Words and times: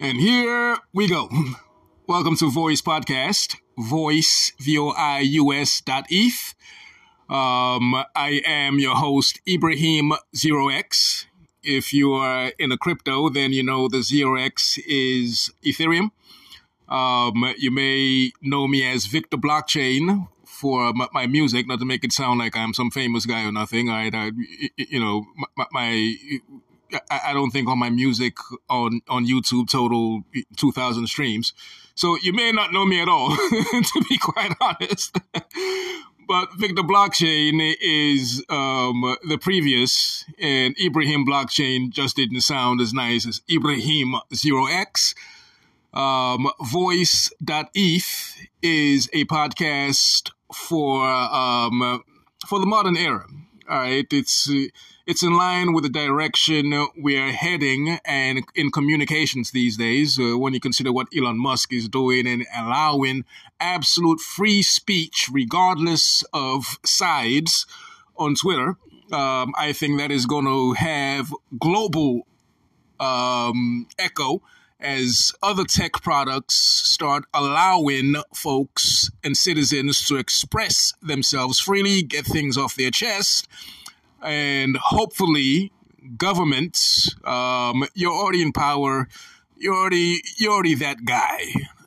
And 0.00 0.20
here 0.20 0.78
we 0.94 1.08
go. 1.08 1.28
Welcome 2.06 2.36
to 2.36 2.48
Voice 2.52 2.80
Podcast, 2.80 3.56
voice, 3.76 4.52
V-O-I-U-S 4.60 5.80
dot 5.80 6.06
eth. 6.08 6.54
Um, 7.28 8.04
I 8.14 8.40
am 8.46 8.78
your 8.78 8.94
host, 8.94 9.40
Ibrahim 9.48 10.12
Zero 10.36 10.68
X. 10.68 11.26
If 11.64 11.92
you 11.92 12.12
are 12.12 12.52
in 12.60 12.70
a 12.70 12.78
crypto, 12.78 13.28
then 13.28 13.52
you 13.52 13.64
know 13.64 13.88
the 13.88 14.02
Zero 14.04 14.36
X 14.36 14.78
is 14.86 15.50
Ethereum. 15.64 16.12
Um, 16.88 17.52
you 17.58 17.72
may 17.72 18.30
know 18.40 18.68
me 18.68 18.86
as 18.86 19.06
Victor 19.06 19.36
Blockchain 19.36 20.28
for 20.44 20.92
my, 20.92 21.08
my, 21.12 21.26
music, 21.26 21.66
not 21.66 21.80
to 21.80 21.84
make 21.84 22.04
it 22.04 22.12
sound 22.12 22.38
like 22.38 22.56
I'm 22.56 22.72
some 22.72 22.92
famous 22.92 23.26
guy 23.26 23.44
or 23.44 23.50
nothing. 23.50 23.90
I, 23.90 24.10
I 24.14 24.30
you 24.76 25.00
know, 25.00 25.26
my, 25.56 25.66
my 25.72 26.12
I 27.10 27.32
don't 27.32 27.50
think 27.50 27.68
on 27.68 27.78
my 27.78 27.90
music 27.90 28.36
on 28.68 29.00
on 29.08 29.26
YouTube 29.26 29.68
total 29.70 30.22
2,000 30.56 31.06
streams. 31.06 31.52
So 31.94 32.16
you 32.22 32.32
may 32.32 32.52
not 32.52 32.72
know 32.72 32.84
me 32.84 33.00
at 33.02 33.08
all, 33.08 33.30
to 33.36 34.04
be 34.08 34.18
quite 34.18 34.54
honest. 34.60 35.16
but 36.28 36.48
Victor 36.56 36.82
Blockchain 36.82 37.74
is 37.80 38.44
um, 38.50 39.16
the 39.26 39.38
previous, 39.38 40.24
and 40.38 40.76
Ibrahim 40.78 41.26
Blockchain 41.26 41.90
just 41.90 42.16
didn't 42.16 42.42
sound 42.42 42.80
as 42.80 42.92
nice 42.92 43.26
as 43.26 43.40
Ibrahim 43.50 44.14
Zero 44.34 44.66
X. 44.66 45.14
Um, 45.94 46.50
Voice.eth 46.60 48.36
is 48.62 49.08
a 49.12 49.24
podcast 49.24 50.30
for 50.54 51.04
um, 51.04 52.04
for 52.46 52.60
the 52.60 52.66
modern 52.66 52.96
era. 52.96 53.26
All 53.68 53.78
right, 53.78 54.06
it's 54.10 54.48
it's 55.08 55.22
in 55.22 55.32
line 55.32 55.72
with 55.72 55.84
the 55.84 55.88
direction 55.88 56.86
we're 56.94 57.32
heading 57.32 57.98
and 58.04 58.44
in 58.54 58.70
communications 58.70 59.52
these 59.52 59.78
days. 59.78 60.18
Uh, 60.20 60.36
when 60.36 60.52
you 60.52 60.60
consider 60.60 60.92
what 60.92 61.08
Elon 61.16 61.38
Musk 61.38 61.72
is 61.72 61.88
doing 61.88 62.26
and 62.26 62.44
allowing 62.54 63.24
absolute 63.58 64.20
free 64.20 64.60
speech, 64.60 65.30
regardless 65.32 66.22
of 66.34 66.78
sides, 66.84 67.64
on 68.18 68.34
Twitter, 68.34 68.76
um, 69.10 69.54
I 69.56 69.72
think 69.72 69.98
that 69.98 70.10
is 70.10 70.26
going 70.26 70.44
to 70.44 70.74
have 70.74 71.32
global 71.58 72.26
um, 73.00 73.86
echo 73.98 74.42
as 74.78 75.32
other 75.42 75.64
tech 75.64 75.92
products 76.02 76.54
start 76.54 77.24
allowing 77.32 78.14
folks 78.34 79.10
and 79.24 79.36
citizens 79.36 80.06
to 80.06 80.16
express 80.16 80.92
themselves 81.00 81.58
freely, 81.58 82.02
get 82.02 82.26
things 82.26 82.58
off 82.58 82.76
their 82.76 82.90
chest, 82.90 83.48
and 84.22 84.76
hopefully 84.76 85.72
governments, 86.16 87.14
um, 87.24 87.84
you're 87.94 88.12
already 88.12 88.42
in 88.42 88.52
power, 88.52 89.08
you're 89.56 89.74
already 89.74 90.20
you're 90.38 90.52
already 90.52 90.74
that 90.74 91.04
guy, 91.04 91.40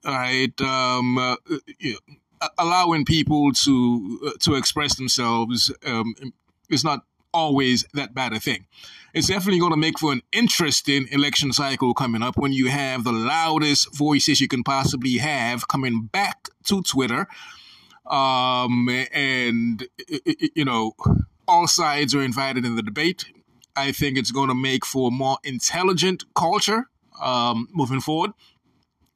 right? 0.06 0.60
Um, 0.62 1.18
uh, 1.18 1.36
you 1.80 1.94
know, 1.94 2.50
allowing 2.58 3.06
people 3.06 3.54
to 3.54 4.20
uh, 4.26 4.32
to 4.42 4.56
express 4.56 4.96
themselves 4.96 5.72
um, 5.86 6.14
is 6.70 6.84
not 6.84 7.06
always 7.34 7.86
that 7.94 8.14
bad 8.14 8.34
a 8.34 8.40
thing 8.40 8.66
it's 9.14 9.28
definitely 9.28 9.60
going 9.60 9.72
to 9.72 9.78
make 9.78 10.00
for 10.00 10.14
an 10.14 10.22
interesting 10.32 11.08
election 11.12 11.52
cycle 11.52 11.94
coming 11.94 12.24
up 12.24 12.38
when 12.38 12.54
you 12.54 12.70
have 12.70 13.04
the 13.04 13.12
loudest 13.12 13.94
voices 13.96 14.40
you 14.40 14.48
can 14.48 14.64
possibly 14.64 15.18
have 15.18 15.68
coming 15.68 16.04
back 16.04 16.48
to 16.66 16.82
Twitter. 16.82 17.28
Um, 18.06 18.90
and, 19.14 19.86
you 20.56 20.66
know, 20.66 20.94
all 21.52 21.68
sides 21.68 22.16
are 22.16 22.22
invited 22.22 22.66
in 22.66 22.76
the 22.76 22.82
debate. 22.82 23.26
I 23.76 23.92
think 23.92 24.18
it's 24.18 24.32
going 24.32 24.50
to 24.50 24.56
make 24.56 24.86
for 24.86 25.10
a 25.10 25.12
more 25.12 25.38
intelligent 25.44 26.24
culture 26.34 26.86
um, 27.22 27.68
moving 27.74 28.02
forward. 28.02 28.32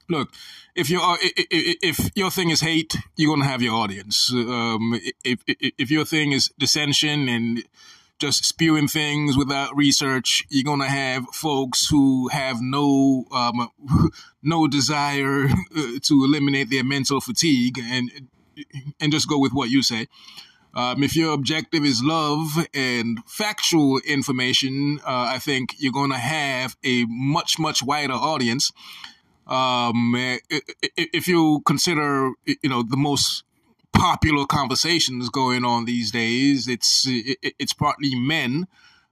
Look, 0.08 0.30
if 0.76 0.90
your 0.90 1.02
if 1.22 2.12
your 2.16 2.30
thing 2.30 2.52
is 2.52 2.62
hate, 2.62 2.96
you're 3.16 3.30
going 3.34 3.42
to 3.42 3.48
have 3.48 3.62
your 3.62 3.74
audience. 3.74 4.32
Um, 4.32 5.00
if 5.24 5.40
if 5.48 5.90
your 5.90 6.06
thing 6.06 6.32
is 6.32 6.52
dissension 6.60 7.28
and 7.28 7.64
just 8.20 8.46
spewing 8.46 8.88
things 8.88 9.36
without 9.36 9.76
research, 9.76 10.44
you're 10.50 10.64
gonna 10.64 10.88
have 10.88 11.26
folks 11.34 11.88
who 11.88 12.30
have 12.30 12.62
no 12.62 13.26
um, 13.32 13.70
no 14.44 14.68
desire 14.68 15.46
uh, 15.46 16.00
to 16.02 16.24
eliminate 16.24 16.70
their 16.70 16.84
mental 16.84 17.20
fatigue 17.20 17.80
and 17.82 18.30
and 19.00 19.12
just 19.12 19.28
go 19.28 19.38
with 19.38 19.54
what 19.54 19.70
you 19.70 19.82
say. 19.82 20.08
Um, 20.76 21.04
if 21.04 21.16
your 21.16 21.34
objective 21.34 21.86
is 21.86 22.04
love 22.04 22.68
and 22.74 23.20
factual 23.26 24.00
information, 24.00 25.00
uh, 25.06 25.30
I 25.30 25.40
think 25.40 25.76
you're 25.80 25.94
going 25.94 26.12
to 26.12 26.18
have 26.18 26.76
a 26.84 27.06
much, 27.06 27.58
much 27.58 27.82
wider 27.82 28.14
audience. 28.14 28.74
Um, 29.48 30.14
if 30.98 31.28
you 31.28 31.62
consider, 31.66 32.32
you 32.46 32.70
know, 32.70 32.84
the 32.84 32.98
most 32.98 33.46
popular 33.96 34.46
conversations 34.46 35.30
going 35.30 35.64
on 35.64 35.86
these 35.86 36.12
days. 36.12 36.68
It's 36.68 37.06
it's 37.08 37.74
partly 37.74 38.14
men, 38.14 38.68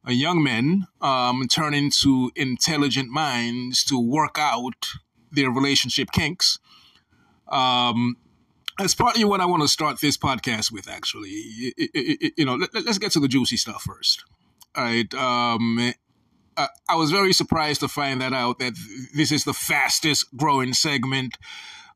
uh, 0.07 0.11
young 0.11 0.43
men, 0.43 0.87
um, 1.01 1.47
turning 1.47 1.89
to 2.01 2.31
intelligent 2.35 3.09
minds 3.09 3.83
to 3.85 3.97
work 3.97 4.37
out 4.37 4.87
their 5.31 5.49
relationship 5.49 6.11
kinks. 6.11 6.59
Um, 7.47 8.17
that's 8.77 8.95
partly 8.95 9.23
what 9.23 9.41
I 9.41 9.45
want 9.45 9.61
to 9.61 9.67
start 9.67 10.01
this 10.01 10.17
podcast 10.17 10.71
with. 10.71 10.87
Actually, 10.87 11.29
it, 11.29 11.91
it, 11.93 12.17
it, 12.21 12.33
you 12.37 12.45
know, 12.45 12.55
let, 12.55 12.87
us 12.87 12.97
get 12.97 13.11
to 13.13 13.19
the 13.19 13.27
juicy 13.27 13.57
stuff 13.57 13.83
first. 13.83 14.23
All 14.75 14.83
right. 14.83 15.13
Um, 15.13 15.93
uh, 16.57 16.67
I 16.87 16.95
was 16.95 17.11
very 17.11 17.33
surprised 17.33 17.81
to 17.81 17.87
find 17.87 18.21
that 18.21 18.33
out 18.33 18.59
that 18.59 18.73
this 19.15 19.31
is 19.31 19.43
the 19.43 19.53
fastest 19.53 20.35
growing 20.35 20.73
segment 20.73 21.37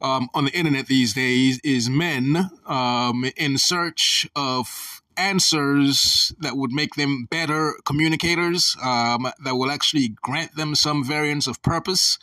um, 0.01 0.29
on 0.33 0.45
the 0.45 0.51
internet 0.51 0.87
these 0.87 1.13
days 1.13 1.59
is 1.63 1.89
men 1.89 2.49
um, 2.65 3.25
in 3.35 3.57
search 3.57 4.27
of 4.35 5.01
answers 5.15 6.33
that 6.39 6.55
would 6.55 6.71
make 6.71 6.93
them 6.95 7.27
better 7.29 7.73
communicators, 7.85 8.77
um, 8.83 9.27
that 9.43 9.55
will 9.55 9.71
actually 9.71 10.09
grant 10.21 10.55
them 10.55 10.75
some 10.75 11.03
variance 11.03 11.47
of 11.47 11.61
purpose 11.63 12.19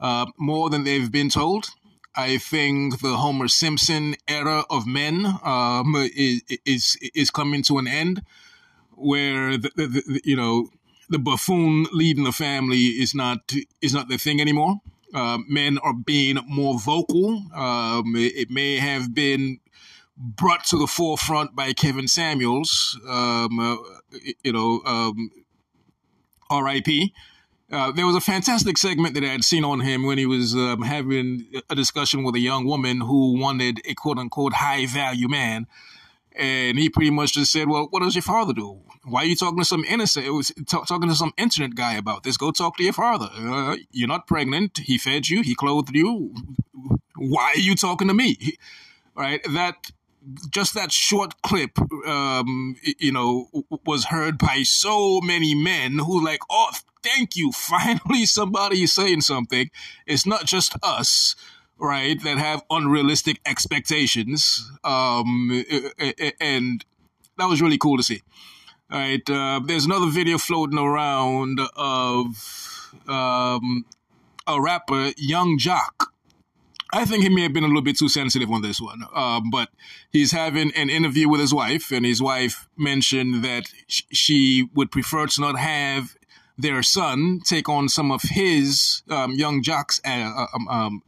uh, 0.00 0.26
more 0.38 0.68
than 0.68 0.84
they've 0.84 1.10
been 1.10 1.30
told. 1.30 1.68
I 2.16 2.38
think 2.38 3.00
the 3.00 3.16
Homer 3.16 3.48
Simpson 3.48 4.16
era 4.26 4.64
of 4.70 4.86
men 4.86 5.26
um, 5.44 5.94
is, 5.96 6.42
is 6.64 6.98
is 7.14 7.30
coming 7.30 7.62
to 7.64 7.78
an 7.78 7.86
end, 7.86 8.22
where 8.92 9.58
the, 9.58 9.70
the, 9.76 9.86
the, 9.86 10.20
you 10.24 10.36
know 10.36 10.70
the 11.08 11.18
buffoon 11.18 11.86
leading 11.92 12.24
the 12.24 12.32
family 12.32 12.86
is 12.86 13.14
not 13.14 13.52
is 13.80 13.94
not 13.94 14.08
the 14.08 14.18
thing 14.18 14.40
anymore 14.40 14.80
uh, 15.14 15.38
men 15.48 15.78
are 15.78 15.94
being 15.94 16.38
more 16.46 16.78
vocal. 16.78 17.42
Um, 17.54 18.14
it, 18.16 18.36
it, 18.36 18.50
may 18.50 18.76
have 18.76 19.14
been 19.14 19.60
brought 20.16 20.64
to 20.66 20.78
the 20.78 20.86
forefront 20.86 21.56
by 21.56 21.72
Kevin 21.72 22.08
Samuels, 22.08 22.98
um, 23.08 23.58
uh, 23.58 23.76
you 24.42 24.52
know, 24.52 24.82
um, 24.84 25.30
R.I.P. 26.50 27.14
Uh, 27.70 27.90
there 27.90 28.06
was 28.06 28.14
a 28.14 28.20
fantastic 28.20 28.78
segment 28.78 29.14
that 29.14 29.24
I 29.24 29.28
had 29.28 29.42
seen 29.42 29.64
on 29.64 29.80
him 29.80 30.04
when 30.04 30.18
he 30.18 30.26
was 30.26 30.54
um, 30.54 30.82
having 30.82 31.46
a 31.68 31.74
discussion 31.74 32.22
with 32.22 32.36
a 32.36 32.40
young 32.40 32.64
woman 32.64 33.00
who 33.00 33.38
wanted 33.38 33.80
a 33.84 33.94
quote 33.94 34.18
unquote 34.18 34.52
high 34.52 34.86
value 34.86 35.28
man. 35.28 35.66
And 36.32 36.78
he 36.78 36.90
pretty 36.90 37.10
much 37.10 37.32
just 37.32 37.50
said, 37.50 37.66
"Well, 37.66 37.88
what 37.90 38.02
does 38.02 38.14
your 38.14 38.22
father 38.22 38.52
do? 38.52 38.82
Why 39.04 39.22
are 39.22 39.26
you 39.26 39.34
talking 39.34 39.58
to 39.58 39.64
some 39.64 39.84
innocent? 39.84 40.26
It 40.26 40.30
was 40.30 40.48
t- 40.48 40.64
talking 40.64 41.08
to 41.08 41.14
some 41.14 41.32
internet 41.38 41.74
guy 41.74 41.94
about 41.94 42.24
this. 42.24 42.36
Go 42.36 42.50
talk 42.50 42.76
to 42.76 42.84
your 42.84 42.92
father. 42.92 43.30
Uh, 43.32 43.76
you're 43.90 44.06
not 44.06 44.26
pregnant. 44.26 44.78
He 44.78 44.98
fed 44.98 45.28
you. 45.28 45.42
He 45.42 45.54
clothed 45.54 45.94
you. 45.94 46.34
Why 47.16 47.52
are 47.54 47.58
you 47.58 47.74
talking 47.74 48.08
to 48.08 48.14
me? 48.14 48.36
Right? 49.18 49.42
That 49.44 49.76
just 50.50 50.74
that 50.74 50.92
short 50.92 51.40
clip, 51.40 51.78
um, 52.06 52.76
you 52.98 53.10
know, 53.10 53.48
was 53.86 54.04
heard 54.04 54.36
by 54.36 54.62
so 54.62 55.22
many 55.22 55.54
men 55.54 56.00
who 56.00 56.22
like, 56.22 56.40
oh, 56.50 56.70
thank 57.06 57.36
you. 57.36 57.52
Finally, 57.52 58.26
somebody 58.26 58.82
is 58.82 58.92
saying 58.92 59.22
something. 59.22 59.70
It's 60.06 60.26
not 60.26 60.44
just 60.46 60.76
us 60.82 61.36
right, 61.78 62.22
that 62.22 62.38
have 62.38 62.64
unrealistic 62.70 63.40
expectations. 63.44 64.70
Um, 64.84 65.64
and 66.40 66.84
that 67.38 67.48
was 67.48 67.60
really 67.60 67.78
cool 67.78 67.96
to 67.96 68.02
see. 68.02 68.22
All 68.90 68.98
right, 68.98 69.30
uh, 69.30 69.60
there's 69.64 69.84
another 69.84 70.08
video 70.08 70.38
floating 70.38 70.78
around 70.78 71.60
of 71.76 72.92
um, 73.08 73.84
a 74.46 74.60
rapper, 74.60 75.12
Yung 75.16 75.58
Joc. 75.58 76.06
I 76.92 77.04
think 77.04 77.24
he 77.24 77.28
may 77.28 77.42
have 77.42 77.52
been 77.52 77.64
a 77.64 77.66
little 77.66 77.82
bit 77.82 77.98
too 77.98 78.08
sensitive 78.08 78.50
on 78.50 78.62
this 78.62 78.80
one, 78.80 79.02
uh, 79.12 79.40
but 79.50 79.70
he's 80.12 80.30
having 80.30 80.72
an 80.76 80.88
interview 80.88 81.28
with 81.28 81.40
his 81.40 81.52
wife, 81.52 81.90
and 81.90 82.06
his 82.06 82.22
wife 82.22 82.68
mentioned 82.78 83.44
that 83.44 83.64
sh- 83.88 84.02
she 84.12 84.68
would 84.72 84.92
prefer 84.92 85.26
to 85.26 85.40
not 85.40 85.58
have 85.58 86.15
their 86.58 86.82
son 86.82 87.40
take 87.44 87.68
on 87.68 87.88
some 87.88 88.10
of 88.10 88.22
his 88.22 89.02
um, 89.10 89.32
Yung 89.32 89.62
Joc's 89.62 90.00
uh, 90.04 90.46
um, 90.54 90.68
um 90.68 91.02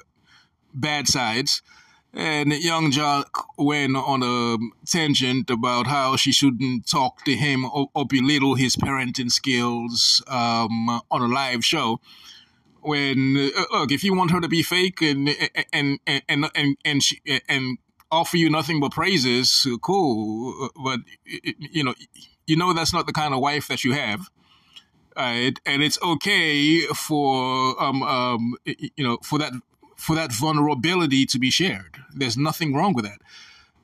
bad 0.74 1.08
sides. 1.08 1.62
And 2.14 2.52
Yung 2.52 2.90
Joc 2.90 3.26
went 3.58 3.96
on 3.96 4.22
a 4.22 4.56
tangent 4.86 5.50
about 5.50 5.86
how 5.86 6.16
she 6.16 6.32
shouldn't 6.32 6.88
talk 6.88 7.24
to 7.26 7.36
him 7.36 7.66
or, 7.66 7.88
or 7.94 8.06
belittle 8.06 8.54
his 8.54 8.76
parenting 8.76 9.30
skills 9.30 10.22
um, 10.26 10.88
on 11.10 11.22
a 11.22 11.28
live 11.28 11.64
show. 11.64 12.00
when 12.88 13.36
uh, 13.36 13.64
look, 13.72 13.92
if 13.92 14.02
you 14.04 14.14
want 14.14 14.30
her 14.30 14.40
to 14.40 14.48
be 14.48 14.62
fake 14.62 15.02
and 15.02 15.28
and 15.72 15.98
and 16.06 16.22
and 16.28 16.50
and 16.54 16.76
and, 16.84 17.02
she, 17.02 17.20
and 17.48 17.78
offer 18.10 18.36
you 18.36 18.50
nothing 18.50 18.80
but 18.80 18.92
praises, 18.92 19.66
cool. 19.82 20.70
But 20.82 21.00
you 21.24 21.84
know, 21.84 21.94
you 22.46 22.56
know 22.56 22.72
that's 22.72 22.92
not 22.92 23.06
the 23.06 23.12
kind 23.12 23.34
of 23.34 23.40
wife 23.40 23.68
that 23.68 23.84
you 23.84 23.92
have. 23.92 24.28
Right? 25.18 25.58
And 25.66 25.82
it's 25.82 26.00
okay 26.00 26.82
for 26.94 27.82
um 27.82 28.02
um 28.04 28.54
you 28.64 29.04
know 29.04 29.18
for 29.22 29.38
that 29.40 29.52
for 29.96 30.14
that 30.14 30.32
vulnerability 30.32 31.26
to 31.26 31.38
be 31.38 31.50
shared. 31.50 31.96
There's 32.14 32.36
nothing 32.36 32.72
wrong 32.72 32.94
with 32.94 33.04
that. 33.04 33.20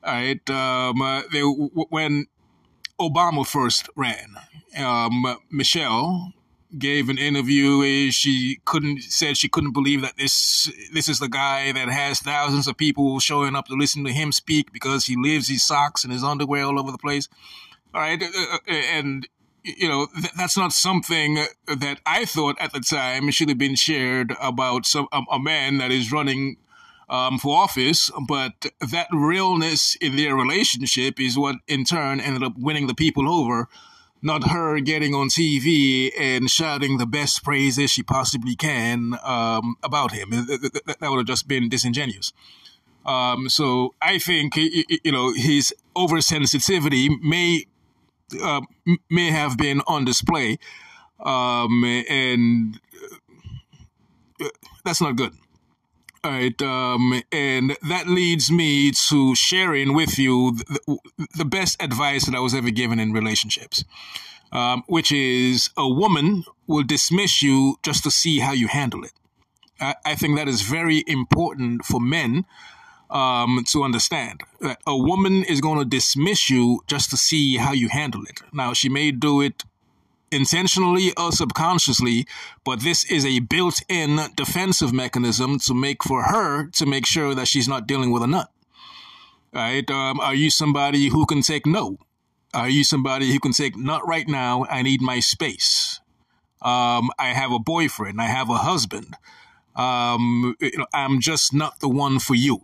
All 0.03 0.13
right. 0.13 0.49
Um, 0.49 1.01
uh, 1.01 1.23
they, 1.31 1.41
when 1.41 2.27
Obama 2.99 3.45
first 3.45 3.89
ran, 3.95 4.35
um, 4.77 5.37
Michelle 5.51 6.31
gave 6.77 7.09
an 7.09 7.17
interview. 7.17 8.11
She 8.11 8.59
couldn't 8.65 9.03
said 9.03 9.35
she 9.35 9.49
couldn't 9.49 9.73
believe 9.73 10.01
that 10.01 10.17
this 10.17 10.71
this 10.93 11.09
is 11.09 11.19
the 11.19 11.27
guy 11.27 11.71
that 11.71 11.89
has 11.89 12.19
thousands 12.19 12.67
of 12.67 12.77
people 12.77 13.19
showing 13.19 13.55
up 13.55 13.65
to 13.67 13.75
listen 13.75 14.05
to 14.05 14.13
him 14.13 14.31
speak 14.31 14.71
because 14.71 15.05
he 15.05 15.15
lives 15.17 15.47
his 15.47 15.63
socks 15.63 16.03
and 16.03 16.13
his 16.13 16.23
underwear 16.23 16.63
all 16.63 16.79
over 16.79 16.91
the 16.91 16.97
place. 16.97 17.27
All 17.93 18.01
right, 18.01 18.21
uh, 18.21 18.25
uh, 18.25 18.57
uh, 18.67 18.73
and 18.73 19.27
you 19.65 19.87
know 19.87 20.07
th- 20.13 20.33
that's 20.37 20.57
not 20.57 20.71
something 20.71 21.35
that 21.67 21.99
I 22.05 22.25
thought 22.25 22.57
at 22.59 22.73
the 22.73 22.79
time 22.79 23.29
should 23.31 23.49
have 23.49 23.57
been 23.57 23.75
shared 23.75 24.35
about 24.41 24.85
some 24.85 25.07
a, 25.11 25.21
a 25.31 25.39
man 25.39 25.77
that 25.79 25.91
is 25.91 26.11
running 26.11 26.57
um, 27.09 27.37
for 27.37 27.55
office, 27.57 28.09
but 28.27 28.65
that 28.79 29.07
realness 29.11 29.95
in 30.01 30.15
their 30.15 30.35
relationship 30.35 31.19
is 31.19 31.37
what 31.37 31.57
in 31.67 31.83
turn 31.83 32.19
ended 32.19 32.43
up 32.43 32.53
winning 32.57 32.87
the 32.87 32.95
people 32.95 33.29
over 33.29 33.67
not 34.25 34.49
her 34.49 34.79
getting 34.79 35.13
on 35.13 35.29
TV 35.29 36.11
and 36.19 36.49
shouting 36.49 36.97
the 36.97 37.05
best 37.05 37.43
praises 37.43 37.91
she 37.91 38.01
possibly 38.01 38.55
can 38.55 39.13
um, 39.23 39.75
about 39.83 40.11
him. 40.11 40.31
That, 40.31 40.97
would 40.99 41.17
have 41.17 41.27
just 41.27 41.47
been 41.47 41.69
disingenuous. 41.69 42.33
Um, 43.05 43.49
so 43.49 43.93
I 44.01 44.17
think 44.17 44.55
you 44.55 45.11
know 45.11 45.31
his 45.33 45.73
oversensitivity 45.95 47.21
may 47.21 47.65
uh, 48.41 48.61
may 49.09 49.31
have 49.31 49.57
been 49.57 49.81
on 49.87 50.05
display, 50.05 50.57
um, 51.23 51.83
and 52.09 52.79
uh, 54.41 54.49
that's 54.83 55.01
not 55.01 55.15
good. 55.15 55.33
All 56.23 56.31
right, 56.31 56.59
um, 56.63 57.21
and 57.31 57.77
that 57.87 58.07
leads 58.07 58.51
me 58.51 58.91
to 59.09 59.35
sharing 59.35 59.93
with 59.93 60.17
you 60.17 60.53
the, 60.53 60.97
the, 61.37 61.45
best 61.45 61.79
advice 61.79 62.25
that 62.25 62.33
I 62.33 62.39
was 62.39 62.55
ever 62.55 62.71
given 62.71 62.99
in 62.99 63.11
relationships, 63.11 63.85
um, 64.51 64.83
which 64.87 65.11
is 65.11 65.69
a 65.77 65.87
woman 65.87 66.43
will 66.65 66.81
dismiss 66.81 67.43
you 67.43 67.77
just 67.83 68.03
to 68.05 68.11
see 68.11 68.39
how 68.39 68.53
you 68.53 68.67
handle 68.67 69.03
it. 69.03 69.13
I, 69.79 69.95
I 70.03 70.15
think 70.15 70.35
that 70.37 70.47
is 70.47 70.63
very 70.63 71.03
important 71.05 71.85
for 71.85 71.99
men 71.99 72.45
um, 73.09 73.63
to 73.69 73.83
understand 73.83 74.41
that 74.61 74.79
a 74.85 74.97
woman 74.97 75.43
is 75.43 75.61
going 75.61 75.79
to 75.79 75.85
dismiss 75.85 76.49
you 76.49 76.81
just 76.87 77.09
to 77.11 77.17
see 77.17 77.57
how 77.57 77.71
you 77.71 77.89
handle 77.89 78.23
it. 78.23 78.41
Now, 78.53 78.73
she 78.73 78.89
may 78.89 79.11
do 79.11 79.41
it 79.41 79.63
intentionally 80.31 81.13
or 81.17 81.31
subconsciously, 81.31 82.27
but 82.63 82.81
this 82.81 83.09
is 83.09 83.25
a 83.25 83.39
built 83.39 83.81
in 83.87 84.19
defensive 84.35 84.93
mechanism 84.93 85.59
to 85.59 85.73
make 85.73 86.03
for 86.03 86.23
her 86.23 86.67
to 86.71 86.85
make 86.85 87.05
sure 87.05 87.35
that 87.35 87.47
she's 87.47 87.67
not 87.67 87.87
dealing 87.87 88.11
with 88.11 88.23
a 88.23 88.27
nut. 88.27 88.51
Right? 89.53 89.89
Um, 89.89 90.19
are 90.19 90.35
you 90.35 90.49
somebody 90.49 91.07
who 91.07 91.25
can 91.25 91.41
take 91.41 91.65
no? 91.65 91.97
Are 92.53 92.69
you 92.69 92.83
somebody 92.83 93.31
who 93.31 93.39
can 93.39 93.51
take 93.51 93.77
not 93.77 94.07
right 94.07 94.27
now? 94.27 94.65
I 94.69 94.81
need 94.81 95.01
my 95.01 95.19
space. 95.19 95.99
Um, 96.61 97.09
I 97.19 97.27
have 97.33 97.51
a 97.51 97.59
boyfriend. 97.59 98.21
I 98.21 98.25
have 98.25 98.49
a 98.49 98.55
husband. 98.55 99.15
Um, 99.75 100.55
you 100.59 100.77
know, 100.77 100.87
I'm 100.93 101.19
just 101.19 101.53
not 101.53 101.79
the 101.79 101.89
one 101.89 102.19
for 102.19 102.33
you. 102.33 102.61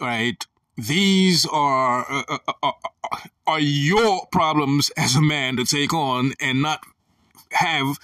Right? 0.00 0.46
These 0.76 1.46
are 1.46 2.06
uh, 2.10 2.22
uh, 2.28 2.38
uh, 2.48 2.52
uh 2.62 2.72
are 3.46 3.60
your 3.60 4.26
problems 4.30 4.90
as 4.96 5.16
a 5.16 5.20
man 5.20 5.56
to 5.56 5.64
take 5.64 5.92
on 5.92 6.32
and 6.40 6.62
not 6.62 6.80
have 7.52 7.98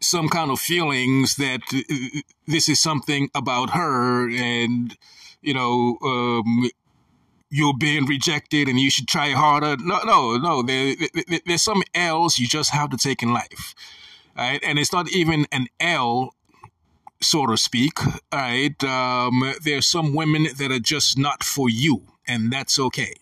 some 0.00 0.28
kind 0.28 0.50
of 0.50 0.58
feelings 0.58 1.36
that 1.36 1.60
this 2.46 2.68
is 2.68 2.80
something 2.80 3.28
about 3.34 3.70
her 3.70 4.30
and 4.30 4.96
you 5.42 5.52
know 5.52 5.98
um, 6.02 6.68
you're 7.50 7.76
being 7.78 8.06
rejected 8.06 8.68
and 8.68 8.78
you 8.80 8.90
should 8.90 9.08
try 9.08 9.30
harder 9.30 9.76
no 9.78 9.98
no 10.04 10.36
no 10.36 10.62
there, 10.62 10.94
there, 11.28 11.40
there's 11.46 11.62
some 11.62 11.82
l's 11.94 12.38
you 12.38 12.46
just 12.46 12.70
have 12.70 12.90
to 12.90 12.96
take 12.96 13.22
in 13.22 13.32
life 13.32 13.74
right 14.36 14.62
and 14.64 14.78
it's 14.78 14.92
not 14.92 15.10
even 15.10 15.46
an 15.52 15.66
l 15.80 16.34
so 17.20 17.46
to 17.46 17.56
speak 17.56 17.98
right 18.32 18.82
um, 18.84 19.54
there's 19.62 19.86
some 19.86 20.14
women 20.14 20.48
that 20.58 20.70
are 20.70 20.78
just 20.78 21.18
not 21.18 21.42
for 21.42 21.68
you 21.68 22.02
and 22.26 22.52
that's 22.52 22.78
okay 22.78 23.14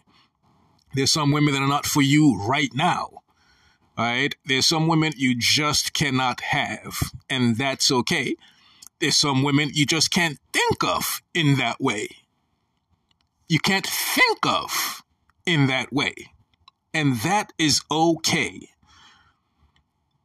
there's 0.96 1.12
some 1.12 1.30
women 1.30 1.52
that 1.52 1.60
are 1.60 1.68
not 1.68 1.84
for 1.84 2.00
you 2.00 2.40
right 2.42 2.74
now. 2.74 3.10
Right? 3.98 4.34
There's 4.46 4.66
some 4.66 4.88
women 4.88 5.12
you 5.16 5.36
just 5.38 5.92
cannot 5.92 6.40
have, 6.40 7.12
and 7.28 7.56
that's 7.56 7.90
okay. 7.90 8.34
There's 8.98 9.16
some 9.16 9.42
women 9.42 9.70
you 9.74 9.84
just 9.84 10.10
can't 10.10 10.38
think 10.54 10.82
of 10.82 11.22
in 11.34 11.56
that 11.56 11.80
way. 11.80 12.08
You 13.46 13.58
can't 13.58 13.86
think 13.86 14.46
of 14.46 15.02
in 15.44 15.66
that 15.66 15.92
way. 15.92 16.14
And 16.94 17.16
that 17.20 17.52
is 17.58 17.82
okay. 17.90 18.70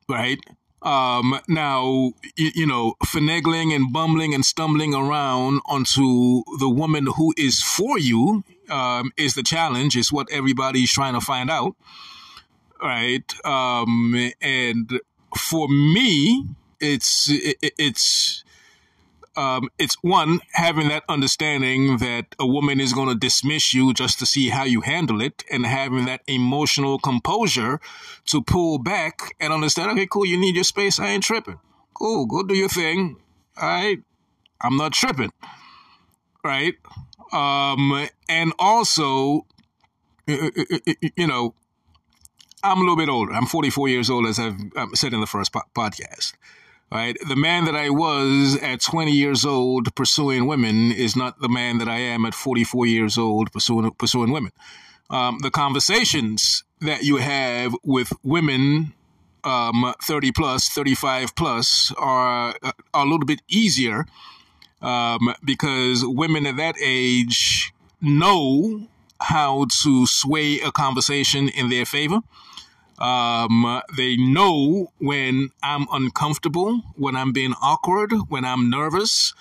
Right? 0.07 0.39
Um, 0.81 1.39
now, 1.47 2.13
you, 2.35 2.51
you, 2.55 2.65
know, 2.65 2.95
finagling 3.05 3.75
and 3.75 3.93
bumbling 3.93 4.33
and 4.33 4.43
stumbling 4.43 4.95
around 4.95 5.61
onto 5.65 6.43
the 6.59 6.69
woman 6.69 7.07
who 7.17 7.33
is 7.37 7.61
for 7.61 7.99
you 7.99 8.43
um, 8.69 9.11
is 9.15 9.35
the 9.35 9.43
challenge, 9.43 9.95
is 9.95 10.11
what 10.11 10.31
everybody's 10.31 10.91
trying 10.91 11.13
to 11.13 11.21
find 11.21 11.51
out. 11.51 11.75
Right. 12.81 13.31
Um, 13.45 14.31
and 14.41 14.99
for 15.37 15.67
me, 15.67 16.47
it's, 16.79 17.29
it, 17.29 17.73
it's, 17.77 18.43
um, 19.35 19.69
it's 19.77 19.95
one 20.01 20.39
having 20.53 20.89
that 20.89 21.03
understanding 21.07 21.97
that 21.97 22.35
a 22.39 22.45
woman 22.45 22.79
is 22.79 22.93
going 22.93 23.09
to 23.09 23.15
dismiss 23.15 23.73
you 23.73 23.93
just 23.93 24.19
to 24.19 24.25
see 24.25 24.49
how 24.49 24.63
you 24.63 24.81
handle 24.81 25.21
it, 25.21 25.43
and 25.49 25.65
having 25.65 26.05
that 26.05 26.21
emotional 26.27 26.99
composure 26.99 27.79
to 28.25 28.41
pull 28.41 28.77
back 28.77 29.33
and 29.39 29.53
understand. 29.53 29.91
Okay, 29.91 30.07
cool, 30.07 30.25
you 30.25 30.37
need 30.37 30.55
your 30.55 30.63
space. 30.63 30.99
I 30.99 31.07
ain't 31.07 31.23
tripping. 31.23 31.59
Cool, 31.93 32.25
go 32.25 32.43
do 32.43 32.55
your 32.55 32.69
thing. 32.69 33.17
Right, 33.61 33.99
I'm 34.61 34.77
not 34.77 34.93
tripping. 34.93 35.31
Right, 36.43 36.75
um, 37.31 38.07
and 38.27 38.51
also, 38.59 39.45
you 40.27 41.27
know, 41.27 41.53
I'm 42.63 42.77
a 42.77 42.81
little 42.81 42.95
bit 42.95 43.09
older. 43.09 43.33
I'm 43.33 43.45
44 43.45 43.89
years 43.89 44.09
old, 44.09 44.27
as 44.27 44.39
I've 44.39 44.55
said 44.93 45.13
in 45.13 45.21
the 45.21 45.27
first 45.27 45.53
po- 45.53 45.61
podcast 45.75 46.33
right? 46.91 47.17
The 47.27 47.35
man 47.35 47.65
that 47.65 47.75
I 47.75 47.89
was 47.89 48.57
at 48.61 48.81
20 48.81 49.11
years 49.11 49.45
old 49.45 49.93
pursuing 49.95 50.45
women 50.45 50.91
is 50.91 51.15
not 51.15 51.39
the 51.39 51.49
man 51.49 51.77
that 51.77 51.87
I 51.87 51.99
am 51.99 52.25
at 52.25 52.33
44 52.33 52.85
years 52.85 53.17
old 53.17 53.51
pursuing 53.51 53.91
pursuing 53.91 54.31
women. 54.31 54.51
Um, 55.09 55.39
the 55.41 55.51
conversations 55.51 56.63
that 56.79 57.03
you 57.03 57.17
have 57.17 57.75
with 57.83 58.13
women 58.23 58.93
um, 59.43 59.93
30 60.03 60.31
plus, 60.31 60.69
35 60.69 61.35
plus 61.35 61.91
are, 61.97 62.55
are 62.61 62.73
a 62.93 63.03
little 63.03 63.25
bit 63.25 63.41
easier 63.47 64.05
um, 64.81 65.33
because 65.43 66.03
women 66.05 66.45
at 66.45 66.57
that 66.57 66.75
age 66.81 67.73
know 68.01 68.87
how 69.19 69.65
to 69.83 70.05
sway 70.07 70.59
a 70.59 70.71
conversation 70.71 71.49
in 71.49 71.69
their 71.69 71.85
favor. 71.85 72.19
Um, 73.01 73.81
they 73.97 74.15
know 74.15 74.91
when 74.99 75.49
I'm 75.63 75.87
uncomfortable, 75.91 76.81
when 76.95 77.15
I'm 77.15 77.31
being 77.31 77.55
awkward, 77.59 78.13
when 78.29 78.45
I'm 78.45 78.69
nervous, 78.69 79.33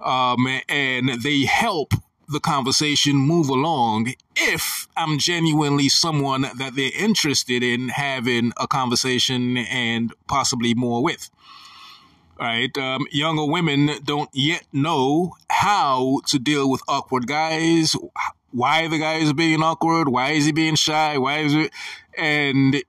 um, 0.00 0.46
and 0.68 1.20
they 1.20 1.40
help 1.40 1.94
the 2.28 2.38
conversation 2.38 3.16
move 3.16 3.48
along 3.48 4.14
if 4.36 4.86
I'm 4.96 5.18
genuinely 5.18 5.88
someone 5.88 6.42
that 6.42 6.76
they're 6.76 6.96
interested 6.96 7.64
in 7.64 7.88
having 7.88 8.52
a 8.56 8.68
conversation 8.68 9.56
and 9.56 10.12
possibly 10.28 10.72
more 10.72 11.02
with. 11.02 11.28
Right, 12.38 12.76
um, 12.78 13.06
younger 13.10 13.44
women 13.44 13.90
don't 14.04 14.30
yet 14.32 14.64
know 14.72 15.34
how 15.50 16.20
to 16.26 16.38
deal 16.38 16.70
with 16.70 16.82
awkward 16.88 17.26
guys. 17.26 17.96
Why 18.52 18.86
the 18.86 18.98
guy 18.98 19.14
is 19.16 19.32
being 19.32 19.62
awkward? 19.62 20.08
Why 20.08 20.30
is 20.30 20.46
he 20.46 20.52
being 20.52 20.74
shy? 20.76 21.18
Why 21.18 21.38
is 21.38 21.54
it? 21.54 21.72
And 22.16 22.82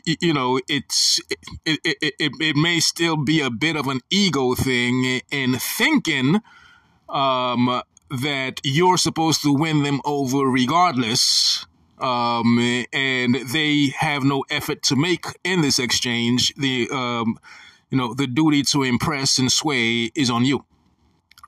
you 0.00 0.32
know, 0.32 0.60
it's 0.68 1.20
it, 1.64 1.80
it, 1.84 1.96
it, 2.18 2.32
it 2.40 2.56
may 2.56 2.80
still 2.80 3.16
be 3.16 3.40
a 3.40 3.50
bit 3.50 3.76
of 3.76 3.86
an 3.88 4.00
ego 4.10 4.54
thing 4.54 5.20
in 5.30 5.54
thinking 5.58 6.40
um, 7.08 7.82
that 8.10 8.60
you're 8.64 8.98
supposed 8.98 9.42
to 9.42 9.52
win 9.52 9.82
them 9.82 10.00
over 10.04 10.46
regardless. 10.46 11.66
Um, 11.98 12.58
and 12.94 13.34
they 13.34 13.88
have 13.98 14.24
no 14.24 14.44
effort 14.48 14.82
to 14.84 14.96
make 14.96 15.26
in 15.44 15.60
this 15.60 15.78
exchange. 15.78 16.54
The 16.54 16.88
um, 16.90 17.38
you 17.90 17.98
know, 17.98 18.14
the 18.14 18.26
duty 18.26 18.62
to 18.62 18.84
impress 18.84 19.38
and 19.38 19.52
sway 19.52 20.10
is 20.14 20.30
on 20.30 20.44
you. 20.44 20.64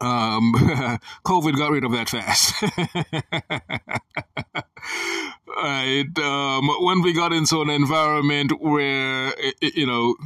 Um, 0.03 0.53
COVID 1.25 1.57
got 1.57 1.71
rid 1.71 1.85
of 1.85 1.93
that 1.93 2.09
fast. 2.09 2.55
right. 5.57 6.19
Um, 6.19 6.69
when 6.85 7.03
we 7.03 7.13
got 7.13 7.33
into 7.33 7.63
an 7.63 7.71
environment 7.71 8.61
where, 8.61 9.33
you 9.61 9.87
know, 9.87 10.17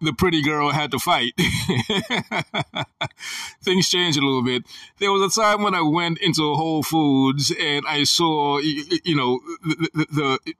the 0.00 0.12
pretty 0.12 0.42
girl 0.42 0.70
had 0.70 0.90
to 0.90 0.98
fight. 0.98 1.32
Things 3.62 3.88
changed 3.88 4.18
a 4.18 4.24
little 4.24 4.42
bit. 4.42 4.64
There 4.98 5.12
was 5.12 5.36
a 5.36 5.40
time 5.40 5.62
when 5.62 5.74
I 5.74 5.82
went 5.82 6.18
into 6.18 6.54
Whole 6.54 6.82
Foods 6.82 7.52
and 7.58 7.84
I 7.86 8.04
saw, 8.04 8.58
you 8.58 9.16
know, 9.16 9.40
the, 9.62 9.88
the, 9.94 10.38
the 10.44 10.54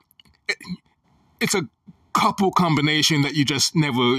it's 1.40 1.54
a 1.54 1.68
couple 2.12 2.50
combination 2.50 3.22
that 3.22 3.34
you 3.34 3.44
just 3.44 3.76
never 3.76 4.16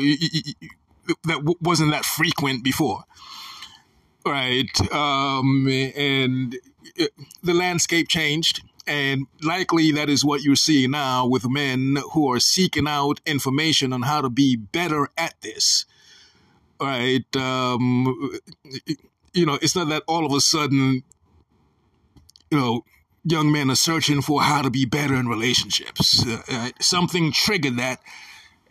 that 1.24 1.56
wasn't 1.62 1.92
that 1.92 2.06
frequent 2.06 2.64
before, 2.64 3.04
right? 4.28 4.92
Um, 4.92 5.68
and 5.68 6.56
it, 6.96 7.12
the 7.44 7.54
landscape 7.54 8.08
changed 8.08 8.62
and 8.88 9.28
likely 9.44 9.92
that 9.92 10.10
is 10.10 10.24
what 10.24 10.42
you're 10.42 10.56
seeing 10.56 10.92
now 10.92 11.28
with 11.28 11.50
men 11.50 11.98
who 12.14 12.32
are 12.32 12.40
seeking 12.40 12.88
out 12.88 13.20
information 13.26 13.92
on 13.92 14.04
how 14.04 14.22
to 14.22 14.30
be 14.30 14.56
better 14.56 15.10
at 15.18 15.34
this. 15.42 15.86
Right? 16.80 17.36
Um, 17.36 18.40
you 19.34 19.46
know, 19.46 19.60
it's 19.62 19.76
not 19.76 19.90
that 19.90 20.04
all 20.08 20.26
of 20.26 20.32
a 20.32 20.40
sudden, 20.40 21.04
you 22.50 22.58
know, 22.58 22.86
young 23.26 23.52
men 23.52 23.70
are 23.70 23.76
searching 23.76 24.22
for 24.22 24.42
how 24.42 24.62
to 24.62 24.70
be 24.70 24.86
better 24.86 25.16
in 25.16 25.28
relationships. 25.28 26.26
Uh, 26.26 26.70
something 26.80 27.32
triggered 27.34 27.78
that. 27.78 28.00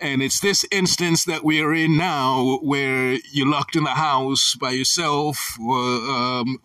And 0.01 0.23
it's 0.23 0.41
this 0.41 0.65
instance 0.71 1.25
that 1.25 1.45
we're 1.45 1.73
in 1.75 1.97
now 1.97 2.59
where 2.63 3.19
you're 3.33 3.49
locked 3.49 3.77
in 3.77 3.85
the 3.85 3.91
house 3.91 4.55
by 4.55 4.71
yourself 4.71 5.59
or, 5.61 5.79
um, 5.79 6.61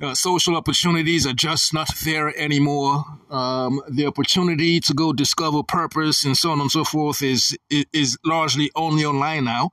uh, 0.00 0.14
social 0.14 0.56
opportunities 0.56 1.26
are 1.26 1.32
just 1.32 1.74
not 1.74 1.90
there 2.04 2.36
anymore. 2.38 3.04
Um, 3.30 3.82
the 3.88 4.06
opportunity 4.06 4.80
to 4.80 4.94
go 4.94 5.12
discover 5.12 5.62
purpose 5.62 6.24
and 6.24 6.36
so 6.36 6.52
on 6.52 6.60
and 6.60 6.70
so 6.70 6.84
forth 6.84 7.22
is 7.22 7.58
is, 7.68 7.84
is 7.92 8.18
largely 8.24 8.70
only 8.76 9.04
online 9.04 9.44
now. 9.44 9.70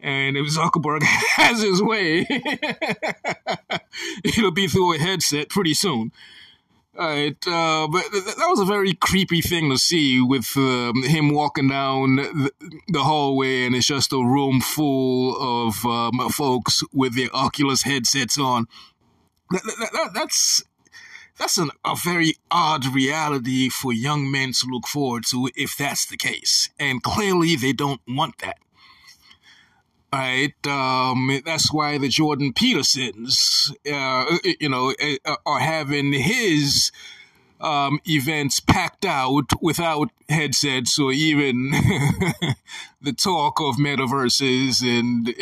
And 0.00 0.36
if 0.36 0.46
Zuckerberg 0.46 1.02
has 1.36 1.62
his 1.62 1.82
way, 1.82 2.26
it'll 4.24 4.52
be 4.52 4.68
through 4.68 4.94
a 4.94 4.98
headset 4.98 5.50
pretty 5.50 5.74
soon. 5.74 6.12
Right, 6.98 7.46
uh, 7.46 7.86
but 7.86 8.10
that 8.10 8.46
was 8.48 8.58
a 8.58 8.64
very 8.64 8.92
creepy 8.92 9.40
thing 9.40 9.70
to 9.70 9.78
see 9.78 10.20
with 10.20 10.56
um, 10.56 11.04
him 11.04 11.32
walking 11.32 11.68
down 11.68 12.16
the, 12.16 12.50
the, 12.88 13.04
hallway, 13.04 13.66
and 13.66 13.76
it's 13.76 13.86
just 13.86 14.12
a 14.12 14.16
room 14.16 14.60
full 14.60 15.36
of 15.68 15.86
um, 15.86 16.28
folks 16.30 16.82
with 16.92 17.14
their 17.14 17.28
Oculus 17.32 17.82
headsets 17.82 18.36
on 18.36 18.66
that, 19.50 19.62
that, 19.62 19.90
that, 19.92 20.10
that's 20.12 20.64
that's 21.38 21.56
an, 21.56 21.70
a 21.84 21.94
very 21.94 22.34
odd 22.50 22.84
reality 22.86 23.68
for 23.68 23.92
young 23.92 24.30
men 24.30 24.52
to 24.52 24.66
look 24.66 24.88
forward 24.88 25.24
to 25.26 25.48
if 25.54 25.76
that's 25.76 26.04
the 26.06 26.16
case. 26.16 26.68
And 26.80 27.02
clearly 27.02 27.54
they 27.54 27.72
don't 27.72 28.00
want 28.08 28.38
that. 28.38 28.58
Right? 30.12 30.66
Um, 30.66 31.40
that's 31.44 31.72
why 31.72 31.98
the 31.98 32.08
Jordan 32.08 32.52
Petersons, 32.54 33.72
uh, 33.92 34.38
you 34.58 34.68
know, 34.68 34.94
uh, 35.24 35.36
are 35.44 35.58
having 35.60 36.12
his 36.14 36.90
um, 37.60 38.00
events 38.06 38.60
packed 38.60 39.04
out 39.04 39.50
without 39.60 40.10
headsets 40.28 40.98
or 40.98 41.12
even 41.12 41.70
the 43.02 43.12
talk 43.12 43.60
of 43.60 43.76
metaverses 43.76 44.82
and 44.82 45.34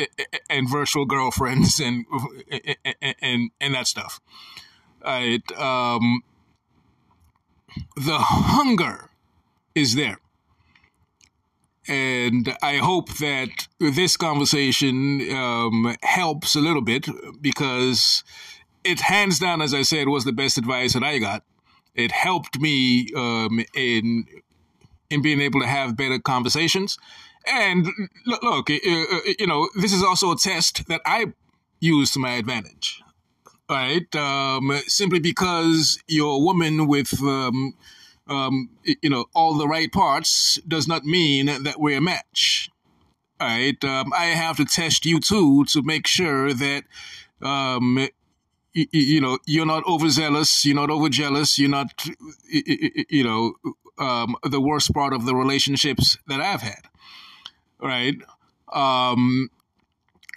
and 0.48 0.70
virtual 0.70 1.04
girlfriends 1.04 1.80
and 1.80 2.06
and 3.22 3.50
and 3.60 3.74
that 3.74 3.86
stuff. 3.86 4.20
Right, 5.04 5.42
um, 5.52 6.22
the 7.96 8.18
hunger 8.18 9.10
is 9.74 9.94
there. 9.94 10.18
And 11.88 12.56
I 12.62 12.76
hope 12.78 13.14
that 13.18 13.68
this 13.78 14.16
conversation 14.16 15.20
um, 15.30 15.96
helps 16.02 16.54
a 16.54 16.60
little 16.60 16.82
bit 16.82 17.06
because 17.40 18.24
it 18.82 19.00
hands 19.00 19.38
down, 19.38 19.62
as 19.62 19.72
I 19.72 19.82
said, 19.82 20.08
was 20.08 20.24
the 20.24 20.32
best 20.32 20.58
advice 20.58 20.94
that 20.94 21.04
I 21.04 21.18
got 21.18 21.42
it 21.96 22.12
helped 22.12 22.60
me 22.60 23.08
um, 23.16 23.64
in 23.74 24.26
in 25.08 25.22
being 25.22 25.40
able 25.40 25.60
to 25.60 25.66
have 25.66 25.96
better 25.96 26.18
conversations. 26.18 26.98
And 27.46 27.88
look, 28.26 28.68
you 28.68 29.46
know, 29.46 29.68
this 29.76 29.92
is 29.92 30.02
also 30.02 30.32
a 30.32 30.36
test 30.36 30.86
that 30.88 31.00
I 31.06 31.32
use 31.80 32.12
to 32.12 32.18
my 32.18 32.32
advantage, 32.32 33.02
right? 33.70 34.14
Um, 34.16 34.80
simply 34.88 35.20
because 35.20 36.02
you're 36.08 36.34
a 36.34 36.38
woman 36.38 36.88
with, 36.88 37.22
um, 37.22 37.74
um, 38.28 38.70
you 38.84 39.10
know, 39.10 39.26
all 39.34 39.54
the 39.54 39.68
right 39.68 39.90
parts 39.90 40.58
does 40.66 40.88
not 40.88 41.04
mean 41.04 41.46
that 41.46 41.78
we're 41.78 41.98
a 41.98 42.02
match, 42.02 42.70
right? 43.40 43.82
Um, 43.84 44.12
I 44.12 44.26
have 44.26 44.56
to 44.56 44.64
test 44.64 45.06
you 45.06 45.20
too 45.20 45.64
to 45.66 45.82
make 45.82 46.06
sure 46.06 46.52
that 46.52 46.84
um, 47.42 48.08
you, 48.72 48.86
you 48.92 49.20
know, 49.20 49.38
you're 49.46 49.66
not 49.66 49.84
overzealous, 49.86 50.64
you're 50.64 50.76
not 50.76 50.90
overjealous, 50.90 51.58
you're 51.58 51.70
not, 51.70 52.04
you 52.48 53.24
know, 53.24 53.54
um, 53.98 54.36
the 54.42 54.60
worst 54.60 54.92
part 54.92 55.12
of 55.12 55.24
the 55.24 55.34
relationships 55.34 56.18
that 56.28 56.40
I've 56.40 56.62
had, 56.62 56.82
right? 57.80 58.16
Um, 58.72 59.50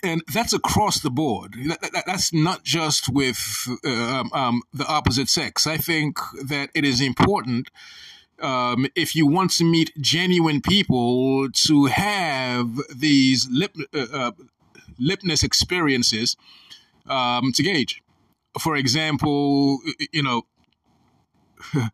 and 0.04 0.22
that's 0.34 0.54
across 0.54 1.00
the 1.00 1.10
board. 1.10 1.56
That, 1.68 1.82
that, 1.82 2.04
that's 2.06 2.34
not 2.34 2.64
just 2.64 3.10
with 3.10 3.40
uh, 3.86 4.24
um, 4.34 4.62
the 4.74 4.88
opposite 4.88 5.30
sex. 5.30 5.68
I 5.68 5.78
think 5.78 6.18
that 6.44 6.70
it 6.74 6.86
is 6.86 7.02
important 7.02 7.70
um, 8.42 8.88
if 8.96 9.16
you 9.16 9.28
want 9.28 9.52
to 9.52 9.66
meet 9.66 9.92
genuine 10.00 10.62
people 10.62 11.50
to 11.52 11.86
have 11.86 12.80
these 12.96 13.48
lip, 13.52 13.76
uh, 13.94 14.06
uh, 14.14 14.32
litmus 14.98 15.44
experiences 15.44 16.38
um, 17.08 17.52
to 17.54 17.64
gauge 17.64 18.02
for 18.58 18.76
example, 18.76 19.80
you 20.12 20.24
know, 20.24 20.46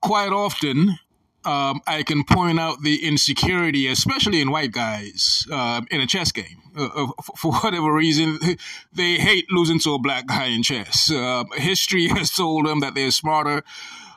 quite 0.00 0.32
often 0.32 0.98
um, 1.44 1.80
I 1.86 2.02
can 2.02 2.24
point 2.24 2.60
out 2.60 2.82
the 2.82 3.06
insecurity, 3.06 3.86
especially 3.86 4.40
in 4.40 4.50
white 4.50 4.72
guys, 4.72 5.46
uh, 5.50 5.80
in 5.90 6.00
a 6.00 6.06
chess 6.06 6.32
game. 6.32 6.62
Uh, 6.76 7.08
for 7.36 7.52
whatever 7.52 7.92
reason, 7.92 8.38
they 8.92 9.14
hate 9.14 9.50
losing 9.50 9.78
to 9.80 9.94
a 9.94 9.98
black 9.98 10.26
guy 10.26 10.46
in 10.46 10.62
chess. 10.62 11.10
Uh, 11.10 11.44
history 11.54 12.08
has 12.16 12.30
told 12.30 12.66
them 12.66 12.80
that 12.80 12.94
they're 12.94 13.10
smarter, 13.10 13.62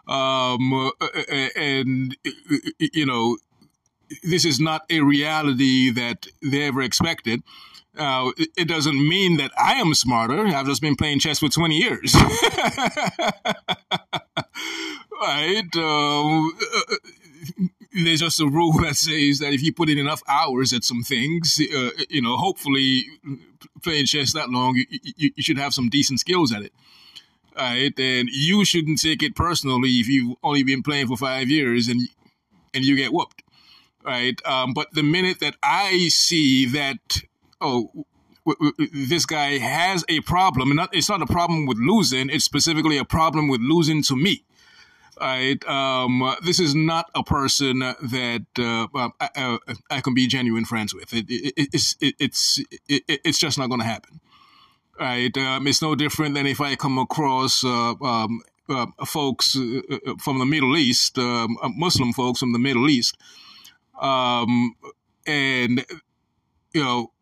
um, 0.07 0.73
uh, 0.73 0.89
uh, 1.01 1.47
and 1.55 2.17
you 2.79 3.05
know, 3.05 3.37
this 4.23 4.43
is 4.43 4.59
not 4.59 4.81
a 4.89 4.99
reality 4.99 5.89
that 5.91 6.27
they 6.41 6.63
ever 6.63 6.81
expected. 6.81 7.41
Uh, 7.97 8.31
it 8.57 8.67
doesn't 8.67 9.07
mean 9.07 9.37
that 9.37 9.51
I 9.57 9.73
am 9.73 9.93
smarter. 9.93 10.47
I've 10.47 10.65
just 10.65 10.81
been 10.81 10.95
playing 10.95 11.19
chess 11.19 11.39
for 11.39 11.49
20 11.49 11.75
years. 11.77 12.15
right? 15.21 15.75
Um, 15.75 16.57
uh, 16.75 16.95
there's 17.93 18.21
just 18.21 18.41
a 18.41 18.47
rule 18.47 18.73
that 18.81 18.95
says 18.95 19.39
that 19.39 19.53
if 19.53 19.61
you 19.61 19.71
put 19.73 19.89
in 19.89 19.97
enough 19.97 20.21
hours 20.27 20.73
at 20.73 20.83
some 20.83 21.03
things, 21.03 21.61
uh, 21.61 21.89
you 22.09 22.21
know, 22.21 22.37
hopefully 22.37 23.05
playing 23.83 24.05
chess 24.05 24.33
that 24.33 24.49
long, 24.49 24.75
you, 24.75 24.85
you, 25.15 25.31
you, 25.35 25.43
should 25.43 25.57
have 25.57 25.73
some 25.73 25.89
decent 25.89 26.19
skills 26.19 26.51
at 26.51 26.63
it. 26.63 26.73
Right? 27.55 27.93
And 27.99 28.27
you 28.31 28.65
shouldn't 28.65 28.99
take 28.99 29.21
it 29.21 29.35
personally 29.35 29.89
if 29.91 30.07
you've 30.07 30.35
only 30.41 30.63
been 30.63 30.81
playing 30.81 31.07
for 31.07 31.17
five 31.17 31.49
years 31.49 31.87
and 31.87 32.01
and 32.73 32.83
you 32.83 32.95
get 32.95 33.13
whooped. 33.13 33.43
Right? 34.03 34.39
Um, 34.45 34.73
but 34.73 34.87
the 34.93 35.03
minute 35.03 35.39
that 35.39 35.55
I 35.61 36.07
see 36.09 36.65
that 36.65 37.21
oh, 37.63 38.05
this 38.93 39.25
guy 39.25 39.57
has 39.57 40.03
a 40.09 40.19
problem. 40.21 40.71
And 40.71 40.87
it's 40.91 41.09
not 41.09 41.21
a 41.21 41.25
problem 41.25 41.65
with 41.65 41.77
losing. 41.77 42.29
It's 42.29 42.45
specifically 42.45 42.97
a 42.97 43.05
problem 43.05 43.47
with 43.47 43.61
losing 43.61 44.03
to 44.03 44.15
me. 44.15 44.43
Right. 45.19 45.63
Um, 45.67 46.35
this 46.43 46.59
is 46.59 46.73
not 46.73 47.09
a 47.15 47.23
person 47.23 47.79
that 47.79 48.45
uh, 48.57 48.87
I, 49.21 49.29
I, 49.35 49.57
I, 49.91 50.01
can 50.01 50.15
be 50.15 50.25
genuine 50.27 50.65
friends 50.65 50.93
with. 50.93 51.13
It, 51.13 51.29
it, 51.29 51.69
it's 51.71 51.95
it, 52.01 52.15
it's 52.19 52.59
it's 52.89 53.37
just 53.37 53.59
not 53.59 53.67
going 53.67 53.79
to 53.79 53.85
happen. 53.85 54.19
Right. 54.99 55.35
Um, 55.37 55.67
it's 55.67 55.83
no 55.83 55.93
different 55.93 56.33
than 56.33 56.47
if 56.47 56.59
I 56.59 56.75
come 56.75 56.97
across 56.97 57.63
uh, 57.63 57.93
um, 58.01 58.41
uh, 58.69 58.87
folks 59.05 59.55
uh, 59.55 59.81
uh, 59.91 60.15
from 60.19 60.39
the 60.39 60.45
Middle 60.45 60.75
East, 60.75 61.17
um, 61.17 61.57
uh, 61.61 61.69
Muslim 61.69 62.11
folks 62.11 62.39
from 62.39 62.53
the 62.53 62.59
Middle 62.59 62.89
East, 62.89 63.17
um, 63.99 64.75
and 65.25 65.85
you 66.73 66.83
know 66.83 67.12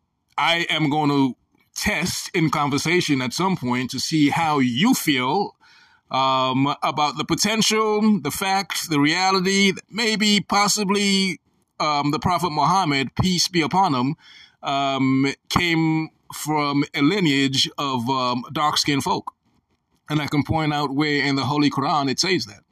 I 0.41 0.65
am 0.71 0.89
going 0.89 1.09
to 1.11 1.37
test 1.75 2.31
in 2.33 2.49
conversation 2.49 3.21
at 3.21 3.31
some 3.31 3.55
point 3.55 3.91
to 3.91 3.99
see 3.99 4.29
how 4.29 4.57
you 4.57 4.95
feel 4.95 5.55
um, 6.09 6.75
about 6.81 7.17
the 7.17 7.23
potential, 7.23 8.19
the 8.19 8.31
fact, 8.31 8.89
the 8.89 8.99
reality, 8.99 9.73
maybe 9.87 10.41
possibly 10.41 11.39
um, 11.79 12.09
the 12.09 12.17
Prophet 12.17 12.49
Muhammad, 12.49 13.13
peace 13.21 13.47
be 13.49 13.61
upon 13.61 13.93
him, 13.93 14.15
um, 14.63 15.31
came 15.49 16.09
from 16.33 16.85
a 16.95 17.03
lineage 17.03 17.69
of 17.77 18.09
um, 18.09 18.43
dark 18.51 18.79
skinned 18.79 19.03
folk. 19.03 19.35
And 20.09 20.19
I 20.19 20.25
can 20.25 20.43
point 20.43 20.73
out 20.73 20.89
where 20.89 21.23
in 21.23 21.35
the 21.35 21.45
Holy 21.45 21.69
Quran 21.69 22.09
it 22.09 22.19
says 22.19 22.47
that. 22.47 22.63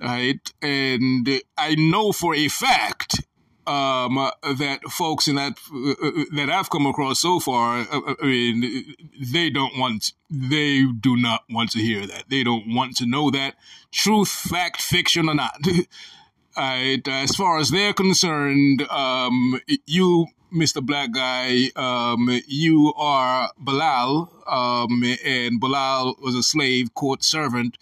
Right? 0.00 0.52
And 0.62 1.28
I 1.58 1.74
know 1.74 2.12
for 2.12 2.36
a 2.36 2.46
fact 2.46 3.20
um, 3.66 4.18
uh, 4.18 4.30
that 4.42 4.82
folks 4.90 5.28
in 5.28 5.36
that 5.36 5.58
uh, 5.72 5.90
uh, 5.90 6.24
that 6.32 6.50
I've 6.50 6.70
come 6.70 6.86
across 6.86 7.20
so 7.20 7.40
far, 7.40 7.86
I 7.90 8.14
mean, 8.22 8.94
they 9.20 9.50
don't 9.50 9.78
want, 9.78 10.12
they 10.30 10.84
do 10.84 11.16
not 11.16 11.44
want 11.50 11.70
to 11.72 11.78
hear 11.78 12.06
that. 12.06 12.24
They 12.28 12.44
don't 12.44 12.74
want 12.74 12.96
to 12.98 13.06
know 13.06 13.30
that 13.30 13.56
truth, 13.90 14.28
fact, 14.28 14.80
fiction, 14.80 15.28
or 15.28 15.34
not. 15.34 15.56
as 16.56 17.34
far 17.36 17.58
as 17.58 17.70
they're 17.70 17.94
concerned, 17.94 18.82
um, 18.90 19.60
you, 19.86 20.26
Mr. 20.52 20.84
Black 20.84 21.12
Guy, 21.12 21.70
um, 21.76 22.40
you 22.46 22.92
are 22.96 23.50
Bilal, 23.58 24.30
um, 24.46 25.02
and 25.24 25.60
Bilal 25.60 26.16
was 26.20 26.34
a 26.34 26.42
slave 26.42 26.94
court 26.94 27.24
servant 27.24 27.78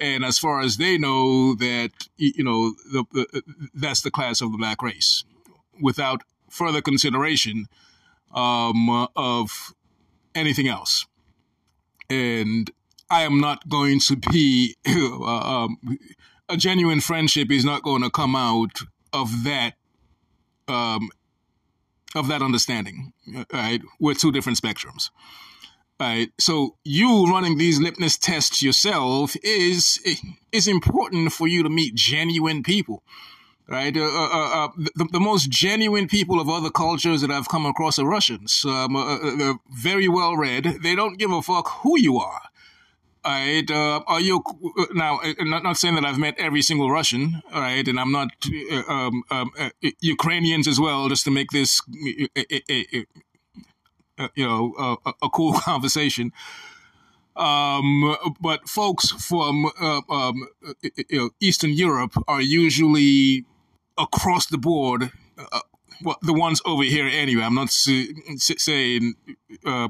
and 0.00 0.24
as 0.24 0.38
far 0.38 0.60
as 0.60 0.78
they 0.78 0.96
know, 0.96 1.54
that 1.56 1.90
you 2.16 2.42
know, 2.42 2.74
the, 2.90 3.04
the, 3.12 3.42
that's 3.74 4.00
the 4.00 4.10
class 4.10 4.40
of 4.40 4.50
the 4.52 4.58
black 4.58 4.82
race, 4.82 5.24
without 5.80 6.22
further 6.48 6.80
consideration 6.80 7.66
um, 8.34 9.08
of 9.14 9.74
anything 10.34 10.68
else. 10.68 11.06
And 12.08 12.70
I 13.10 13.22
am 13.22 13.40
not 13.40 13.68
going 13.68 14.00
to 14.00 14.16
be 14.16 14.76
uh, 14.88 15.64
um, 15.64 15.78
a 16.48 16.56
genuine 16.56 17.00
friendship 17.00 17.50
is 17.50 17.64
not 17.64 17.82
going 17.82 18.02
to 18.02 18.10
come 18.10 18.34
out 18.34 18.80
of 19.12 19.44
that 19.44 19.74
um, 20.66 21.10
of 22.14 22.28
that 22.28 22.42
understanding. 22.42 23.12
Right, 23.52 23.82
we're 23.98 24.14
two 24.14 24.32
different 24.32 24.58
spectrums. 24.58 25.10
Right. 26.00 26.32
So 26.38 26.76
you 26.82 27.26
running 27.26 27.58
these 27.58 27.78
litmus 27.78 28.16
tests 28.16 28.62
yourself 28.62 29.36
is 29.44 30.00
is 30.50 30.66
important 30.66 31.30
for 31.30 31.46
you 31.46 31.62
to 31.62 31.68
meet 31.68 31.94
genuine 31.94 32.62
people. 32.62 33.02
Right. 33.68 33.94
Uh, 33.94 34.00
uh, 34.00 34.28
uh, 34.32 34.64
uh 34.64 34.68
the, 34.96 35.08
the, 35.12 35.20
most 35.20 35.50
genuine 35.50 36.08
people 36.08 36.40
of 36.40 36.48
other 36.48 36.70
cultures 36.70 37.20
that 37.20 37.30
I've 37.30 37.50
come 37.50 37.66
across 37.66 37.98
are 37.98 38.06
Russians. 38.06 38.64
Um, 38.64 38.96
uh, 38.96 39.16
uh, 39.16 39.36
they're 39.36 39.58
very 39.70 40.08
well 40.08 40.36
read. 40.36 40.78
They 40.82 40.94
don't 40.96 41.18
give 41.18 41.30
a 41.30 41.42
fuck 41.42 41.68
who 41.82 42.00
you 42.00 42.16
are. 42.16 42.42
Right? 43.22 43.70
are 43.70 44.20
you 44.20 44.42
now? 44.94 45.20
Not, 45.40 45.62
not 45.62 45.76
saying 45.76 45.96
that 45.96 46.06
I've 46.06 46.18
met 46.18 46.36
every 46.38 46.62
single 46.62 46.90
Russian, 46.90 47.42
right? 47.52 47.86
And 47.86 48.00
I'm 48.00 48.10
not 48.10 48.30
um, 48.88 49.22
um, 49.30 49.50
Ukrainians 50.00 50.66
as 50.66 50.80
well, 50.80 51.10
just 51.10 51.24
to 51.24 51.30
make 51.30 51.50
this 51.50 51.82
you 54.34 54.46
know, 54.46 54.98
a, 55.04 55.12
a 55.22 55.30
cool 55.30 55.52
conversation. 55.64 56.32
Um, 57.36 58.16
but 58.40 58.68
folks 58.68 59.10
from 59.10 59.66
uh, 59.80 60.02
um, 60.10 60.46
you 61.08 61.18
know, 61.18 61.30
Eastern 61.40 61.70
Europe 61.70 62.14
are 62.28 62.42
usually 62.42 63.44
across 63.96 64.46
the 64.46 64.58
board. 64.58 65.12
Uh, 65.38 65.60
well, 66.02 66.18
the 66.22 66.32
ones 66.32 66.60
over 66.66 66.82
here 66.82 67.06
anyway. 67.06 67.42
I'm 67.42 67.54
not 67.54 67.70
saying 67.70 69.14
uh, 69.64 69.88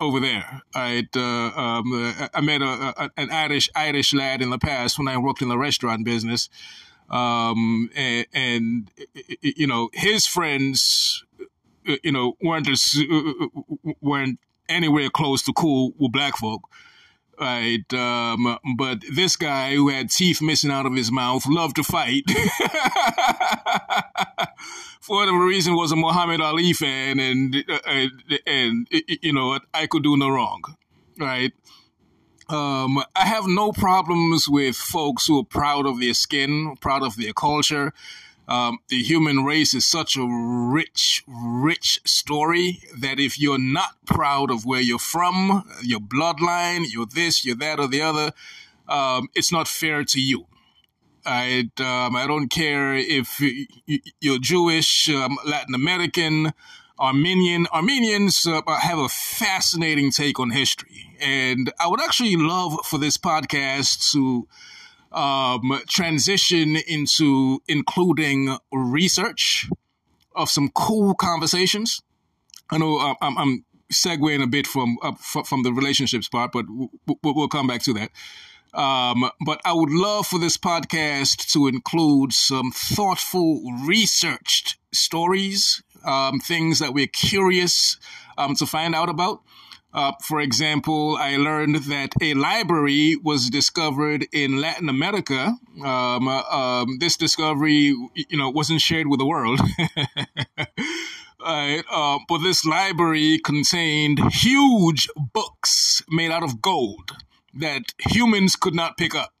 over 0.00 0.20
there. 0.20 0.62
I 0.74 1.06
uh, 1.14 1.20
um, 1.20 2.14
I 2.34 2.40
met 2.40 2.62
a, 2.62 3.04
a, 3.04 3.10
an 3.16 3.30
Irish 3.30 3.70
Irish 3.74 4.12
lad 4.12 4.42
in 4.42 4.50
the 4.50 4.58
past 4.58 4.98
when 4.98 5.08
I 5.08 5.16
worked 5.18 5.42
in 5.42 5.48
the 5.48 5.58
restaurant 5.58 6.04
business, 6.04 6.48
um, 7.10 7.90
and, 7.94 8.26
and 8.32 8.90
you 9.40 9.66
know 9.66 9.90
his 9.92 10.26
friends 10.26 11.24
uh, 11.24 11.27
you 11.84 12.12
know, 12.12 12.36
weren't 12.42 12.68
as, 12.68 13.00
uh, 13.10 13.16
uh, 13.16 13.92
weren't 14.00 14.38
anywhere 14.68 15.10
close 15.10 15.42
to 15.42 15.52
cool 15.52 15.92
with 15.98 16.12
black 16.12 16.36
folk. 16.36 16.68
Right, 17.40 17.94
um, 17.94 18.58
but 18.76 19.04
this 19.12 19.36
guy 19.36 19.74
who 19.74 19.90
had 19.90 20.10
teeth 20.10 20.42
missing 20.42 20.72
out 20.72 20.86
of 20.86 20.94
his 20.96 21.12
mouth 21.12 21.46
loved 21.46 21.76
to 21.76 21.84
fight. 21.84 22.24
For 25.00 25.18
whatever 25.18 25.44
reason, 25.44 25.76
was 25.76 25.92
a 25.92 25.96
Muhammad 25.96 26.40
Ali 26.40 26.72
fan, 26.72 27.20
and 27.20 27.64
uh, 27.68 27.78
and 28.44 28.88
you 28.90 29.32
know 29.32 29.56
I 29.72 29.86
could 29.86 30.02
do 30.02 30.16
no 30.16 30.28
wrong, 30.28 30.64
right? 31.16 31.52
Um, 32.48 32.98
I 33.14 33.26
have 33.26 33.46
no 33.46 33.72
problems 33.72 34.48
with 34.48 34.74
folks 34.74 35.26
who 35.26 35.38
are 35.38 35.44
proud 35.44 35.86
of 35.86 36.00
their 36.00 36.14
skin, 36.14 36.74
proud 36.80 37.04
of 37.04 37.16
their 37.16 37.32
culture. 37.32 37.92
Um, 38.48 38.78
the 38.88 39.02
human 39.02 39.44
race 39.44 39.74
is 39.74 39.84
such 39.84 40.16
a 40.16 40.24
rich, 40.26 41.22
rich 41.28 42.00
story 42.06 42.80
that 42.98 43.20
if 43.20 43.38
you're 43.38 43.58
not 43.58 43.90
proud 44.06 44.50
of 44.50 44.64
where 44.64 44.80
you're 44.80 44.98
from, 44.98 45.70
your 45.82 46.00
bloodline, 46.00 46.86
you're 46.90 47.06
this, 47.06 47.44
you're 47.44 47.56
that, 47.56 47.78
or 47.78 47.86
the 47.86 48.00
other, 48.00 48.32
um, 48.88 49.28
it's 49.34 49.52
not 49.52 49.68
fair 49.68 50.02
to 50.02 50.18
you. 50.18 50.46
I, 51.26 51.68
um, 51.78 52.16
I 52.16 52.26
don't 52.26 52.48
care 52.48 52.94
if 52.94 53.38
you're 54.20 54.38
Jewish, 54.38 55.10
um, 55.10 55.36
Latin 55.44 55.74
American, 55.74 56.54
Armenian. 56.98 57.66
Armenians 57.66 58.46
uh, 58.46 58.62
have 58.80 58.98
a 58.98 59.10
fascinating 59.10 60.10
take 60.10 60.40
on 60.40 60.50
history. 60.50 61.16
And 61.20 61.70
I 61.78 61.86
would 61.86 62.00
actually 62.00 62.36
love 62.36 62.78
for 62.86 62.98
this 62.98 63.18
podcast 63.18 64.10
to 64.12 64.48
um, 65.12 65.80
transition 65.88 66.76
into 66.76 67.60
including 67.68 68.56
research 68.72 69.68
of 70.34 70.50
some 70.50 70.70
cool 70.70 71.14
conversations. 71.14 72.00
I 72.70 72.78
know 72.78 72.98
uh, 72.98 73.14
I'm, 73.20 73.38
I'm 73.38 73.64
segueing 73.92 74.42
a 74.42 74.46
bit 74.46 74.66
from 74.66 74.98
uh, 75.02 75.12
from 75.14 75.62
the 75.62 75.72
relationships 75.72 76.28
part, 76.28 76.52
but 76.52 76.66
we'll 77.22 77.48
come 77.48 77.66
back 77.66 77.82
to 77.82 77.92
that. 77.94 78.10
Um, 78.74 79.30
but 79.44 79.60
I 79.64 79.72
would 79.72 79.90
love 79.90 80.26
for 80.26 80.38
this 80.38 80.58
podcast 80.58 81.50
to 81.52 81.68
include 81.68 82.32
some 82.32 82.70
thoughtful, 82.70 83.62
researched 83.84 84.76
stories, 84.92 85.82
um, 86.04 86.38
things 86.38 86.78
that 86.78 86.92
we're 86.92 87.06
curious 87.06 87.96
um, 88.36 88.54
to 88.56 88.66
find 88.66 88.94
out 88.94 89.08
about. 89.08 89.40
Uh, 89.92 90.12
for 90.22 90.40
example, 90.40 91.16
I 91.18 91.36
learned 91.36 91.76
that 91.84 92.12
a 92.20 92.34
library 92.34 93.16
was 93.22 93.48
discovered 93.48 94.26
in 94.32 94.60
Latin 94.60 94.88
America. 94.88 95.54
Um, 95.82 96.28
uh, 96.28 96.42
um, 96.42 96.98
this 96.98 97.16
discovery, 97.16 97.94
you 98.14 98.36
know, 98.36 98.50
wasn't 98.50 98.80
shared 98.80 99.08
with 99.08 99.18
the 99.18 99.26
world. 99.26 99.60
Uh, 101.40 102.18
but 102.28 102.38
this 102.38 102.66
library 102.66 103.38
contained 103.38 104.18
huge 104.32 105.08
books 105.16 106.02
made 106.10 106.30
out 106.30 106.42
of 106.42 106.60
gold 106.60 107.16
that 107.54 107.94
humans 107.98 108.56
could 108.56 108.74
not 108.74 108.96
pick 108.96 109.14
up. 109.14 109.32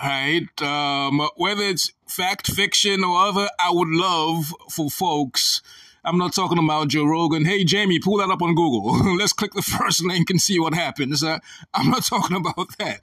Right, 0.00 0.48
um, 0.62 1.28
whether 1.36 1.62
it's 1.62 1.92
fact, 2.06 2.48
fiction, 2.48 3.02
or 3.02 3.18
other, 3.18 3.48
I 3.58 3.70
would 3.72 3.88
love 3.88 4.54
for 4.70 4.90
folks 4.90 5.60
I'm 6.04 6.18
not 6.18 6.34
talking 6.34 6.58
about 6.58 6.88
Joe 6.88 7.04
Rogan. 7.04 7.44
Hey, 7.44 7.64
Jamie, 7.64 7.98
pull 7.98 8.18
that 8.18 8.30
up 8.30 8.42
on 8.42 8.54
Google. 8.54 9.16
Let's 9.16 9.32
click 9.32 9.52
the 9.52 9.62
first 9.62 10.04
link 10.04 10.30
and 10.30 10.40
see 10.40 10.58
what 10.58 10.74
happens. 10.74 11.22
Uh, 11.22 11.38
I'm 11.74 11.90
not 11.90 12.04
talking 12.06 12.36
about 12.36 12.76
that. 12.78 13.00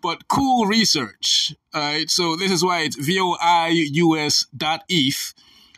But 0.00 0.28
cool 0.28 0.66
research. 0.66 1.54
All 1.74 1.80
right. 1.80 2.10
So 2.10 2.36
this 2.36 2.50
is 2.50 2.64
why 2.64 2.80
it's 2.82 2.96
voius 2.96 4.46
dot 4.56 4.84
eth. 4.88 5.34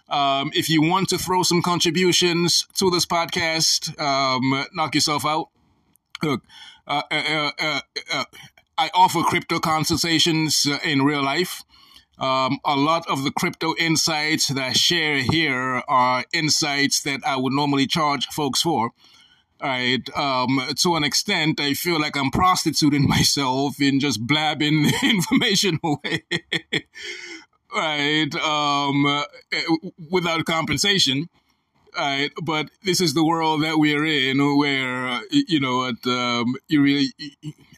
Um, 0.09 0.51
if 0.55 0.69
you 0.69 0.83
want 0.83 1.09
to 1.11 1.19
throw 1.19 1.43
some 1.43 1.63
contributions 1.63 2.67
to 2.75 2.91
this 2.91 3.07
podcast, 3.07 3.99
um, 4.01 4.67
knock 4.73 4.95
yourself 4.95 5.25
out. 5.27 5.51
Look, 6.23 6.43
uh, 6.87 7.03
uh, 7.11 7.51
uh, 7.61 7.81
uh 8.13 8.25
I 8.79 8.91
offer 8.95 9.23
crypto 9.23 9.59
consultations 9.59 10.65
uh, 10.65 10.79
in 10.85 11.03
real 11.03 11.23
life. 11.23 11.65
Um, 12.19 12.59
a 12.65 12.77
lot 12.77 13.09
of 13.09 13.23
the 13.25 13.31
crypto 13.31 13.75
insights 13.79 14.49
that 14.49 14.63
I 14.63 14.73
share 14.73 15.19
here 15.19 15.83
are 15.87 16.25
insights 16.33 17.03
that 17.03 17.21
I 17.25 17.37
would 17.37 17.53
normally 17.53 17.87
charge 17.87 18.27
folks 18.27 18.63
for. 18.63 18.91
Right. 19.63 20.09
Um, 20.17 20.61
to 20.83 20.95
an 20.95 21.05
extent, 21.05 21.61
I 21.61 21.75
feel 21.75 22.01
like 22.01 22.17
I'm 22.17 22.31
prostituting 22.31 23.09
myself 23.09 23.81
in 23.81 24.01
just 24.01 24.27
blabbing 24.27 24.91
information 25.03 25.79
away. 25.83 26.25
right. 27.75 28.35
Um, 28.35 29.25
without 30.11 30.45
compensation. 30.45 31.29
Right. 31.97 32.31
But 32.43 32.71
this 32.85 33.01
is 33.01 33.15
the 33.15 33.25
world 33.25 33.63
that 33.63 33.79
we're 33.79 34.05
in 34.05 34.39
where, 34.57 35.21
you 35.31 35.59
know, 35.59 35.93
um, 36.07 36.55
you 36.69 36.83
really, 36.83 37.13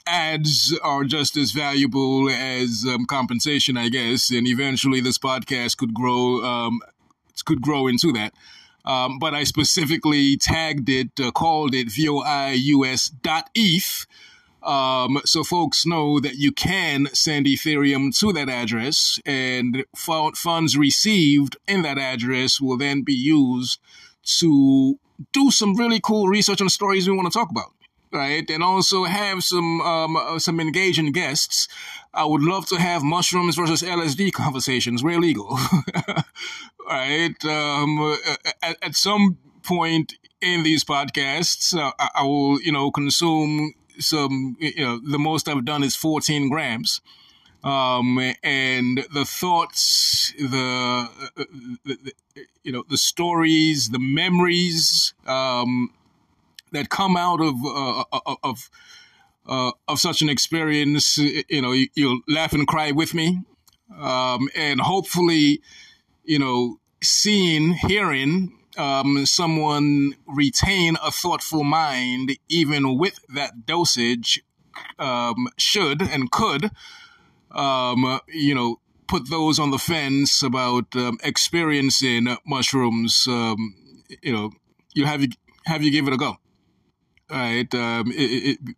ads 0.07 0.79
are 0.83 1.05
just 1.05 1.37
as 1.37 1.53
valuable 1.53 2.29
as 2.31 2.85
um, 2.89 3.07
compensation, 3.07 3.77
I 3.77 3.89
guess, 3.89 4.31
and 4.31 4.47
eventually 4.47 5.01
this 5.01 5.19
podcast 5.19 5.77
could 5.77 5.95
grow 5.95 6.45
um, 6.45 6.81
could 7.45 7.61
grow 7.61 7.87
into 7.87 8.13
that. 8.13 8.35
Um, 8.85 9.19
but 9.19 9.35
I 9.35 9.45
specifically 9.45 10.37
tagged 10.37 10.89
it, 10.89 11.21
uh, 11.21 11.31
called 11.31 11.75
it 11.75 11.91
v-o-i-u-s 11.93 13.11
voius.eth. 13.11 14.07
Um, 14.63 15.21
so 15.25 15.43
folks 15.43 15.87
know 15.87 16.21
that 16.21 16.35
you 16.35 16.53
can 16.53 17.07
send 17.15 17.47
Ethereum 17.47 18.19
to 18.21 18.33
that 18.35 18.51
address, 18.51 19.19
and 19.25 19.85
funds 19.95 20.77
received 20.77 21.57
in 21.67 21.83
that 21.83 21.99
address 21.99 22.61
will 22.61 22.77
then 22.77 23.03
be 23.03 23.15
used 23.15 23.81
to 24.39 24.99
do 25.33 25.51
some 25.51 25.77
really 25.77 26.01
cool 26.01 26.29
research 26.29 26.61
on 26.61 26.69
stories 26.69 27.09
we 27.09 27.17
want 27.17 27.31
to 27.31 27.39
talk 27.39 27.51
about, 27.51 27.73
right? 28.13 28.49
And 28.51 28.63
also 28.63 29.05
have 29.05 29.43
some 29.43 29.81
um, 29.81 30.17
uh, 30.17 30.39
some 30.39 30.61
engaging 30.61 31.13
guests. 31.13 31.69
I 32.13 32.25
would 32.25 32.43
love 32.43 32.67
to 32.67 32.77
have 32.77 33.03
mushrooms 33.03 33.57
versus 33.57 33.83
LSD 33.83 34.33
conversations. 34.33 35.03
We're 35.03 35.21
legal, 35.21 35.59
right? 36.89 37.45
Um, 37.45 38.17
at, 38.63 38.77
at, 38.83 38.95
some 38.97 39.39
point 39.63 40.15
in 40.41 40.65
these 40.65 40.85
podcasts, 40.85 41.77
uh, 41.77 41.93
I, 42.01 42.09
I 42.17 42.23
will, 42.25 42.61
you 42.61 42.73
know, 42.73 42.91
consume 42.91 43.75
some. 43.99 44.57
You 44.59 44.85
know, 44.85 44.99
the 44.99 45.19
most 45.19 45.49
I've 45.49 45.65
done 45.65 45.85
is 45.85 45.95
14 45.95 46.49
grams 46.49 47.01
um, 47.63 48.19
and 48.43 49.07
the 49.13 49.25
thoughts, 49.25 50.33
the, 50.39 51.09
the, 51.37 51.47
the, 51.85 52.13
you 52.63 52.73
know, 52.73 52.85
the 52.89 52.97
stories, 52.97 53.91
the 53.91 53.99
memories 53.99 55.15
um, 55.27 55.91
that 56.73 56.91
come 56.91 57.17
out 57.17 57.41
of 57.41 57.55
uh, 57.65 58.05
uh 58.13 58.35
of 58.43 58.71
uh, 59.47 59.73
of 59.89 59.99
such 59.99 60.23
an 60.23 60.29
experience. 60.29 61.19
You 61.19 61.63
know, 61.63 61.73
you, 61.73 61.89
will 61.97 62.21
laugh 62.29 62.53
and 62.53 62.67
cry 62.67 62.91
with 62.93 63.15
me, 63.15 63.41
um, 63.99 64.49
and 64.55 64.81
hopefully, 64.81 65.61
you 66.25 66.39
know, 66.39 66.79
seeing, 67.03 67.73
hearing. 67.73 68.57
Um, 68.79 69.27
someone 69.27 70.15
retain 70.27 70.97
a 71.05 71.11
thoughtful 71.11 71.65
mind 71.65 72.39
even 72.49 72.97
with 72.97 73.19
that 73.35 73.67
dosage 73.67 74.43
um, 74.99 75.49
should 75.59 76.01
and 76.01 76.31
could 76.31 76.71
um, 77.53 78.21
you 78.29 78.55
know, 78.55 78.81
put 79.07 79.29
those 79.29 79.59
on 79.59 79.71
the 79.71 79.79
fence 79.79 80.43
about 80.43 80.95
um, 80.95 81.19
experiencing 81.23 82.37
mushrooms, 82.47 83.27
um, 83.29 83.75
you 84.23 84.33
know, 84.33 84.51
you 84.95 85.07
have 85.07 85.23
you 85.23 85.29
have 85.67 85.83
you 85.83 85.91
give 85.91 86.07
it 86.07 86.15
a 86.15 86.17
go. 86.17 86.37
Right, 87.31 87.73
um, 87.75 88.11
it, 88.13 88.59
it, 88.59 88.77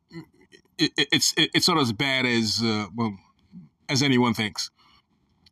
it, 0.78 1.08
it's 1.10 1.32
it's 1.36 1.68
not 1.68 1.78
as 1.78 1.92
bad 1.92 2.26
as 2.26 2.60
uh, 2.62 2.86
well 2.94 3.16
as 3.88 4.02
anyone 4.02 4.34
thinks. 4.34 4.70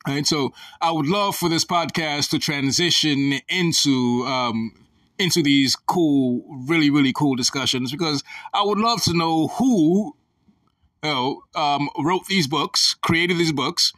Right, 0.06 0.26
so 0.26 0.52
I 0.80 0.90
would 0.90 1.06
love 1.06 1.36
for 1.36 1.48
this 1.48 1.64
podcast 1.64 2.30
to 2.30 2.38
transition 2.38 3.40
into 3.48 4.24
um, 4.26 4.72
into 5.18 5.42
these 5.42 5.76
cool, 5.76 6.44
really, 6.66 6.90
really 6.90 7.12
cool 7.12 7.36
discussions 7.36 7.92
because 7.92 8.24
I 8.52 8.64
would 8.64 8.78
love 8.78 9.02
to 9.04 9.16
know 9.16 9.48
who 9.48 10.16
oh, 11.02 11.42
um, 11.54 11.88
wrote 11.98 12.26
these 12.26 12.46
books, 12.46 12.94
created 12.94 13.38
these 13.38 13.52
books. 13.52 13.92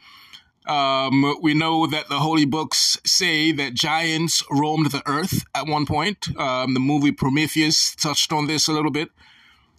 Um, 0.65 1.35
we 1.41 1.53
know 1.53 1.87
that 1.87 2.09
the 2.09 2.19
holy 2.19 2.45
books 2.45 2.97
say 3.05 3.51
that 3.51 3.73
giants 3.73 4.43
roamed 4.49 4.91
the 4.91 5.03
earth 5.05 5.43
at 5.53 5.67
one 5.67 5.85
point. 5.85 6.35
Um, 6.37 6.73
the 6.73 6.79
movie 6.79 7.11
Prometheus 7.11 7.95
touched 7.95 8.31
on 8.31 8.47
this 8.47 8.67
a 8.67 8.71
little 8.71 8.91
bit. 8.91 9.09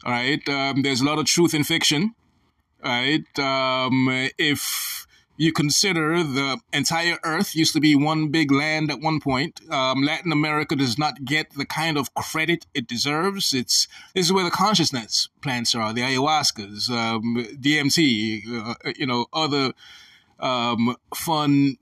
All 0.04 0.12
right, 0.12 0.46
um, 0.48 0.82
there's 0.82 1.00
a 1.00 1.04
lot 1.04 1.18
of 1.18 1.24
truth 1.24 1.54
in 1.54 1.64
fiction. 1.64 2.14
All 2.84 2.90
right, 2.90 3.38
um, 3.38 4.28
if 4.36 5.06
you 5.36 5.52
consider 5.52 6.22
the 6.22 6.60
entire 6.72 7.18
earth 7.24 7.56
used 7.56 7.72
to 7.72 7.80
be 7.80 7.96
one 7.96 8.28
big 8.28 8.52
land 8.52 8.90
at 8.90 9.00
one 9.00 9.20
point. 9.20 9.60
Um, 9.70 10.02
Latin 10.02 10.30
America 10.30 10.76
does 10.76 10.98
not 10.98 11.24
get 11.24 11.50
the 11.54 11.64
kind 11.64 11.98
of 11.98 12.14
credit 12.14 12.66
it 12.72 12.86
deserves. 12.86 13.52
It's 13.52 13.88
this 14.14 14.26
is 14.26 14.32
where 14.32 14.44
the 14.44 14.50
consciousness 14.50 15.28
plants 15.42 15.74
are, 15.74 15.92
the 15.92 16.02
ayahuascas, 16.02 16.88
um, 16.90 17.46
DMT, 17.60 18.42
uh, 18.46 18.92
you 18.96 19.06
know, 19.06 19.26
other 19.32 19.72
um, 20.40 20.96
fun 21.14 21.76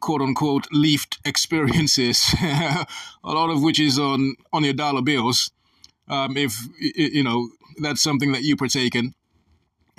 quote 0.00 0.22
unquote 0.22 0.66
leafed 0.70 1.18
experiences, 1.24 2.34
a 2.42 2.86
lot 3.24 3.50
of 3.50 3.62
which 3.62 3.80
is 3.80 3.98
on 3.98 4.34
on 4.52 4.64
your 4.64 4.74
dollar 4.74 5.02
bills. 5.02 5.50
Um, 6.08 6.36
if 6.36 6.54
you 6.80 7.22
know 7.22 7.48
that's 7.80 8.02
something 8.02 8.32
that 8.32 8.42
you 8.42 8.56
partake 8.56 8.94
in. 8.94 9.14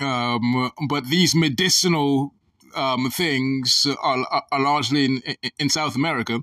Um, 0.00 0.72
but 0.88 1.06
these 1.06 1.34
medicinal 1.34 2.32
um, 2.74 3.10
things 3.10 3.86
are, 4.02 4.42
are 4.50 4.60
largely 4.60 5.04
in, 5.04 5.22
in 5.58 5.68
South 5.68 5.94
America. 5.94 6.40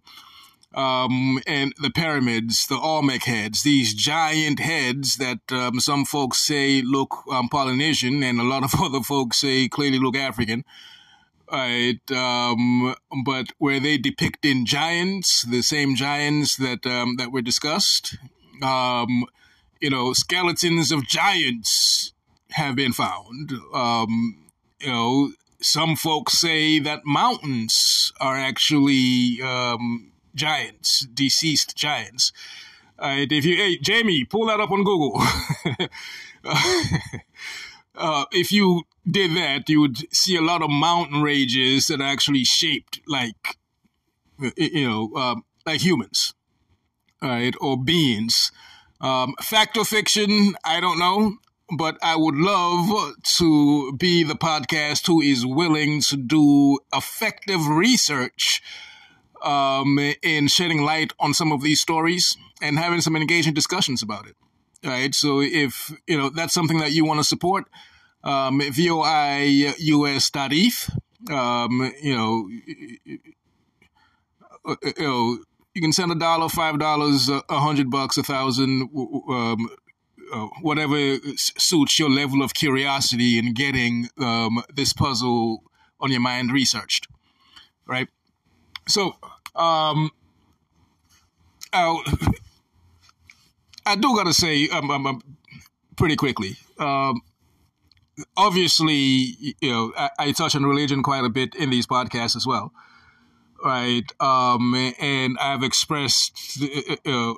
Um, 0.74 1.40
and 1.48 1.74
the 1.82 1.90
pyramids, 1.90 2.68
the 2.68 2.78
Olmec 2.78 3.24
heads, 3.24 3.64
these 3.64 3.96
giant 3.96 4.60
heads 4.60 5.18
that 5.18 5.40
um, 5.52 5.80
some 5.80 6.06
folks 6.06 6.38
say 6.38 6.84
look 6.84 7.24
um, 7.32 7.50
Polynesian, 7.50 8.22
and 8.22 8.40
a 8.40 8.44
lot 8.44 8.64
of 8.64 8.76
other 8.82 9.02
folks 9.02 9.38
say 9.38 9.68
clearly 9.68 9.98
look 9.98 10.16
African. 10.16 10.64
Right, 11.50 12.12
um, 12.12 12.94
but 13.24 13.48
where 13.58 13.80
they 13.80 13.98
depict 13.98 14.44
in 14.46 14.66
giants, 14.66 15.44
the 15.44 15.62
same 15.62 15.96
giants 15.96 16.58
that 16.58 16.86
um, 16.86 17.16
that 17.16 17.32
were 17.32 17.42
discussed, 17.42 18.18
um, 18.62 19.24
you 19.80 19.90
know, 19.90 20.12
skeletons 20.12 20.92
of 20.92 21.08
giants 21.08 22.12
have 22.52 22.76
been 22.76 22.92
found. 22.92 23.52
you 23.52 24.88
know, 24.88 25.32
some 25.62 25.96
folks 25.96 26.34
say 26.34 26.80
that 26.80 27.06
mountains 27.06 28.12
are 28.20 28.36
actually 28.36 29.42
um, 29.42 30.12
giants, 30.36 31.08
deceased 31.14 31.78
giants. 31.78 32.34
Uh, 33.00 33.26
if 33.30 33.46
you, 33.46 33.56
hey, 33.56 33.78
Jamie, 33.78 34.26
pull 34.26 34.48
that 34.48 34.60
up 34.60 34.72
on 34.72 34.84
Google. 34.84 35.22
uh, 37.98 38.26
if 38.32 38.52
you 38.52 38.84
did 39.10 39.32
that, 39.32 39.70
you 39.70 39.82
would 39.82 40.14
see 40.14 40.36
a 40.36 40.42
lot 40.42 40.62
of 40.62 40.70
mountain 40.70 41.22
ranges 41.22 41.88
that 41.88 42.02
are 42.02 42.08
actually 42.08 42.44
shaped 42.44 43.00
like, 43.08 43.58
you 44.56 44.88
know, 44.88 45.14
um, 45.16 45.44
like 45.66 45.82
humans, 45.82 46.34
right, 47.22 47.56
or 47.62 47.82
beings. 47.82 48.52
Um, 49.00 49.36
fact 49.42 49.78
or 49.78 49.86
fiction, 49.86 50.56
I 50.66 50.80
don't 50.80 51.00
know 51.00 51.34
but 51.76 51.98
I 52.02 52.16
would 52.16 52.36
love 52.36 53.16
to 53.38 53.94
be 53.94 54.24
the 54.24 54.36
podcast 54.36 55.06
who 55.08 55.22
is 55.22 55.46
willing 55.46 56.02
to 56.02 56.18
do 56.18 56.80
effective 56.94 57.68
research 57.68 58.62
um, 59.44 60.00
in 60.22 60.48
shedding 60.48 60.82
light 60.82 61.12
on 61.20 61.34
some 61.34 61.52
of 61.52 61.62
these 61.62 61.82
stories 61.82 62.38
and 62.62 62.80
having 62.80 63.02
some 63.02 63.16
engaging 63.16 63.54
discussions 63.54 64.02
about 64.02 64.28
it. 64.28 64.36
Right. 64.88 65.14
So 65.14 65.42
if 65.42 65.92
you 66.08 66.18
know 66.18 66.30
that's 66.30 66.54
something 66.54 66.80
that 66.80 66.94
you 66.94 67.04
want 67.04 67.20
to 67.20 67.24
support, 67.26 67.66
um, 68.24 68.62
voius.eth, 68.62 69.80
um, 71.30 71.94
you 72.02 72.16
know, 72.16 72.48
you 74.84 74.94
know, 74.98 75.40
you 75.74 75.82
can 75.82 75.92
send 75.92 76.12
a 76.14 76.16
dollar, 76.16 76.48
five 76.48 76.80
dollars, 76.80 77.30
a 77.30 77.44
hundred 77.50 77.92
bucks, 77.92 78.18
a 78.18 78.24
thousand. 78.24 78.90
Um, 79.30 79.70
uh, 80.34 80.48
whatever 80.62 81.18
suits 81.36 82.00
your 82.00 82.10
level 82.10 82.42
of 82.42 82.54
curiosity 82.54 83.38
in 83.38 83.54
getting 83.54 84.10
um, 84.20 84.62
this 84.74 84.92
puzzle 84.94 85.64
on 86.02 86.12
your 86.12 86.20
mind 86.20 86.52
researched, 86.52 87.08
right? 87.86 88.10
So, 88.90 89.16
um, 89.56 90.12
I, 91.72 92.04
I 93.88 93.96
do 93.96 94.16
gotta 94.16 94.34
say, 94.34 94.70
um, 94.70 94.92
um, 94.92 95.08
um 95.08 95.22
pretty 95.96 96.16
quickly. 96.16 96.56
Um, 96.78 97.22
obviously, 98.36 99.56
you 99.62 99.72
know, 99.72 99.94
I, 99.98 100.10
I, 100.20 100.32
touch 100.32 100.56
on 100.56 100.64
religion 100.64 101.02
quite 101.02 101.24
a 101.24 101.30
bit 101.30 101.56
in 101.56 101.70
these 101.70 101.88
podcasts 101.88 102.36
as 102.36 102.46
well 102.46 102.72
right? 103.64 104.12
Um, 104.20 104.94
and 105.00 105.38
I've 105.40 105.64
expressed 105.64 106.62
uh, 107.06 107.34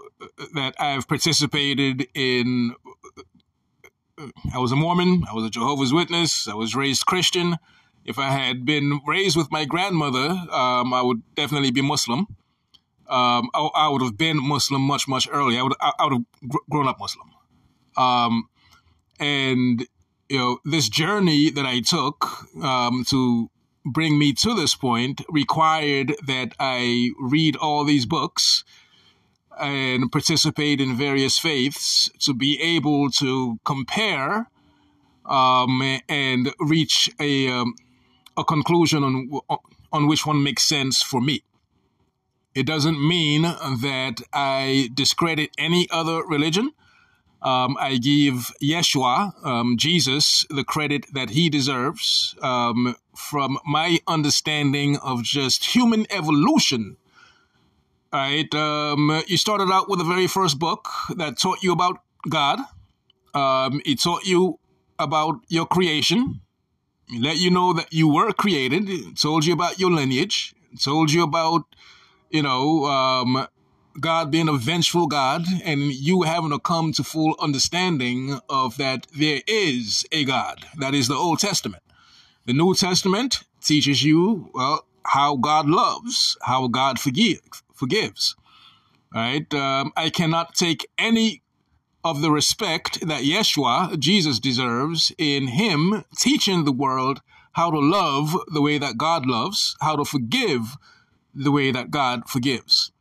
that 0.54 0.76
I've 0.80 1.08
participated 1.08 2.08
in. 2.14 2.76
I 4.54 4.58
was 4.58 4.72
a 4.72 4.76
Mormon. 4.76 5.24
I 5.30 5.34
was 5.34 5.46
a 5.46 5.50
Jehovah's 5.50 5.94
Witness. 5.94 6.48
I 6.48 6.54
was 6.54 6.76
raised 6.76 7.06
Christian. 7.06 7.58
If 8.06 8.18
I 8.18 8.30
had 8.32 8.66
been 8.66 9.00
raised 9.08 9.38
with 9.38 9.52
my 9.52 9.66
grandmother, 9.66 10.28
um, 10.52 10.94
I 10.94 11.02
would 11.02 11.22
definitely 11.36 11.72
be 11.72 11.82
Muslim. 11.82 12.28
Um, 13.10 13.50
I, 13.54 13.70
I, 13.76 13.90
would 13.90 14.04
have 14.04 14.18
been 14.18 14.38
Muslim 14.38 14.84
much, 14.84 15.08
much 15.08 15.28
earlier. 15.32 15.60
I 15.60 15.64
would, 15.64 15.74
I, 15.82 15.92
I 15.98 16.04
would 16.06 16.14
have 16.14 16.52
grown 16.70 16.88
up 16.88 17.00
Muslim. 17.00 17.30
Um, 17.98 18.50
and 19.20 19.86
you 20.30 20.38
know, 20.38 20.60
this 20.64 20.90
journey 20.90 21.50
that 21.50 21.66
I 21.66 21.80
took 21.80 22.26
um, 22.64 23.04
to 23.08 23.50
bring 23.84 24.20
me 24.20 24.34
to 24.34 24.54
this 24.54 24.76
point 24.76 25.22
required 25.28 26.16
that 26.28 26.54
I 26.60 27.10
read 27.20 27.56
all 27.56 27.84
these 27.84 28.06
books 28.06 28.64
and 29.60 30.12
participate 30.12 30.80
in 30.80 30.96
various 30.96 31.38
faiths 31.38 32.10
to 32.20 32.34
be 32.34 32.62
able 32.62 33.10
to 33.12 33.60
compare 33.66 34.48
um, 35.26 36.00
and 36.08 36.54
reach 36.60 37.10
a 37.20 37.50
um, 37.50 37.76
a 38.38 38.44
conclusion 38.44 39.04
on 39.04 39.30
on 39.92 40.08
which 40.08 40.26
one 40.26 40.44
makes 40.44 40.64
sense 40.64 41.02
for 41.02 41.20
me. 41.20 41.44
It 42.56 42.66
doesn't 42.66 43.00
mean 43.00 43.44
that 43.44 44.22
I 44.34 44.90
discredit 44.94 45.52
any 45.58 45.88
other 45.92 46.24
religion. 46.26 46.72
Um, 47.42 47.78
I 47.80 47.98
give 47.98 48.52
Yeshua, 48.62 49.46
um, 49.46 49.78
Jesus, 49.78 50.46
the 50.50 50.66
credit 50.66 51.06
that 51.14 51.30
he 51.30 51.50
deserves 51.50 52.36
um, 52.42 52.96
from 53.16 53.60
my 53.66 54.00
understanding 54.08 54.98
of 54.98 55.24
just 55.24 55.74
human 55.74 56.06
evolution. 56.10 56.98
Right? 58.12 58.54
Um, 58.54 59.24
you 59.28 59.38
started 59.38 59.72
out 59.72 59.88
with 59.88 60.00
the 60.00 60.06
very 60.06 60.28
first 60.28 60.60
book 60.60 60.90
that 61.16 61.38
taught 61.38 61.64
you 61.64 61.72
about 61.72 62.02
God. 62.28 62.60
Um, 63.34 63.82
it 63.86 64.02
taught 64.02 64.26
you 64.26 64.60
about 64.98 65.36
your 65.48 65.66
creation. 65.66 66.42
It 67.08 67.22
let 67.22 67.38
you 67.38 67.52
know 67.52 67.72
that 67.74 67.94
you 67.94 68.08
were 68.10 68.34
created. 68.34 68.90
It 68.90 69.18
told 69.18 69.46
you 69.46 69.54
about 69.54 69.80
your 69.80 69.92
lineage. 69.92 70.54
It 70.74 70.82
told 70.82 71.12
you 71.12 71.24
about, 71.24 71.64
you 72.30 72.44
know, 72.44 72.86
um, 72.86 73.48
God 74.00 74.32
being 74.32 74.48
a 74.48 74.54
vengeful 74.54 75.08
God 75.08 75.46
and 75.64 75.82
you 75.92 76.24
having 76.24 76.52
to 76.52 76.60
come 76.60 76.94
to 76.94 77.04
full 77.04 77.36
understanding 77.40 78.40
of 78.50 78.78
that 78.78 79.08
there 79.18 79.42
is 79.48 80.06
a 80.12 80.26
God. 80.26 80.66
That 80.78 80.94
is 80.94 81.08
the 81.08 81.16
Old 81.16 81.40
Testament. 81.40 81.84
The 82.46 82.54
New 82.54 82.74
Testament 82.76 83.44
teaches 83.62 84.04
you, 84.04 84.50
well, 84.54 84.86
how 85.06 85.36
God 85.36 85.68
loves, 85.68 86.38
how 86.44 86.68
God 86.68 87.00
forgive, 87.00 87.42
forgives. 87.74 88.36
Right? 89.14 89.52
Um, 89.54 89.92
I 89.98 90.10
cannot 90.10 90.56
take 90.56 90.88
any 90.98 91.42
of 92.04 92.22
the 92.22 92.32
respect 92.32 93.06
that 93.08 93.24
Yeshua, 93.24 94.00
Jesus, 94.00 94.40
deserves 94.40 95.12
in 95.18 95.48
Him 95.48 96.06
teaching 96.18 96.64
the 96.64 96.72
world 96.72 97.22
how 97.54 97.72
to 97.72 97.80
love 97.80 98.38
the 98.54 98.62
way 98.62 98.78
that 98.78 98.98
God 98.98 99.26
loves, 99.26 99.76
how 99.82 99.96
to 99.96 100.06
forgive 100.06 100.78
the 101.40 101.52
way 101.52 101.72
that 101.72 101.90
God 101.90 102.28
forgives. 102.28 102.92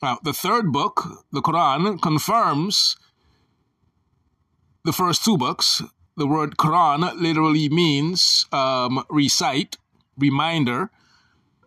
Now, 0.00 0.18
the 0.22 0.32
third 0.32 0.72
book, 0.72 1.26
the 1.32 1.42
Quran, 1.42 2.00
confirms 2.00 2.96
the 4.84 4.92
first 4.92 5.24
two 5.24 5.36
books. 5.36 5.82
The 6.16 6.26
word 6.26 6.56
Quran 6.56 7.20
literally 7.20 7.68
means 7.68 8.46
um, 8.52 9.04
recite, 9.10 9.76
reminder. 10.16 10.90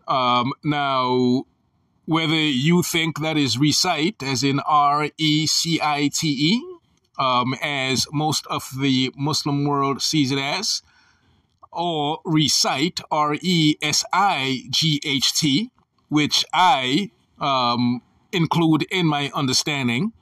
Um, 0.07 0.53
now, 0.63 1.43
whether 2.05 2.33
you 2.33 2.83
think 2.83 3.19
that 3.19 3.38
is 3.38 3.57
recite, 3.57 4.23
as 4.23 4.43
in 4.43 4.59
R 4.62 5.09
E 5.17 5.45
C 5.45 5.79
I 5.81 6.09
T 6.13 6.27
E, 6.29 6.79
um, 7.19 7.53
as 7.62 8.07
most 8.12 8.47
of 8.47 8.69
the 8.79 9.12
Muslim 9.17 9.65
world 9.65 10.01
sees 10.01 10.31
it 10.31 10.39
as, 10.39 10.81
or 11.71 12.19
recite, 12.25 13.01
R 13.12 13.36
E 13.41 13.75
S 13.81 14.05
I 14.13 14.63
G 14.69 15.01
H 15.05 15.33
T, 15.33 15.69
which 16.13 16.45
I 16.54 17.10
um, 17.39 18.04
include 18.32 18.84
in 18.91 19.08
my 19.08 19.32
understanding, 19.34 20.13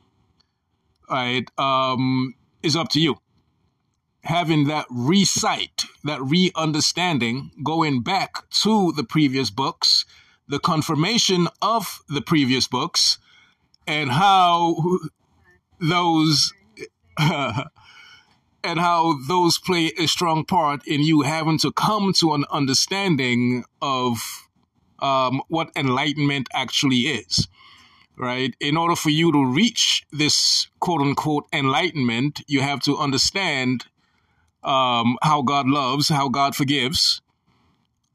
right, 1.10 1.46
um, 1.58 2.34
is 2.64 2.78
up 2.78 2.88
to 2.92 3.02
you. 3.02 3.18
Having 4.24 4.68
that 4.68 4.86
recite, 4.90 5.84
that 6.06 6.22
re 6.22 6.50
understanding, 6.56 7.52
going 7.62 8.04
back 8.04 8.50
to 8.64 8.94
the 8.94 9.04
previous 9.04 9.50
books, 9.50 10.06
the 10.48 10.60
confirmation 10.60 11.50
of 11.62 12.02
the 12.08 12.22
previous 12.22 12.68
books, 12.68 13.18
and 13.86 14.12
how 14.12 15.00
those. 15.80 16.54
and 18.64 18.80
how 18.80 19.18
those 19.28 19.58
play 19.58 19.92
a 19.98 20.08
strong 20.08 20.46
part 20.46 20.88
in 20.88 21.02
you 21.02 21.22
having 21.22 21.58
to 21.58 21.72
come 21.72 22.14
to 22.14 22.34
an 22.34 22.46
understanding 22.52 23.64
of 23.82 24.41
um, 25.02 25.42
what 25.48 25.70
enlightenment 25.76 26.48
actually 26.54 27.02
is 27.02 27.48
right? 28.18 28.56
In 28.60 28.78
order 28.78 28.96
for 28.96 29.10
you 29.10 29.32
to 29.32 29.46
reach 29.46 30.06
this 30.12 30.68
quote 30.80 31.02
unquote 31.02 31.48
enlightenment, 31.52 32.42
you 32.48 32.62
have 32.62 32.80
to 32.82 32.98
understand 32.98 33.88
um, 34.64 35.18
how 35.24 35.42
God 35.42 35.68
loves, 35.68 36.10
how 36.10 36.30
God 36.30 36.56
forgives, 36.56 37.22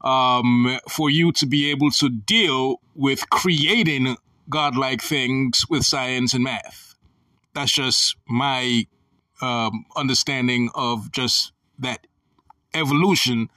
um, 0.01 0.79
for 0.89 1.09
you 1.09 1.31
to 1.33 1.45
be 1.45 1.69
able 1.69 1.91
to 1.91 2.09
deal 2.09 2.79
with 2.95 3.29
creating 3.29 4.15
godlike 4.49 5.01
things 5.01 5.65
with 5.69 5.85
science 5.85 6.33
and 6.33 6.43
math. 6.43 6.95
That's 7.53 7.71
just 7.71 8.15
my 8.27 8.87
um, 9.41 9.85
understanding 9.95 10.69
of 10.73 11.11
just 11.11 11.51
that 11.79 12.07
evolution 12.73 13.49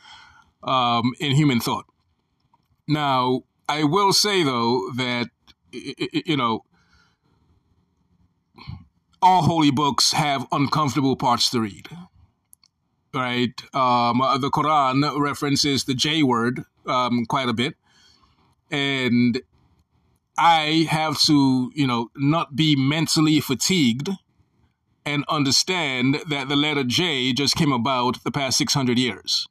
um, 0.64 1.12
in 1.20 1.36
human 1.36 1.60
thought. 1.60 1.86
Now, 2.90 3.44
I 3.68 3.84
will 3.84 4.12
say 4.12 4.42
though 4.42 4.90
that 4.96 5.28
you 5.72 6.36
know, 6.36 6.64
all 9.22 9.42
holy 9.42 9.70
books 9.70 10.12
have 10.12 10.46
uncomfortable 10.50 11.16
parts 11.16 11.50
to 11.50 11.60
read. 11.60 11.88
Right? 13.12 13.52
Um, 13.74 14.18
the 14.40 14.50
Quran 14.50 15.18
references 15.18 15.84
the 15.84 15.94
J 15.94 16.22
word 16.22 16.64
um, 16.86 17.26
quite 17.26 17.48
a 17.48 17.52
bit. 17.52 17.76
And 18.70 19.40
I 20.38 20.86
have 20.88 21.20
to, 21.22 21.72
you 21.74 21.86
know, 21.86 22.10
not 22.16 22.54
be 22.54 22.76
mentally 22.76 23.40
fatigued 23.40 24.10
and 25.04 25.24
understand 25.28 26.18
that 26.28 26.48
the 26.48 26.56
letter 26.56 26.84
J 26.84 27.32
just 27.32 27.56
came 27.56 27.72
about 27.72 28.22
the 28.22 28.30
past 28.30 28.58
600 28.58 28.98
years. 28.98 29.48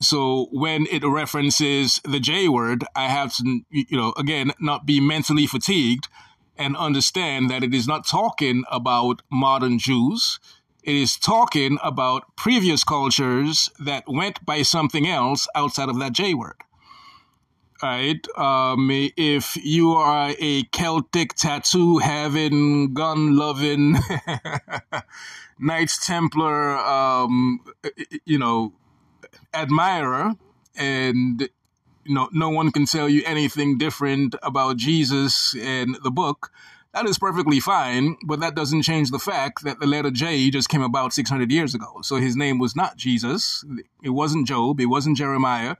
So 0.00 0.48
when 0.50 0.86
it 0.90 1.04
references 1.04 2.00
the 2.04 2.20
J 2.20 2.48
word, 2.48 2.84
I 2.96 3.08
have 3.08 3.34
to, 3.36 3.60
you 3.70 3.96
know, 3.96 4.14
again, 4.16 4.52
not 4.58 4.86
be 4.86 5.00
mentally 5.00 5.46
fatigued 5.46 6.08
and 6.56 6.76
understand 6.76 7.50
that 7.50 7.62
it 7.62 7.74
is 7.74 7.86
not 7.86 8.06
talking 8.06 8.64
about 8.70 9.22
modern 9.30 9.78
Jews. 9.78 10.38
It 10.82 10.96
is 10.96 11.18
talking 11.18 11.78
about 11.82 12.34
previous 12.36 12.82
cultures 12.82 13.70
that 13.78 14.04
went 14.06 14.44
by 14.44 14.62
something 14.62 15.06
else 15.06 15.46
outside 15.54 15.90
of 15.90 15.98
that 15.98 16.12
J 16.12 16.32
word. 16.34 16.56
Right. 17.82 18.26
Um, 18.36 18.90
if 19.16 19.56
you 19.56 19.92
are 19.92 20.34
a 20.38 20.64
Celtic 20.64 21.34
tattoo 21.34 21.98
having, 21.98 22.92
gun 22.92 23.36
loving, 23.36 23.96
Knights 25.58 26.06
Templar, 26.06 26.76
um, 26.76 27.60
you 28.26 28.38
know, 28.38 28.74
admirer 29.52 30.34
and 30.76 31.48
you 32.04 32.14
know 32.14 32.28
no 32.32 32.50
one 32.50 32.70
can 32.70 32.86
tell 32.86 33.08
you 33.08 33.22
anything 33.26 33.78
different 33.78 34.34
about 34.42 34.76
Jesus 34.76 35.54
and 35.60 35.96
the 36.02 36.10
book. 36.10 36.50
That 36.92 37.06
is 37.06 37.18
perfectly 37.18 37.60
fine 37.60 38.16
but 38.26 38.40
that 38.40 38.54
doesn't 38.54 38.82
change 38.82 39.10
the 39.10 39.18
fact 39.18 39.62
that 39.64 39.78
the 39.80 39.86
letter 39.86 40.10
J 40.10 40.50
just 40.50 40.68
came 40.68 40.82
about 40.82 41.12
600 41.12 41.50
years 41.50 41.74
ago. 41.74 42.00
So 42.02 42.16
his 42.16 42.36
name 42.36 42.58
was 42.58 42.74
not 42.74 42.96
Jesus. 42.96 43.64
It 44.02 44.10
wasn't 44.10 44.48
Job. 44.48 44.80
It 44.80 44.86
wasn't 44.86 45.16
Jeremiah. 45.16 45.76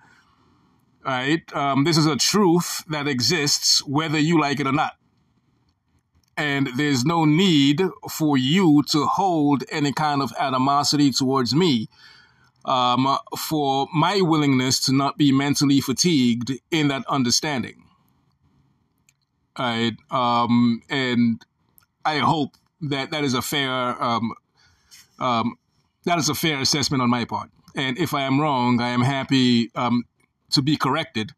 Right? 1.04 1.50
Um, 1.54 1.84
this 1.84 1.96
is 1.96 2.06
a 2.06 2.16
truth 2.16 2.84
that 2.88 3.08
exists 3.08 3.84
whether 3.86 4.18
you 4.18 4.38
like 4.38 4.60
it 4.60 4.66
or 4.66 4.72
not. 4.72 4.92
And 6.36 6.68
there's 6.76 7.04
no 7.04 7.24
need 7.24 7.82
for 8.10 8.38
you 8.38 8.82
to 8.90 9.06
hold 9.06 9.64
any 9.70 9.92
kind 9.92 10.22
of 10.22 10.32
animosity 10.38 11.10
towards 11.10 11.54
me 11.54 11.88
um, 12.64 13.18
for 13.38 13.88
my 13.94 14.20
willingness 14.20 14.80
to 14.86 14.92
not 14.92 15.16
be 15.16 15.32
mentally 15.32 15.80
fatigued 15.80 16.52
in 16.70 16.88
that 16.88 17.04
understanding. 17.08 17.84
Right, 19.58 19.96
um, 20.10 20.82
and 20.88 21.44
I 22.04 22.18
hope 22.18 22.56
that 22.82 23.10
that 23.10 23.24
is 23.24 23.34
a 23.34 23.42
fair 23.42 24.02
um, 24.02 24.32
um, 25.18 25.56
that 26.04 26.18
is 26.18 26.28
a 26.28 26.34
fair 26.34 26.60
assessment 26.60 27.02
on 27.02 27.10
my 27.10 27.24
part. 27.24 27.50
And 27.76 27.98
if 27.98 28.14
I 28.14 28.22
am 28.22 28.40
wrong, 28.40 28.80
I 28.80 28.88
am 28.88 29.02
happy 29.02 29.70
um, 29.74 30.04
to 30.52 30.62
be 30.62 30.76
corrected. 30.76 31.32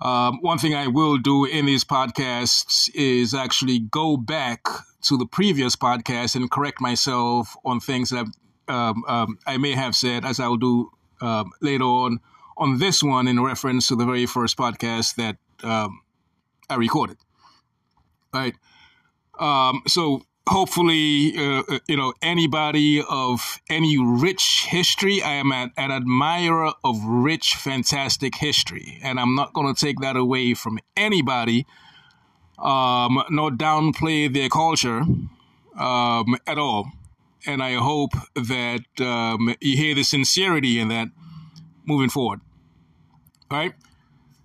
Um, 0.00 0.38
one 0.40 0.58
thing 0.58 0.74
I 0.74 0.86
will 0.86 1.18
do 1.18 1.44
in 1.44 1.66
these 1.66 1.84
podcasts 1.84 2.90
is 2.94 3.34
actually 3.34 3.80
go 3.80 4.16
back 4.16 4.64
to 5.02 5.16
the 5.16 5.26
previous 5.26 5.76
podcast 5.76 6.36
and 6.36 6.50
correct 6.50 6.80
myself 6.80 7.56
on 7.64 7.80
things 7.80 8.10
that 8.10 8.18
I've 8.20 8.32
um, 8.70 9.04
um, 9.06 9.38
I 9.46 9.56
may 9.56 9.72
have 9.74 9.94
said, 9.94 10.24
as 10.24 10.40
I'll 10.40 10.56
do 10.56 10.90
um, 11.20 11.50
later 11.60 11.84
on 11.84 12.20
on 12.56 12.78
this 12.78 13.02
one 13.02 13.26
in 13.26 13.42
reference 13.42 13.88
to 13.88 13.96
the 13.96 14.04
very 14.04 14.26
first 14.26 14.56
podcast 14.56 15.16
that 15.16 15.36
um, 15.62 16.02
I 16.68 16.76
recorded. 16.76 17.16
Right. 18.32 18.54
Um, 19.38 19.82
so 19.86 20.22
hopefully, 20.46 21.32
uh, 21.36 21.62
uh, 21.68 21.78
you 21.88 21.96
know, 21.96 22.12
anybody 22.22 23.02
of 23.08 23.58
any 23.70 23.98
rich 23.98 24.66
history, 24.68 25.22
I 25.22 25.32
am 25.32 25.50
an, 25.52 25.72
an 25.76 25.90
admirer 25.90 26.72
of 26.84 27.02
rich, 27.02 27.54
fantastic 27.54 28.36
history, 28.36 28.98
and 29.02 29.18
I'm 29.18 29.34
not 29.34 29.52
going 29.54 29.74
to 29.74 29.78
take 29.86 30.00
that 30.00 30.16
away 30.16 30.54
from 30.54 30.78
anybody, 30.96 31.66
um, 32.58 33.22
nor 33.30 33.50
downplay 33.50 34.32
their 34.32 34.50
culture 34.50 35.02
um, 35.78 36.36
at 36.46 36.58
all 36.58 36.92
and 37.46 37.62
I 37.62 37.74
hope 37.74 38.12
that 38.34 38.84
um, 39.00 39.54
you 39.60 39.76
hear 39.76 39.94
the 39.94 40.02
sincerity 40.02 40.78
in 40.78 40.88
that 40.88 41.08
moving 41.86 42.10
forward. 42.10 42.40
All 43.50 43.58
right. 43.58 43.74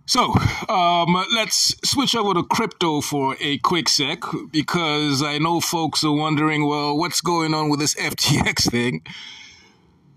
So 0.08 0.36
um, 0.69 1.15
let's 1.34 1.75
switch 1.84 2.15
over 2.15 2.36
to 2.36 2.43
crypto 2.43 3.01
for 3.01 3.36
a 3.39 3.58
quick 3.60 3.89
sec 3.89 4.19
because 4.51 5.23
I 5.23 5.39
know 5.39 5.60
folks 5.60 6.03
are 6.03 6.12
wondering, 6.12 6.67
well, 6.67 6.95
what's 6.95 7.21
going 7.21 7.53
on 7.55 7.69
with 7.69 7.79
this 7.79 7.95
FTX 7.99 8.69
thing? 8.69 9.01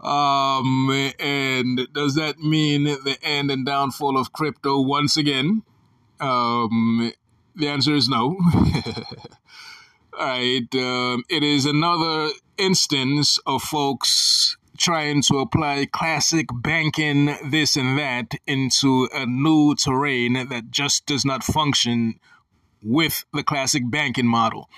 Um, 0.00 1.10
and 1.18 1.88
does 1.92 2.14
that 2.14 2.38
mean 2.38 2.84
the 2.84 3.16
end 3.22 3.50
and 3.50 3.64
downfall 3.66 4.18
of 4.18 4.32
crypto 4.32 4.80
once 4.80 5.16
again? 5.16 5.62
Um, 6.20 7.12
the 7.56 7.68
answer 7.68 7.94
is 7.94 8.08
no. 8.08 8.36
Right, 10.18 10.66
um, 10.74 11.22
it 11.28 11.44
is 11.44 11.64
another 11.64 12.30
instance 12.56 13.38
of 13.46 13.62
folks 13.62 14.56
trying 14.76 15.22
to 15.22 15.38
apply 15.38 15.86
classic 15.92 16.46
banking 16.52 17.36
this 17.48 17.76
and 17.76 17.96
that 17.98 18.34
into 18.44 19.08
a 19.14 19.26
new 19.26 19.76
terrain 19.76 20.32
that 20.48 20.70
just 20.70 21.06
does 21.06 21.24
not 21.24 21.44
function 21.44 22.18
with 22.82 23.24
the 23.32 23.44
classic 23.44 23.88
banking 23.88 24.26
model. 24.26 24.68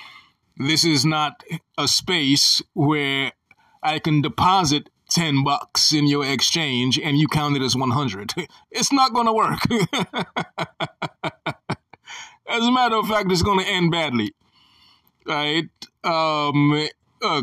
This 0.59 0.85
is 0.85 1.07
not 1.07 1.43
a 1.79 1.89
space 1.89 2.61
where 2.75 3.33
I 3.83 3.99
can 3.99 4.21
deposit 4.21 4.91
10 5.09 5.43
bucks 5.43 5.95
in 5.95 6.07
your 6.07 6.27
exchange 6.27 6.99
and 6.99 7.19
you 7.19 7.29
count 7.29 7.57
it 7.57 7.63
as 7.63 7.75
100. 7.75 8.35
It's 8.71 8.93
not 8.93 9.15
going 9.15 9.27
to 9.27 9.33
work. 9.33 9.61
as 12.47 12.67
a 12.67 12.71
matter 12.71 12.97
of 12.97 13.09
fact, 13.09 13.33
it's 13.33 13.41
going 13.41 13.61
to 13.61 13.67
end 13.67 13.91
badly. 13.91 14.35
Right? 15.31 15.69
Um, 16.03 16.89
uh, 17.23 17.43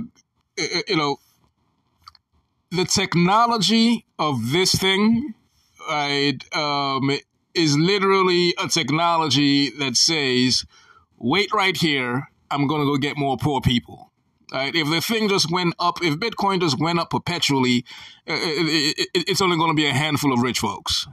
you 0.88 0.97
know, 0.97 1.19
the 2.69 2.84
technology 2.84 4.06
of 4.19 4.52
this 4.52 4.73
thing, 4.76 5.34
right, 5.88 6.38
um, 6.54 7.17
is 7.54 7.78
literally 7.78 8.54
a 8.62 8.67
technology 8.67 9.69
that 9.69 9.95
says, 9.95 10.65
wait 11.17 11.54
right 11.54 11.78
here, 11.78 12.30
I'm 12.52 12.67
going 12.67 12.82
to 12.82 12.86
go 12.86 12.97
get 12.97 13.17
more 13.17 13.38
poor 13.38 13.62
people. 13.62 14.12
Right? 14.52 14.76
If 14.76 14.89
the 14.89 15.00
thing 15.00 15.30
just 15.30 15.50
went 15.50 15.73
up, 15.80 16.04
if 16.04 16.15
Bitcoin 16.15 16.60
just 16.60 16.80
went 16.80 17.00
up 17.00 17.12
perpetually, 17.12 17.86
uh, 18.28 18.34
it, 18.34 19.08
it, 19.13 19.23
it's 19.30 19.41
only 19.41 19.56
going 19.56 19.71
to 19.71 19.76
be 19.76 19.88
a 19.88 19.93
handful 19.93 20.34
of 20.34 20.41
rich 20.41 20.60
folks. 20.60 21.08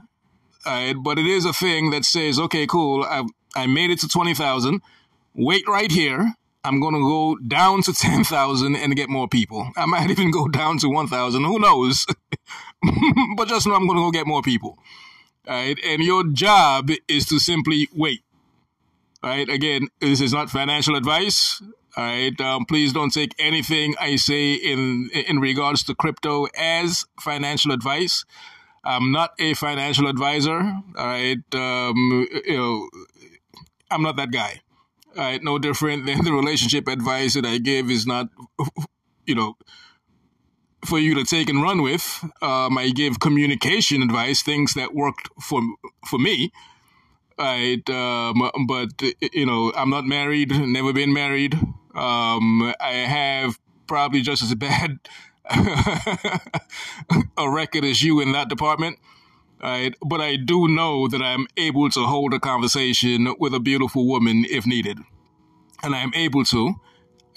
Right? 0.65 0.93
But 0.93 1.19
it 1.19 1.25
is 1.25 1.45
a 1.45 1.53
thing 1.53 1.91
that 1.91 2.03
says, 2.03 2.37
okay, 2.37 2.67
cool, 2.67 3.05
I, 3.05 3.23
I 3.55 3.65
made 3.65 3.91
it 3.91 3.99
to 4.01 4.09
20,000. 4.09 4.81
Wait 5.35 5.65
right 5.69 5.91
here. 5.91 6.33
I'm 6.65 6.79
going 6.79 6.95
to 6.95 7.01
go 7.01 7.37
down 7.47 7.83
to 7.83 7.93
10,000 7.97 8.75
and 8.75 8.95
get 8.95 9.09
more 9.09 9.27
people. 9.27 9.69
I 9.77 9.85
might 9.85 10.09
even 10.09 10.31
go 10.31 10.47
down 10.47 10.79
to 10.79 10.89
1,000. 10.89 11.43
Who 11.43 11.59
knows? 11.59 12.05
but 13.37 13.47
just 13.47 13.67
know 13.67 13.75
I'm 13.75 13.87
going 13.87 13.97
to 13.97 14.03
go 14.03 14.11
get 14.11 14.27
more 14.27 14.41
people. 14.41 14.77
Right? 15.47 15.77
And 15.85 16.03
your 16.03 16.23
job 16.23 16.89
is 17.07 17.25
to 17.27 17.39
simply 17.39 17.87
wait. 17.93 18.21
Right? 19.23 19.47
Again, 19.47 19.89
this 20.01 20.21
is 20.21 20.33
not 20.33 20.49
financial 20.49 20.95
advice. 20.95 21.61
All 21.97 22.03
right. 22.03 22.39
Um, 22.41 22.65
please 22.65 22.91
don't 22.91 23.11
take 23.13 23.33
anything 23.39 23.95
I 23.99 24.17
say 24.17 24.53
in 24.53 25.09
in 25.13 25.39
regards 25.39 25.81
to 25.83 25.95
crypto 25.95 26.47
as 26.57 27.05
financial 27.21 27.71
advice. 27.71 28.25
I'm 28.83 29.11
not 29.13 29.31
a 29.39 29.53
financial 29.53 30.07
advisor. 30.07 30.59
All 30.59 31.07
right. 31.07 31.37
Um, 31.53 32.27
you 32.45 32.57
know, 32.57 32.89
I'm 33.89 34.03
not 34.03 34.17
that 34.17 34.31
guy. 34.31 34.61
Right. 35.15 35.41
No 35.41 35.57
different 35.59 36.05
than 36.05 36.23
the 36.25 36.33
relationship 36.33 36.87
advice 36.87 37.35
that 37.35 37.45
I 37.45 37.57
give 37.57 37.89
is 37.89 38.05
not, 38.05 38.29
you 39.25 39.35
know, 39.35 39.55
for 40.85 40.99
you 40.99 41.15
to 41.15 41.23
take 41.23 41.49
and 41.49 41.61
run 41.61 41.81
with. 41.81 42.23
Um, 42.41 42.77
I 42.77 42.89
give 42.89 43.19
communication 43.19 44.01
advice, 44.01 44.41
things 44.41 44.73
that 44.73 44.93
worked 44.93 45.29
for 45.41 45.61
for 46.07 46.19
me. 46.19 46.51
Right, 47.37 47.89
um, 47.89 48.49
but 48.67 49.01
you 49.33 49.45
know, 49.45 49.73
I'm 49.75 49.89
not 49.89 50.05
married, 50.05 50.51
never 50.51 50.93
been 50.93 51.11
married. 51.11 51.55
Um, 51.93 52.73
I 52.79 52.93
have 52.93 53.59
probably 53.87 54.21
just 54.21 54.41
as 54.41 54.55
bad 54.55 54.99
a 57.37 57.49
record 57.49 57.83
as 57.83 58.01
you 58.01 58.21
in 58.21 58.31
that 58.31 58.47
department. 58.49 58.99
Right, 59.63 59.95
but 60.05 60.21
I 60.21 60.35
do 60.35 60.67
know 60.67 61.07
that 61.07 61.21
I'm 61.21 61.47
able 61.57 61.89
to 61.89 62.05
hold 62.05 62.33
a 62.33 62.39
conversation 62.39 63.33
with 63.39 63.53
a 63.53 63.59
beautiful 63.59 64.05
woman 64.05 64.45
if 64.49 64.67
needed, 64.67 64.99
and 65.81 65.95
I'm 65.95 66.13
able 66.13 66.43
to 66.45 66.75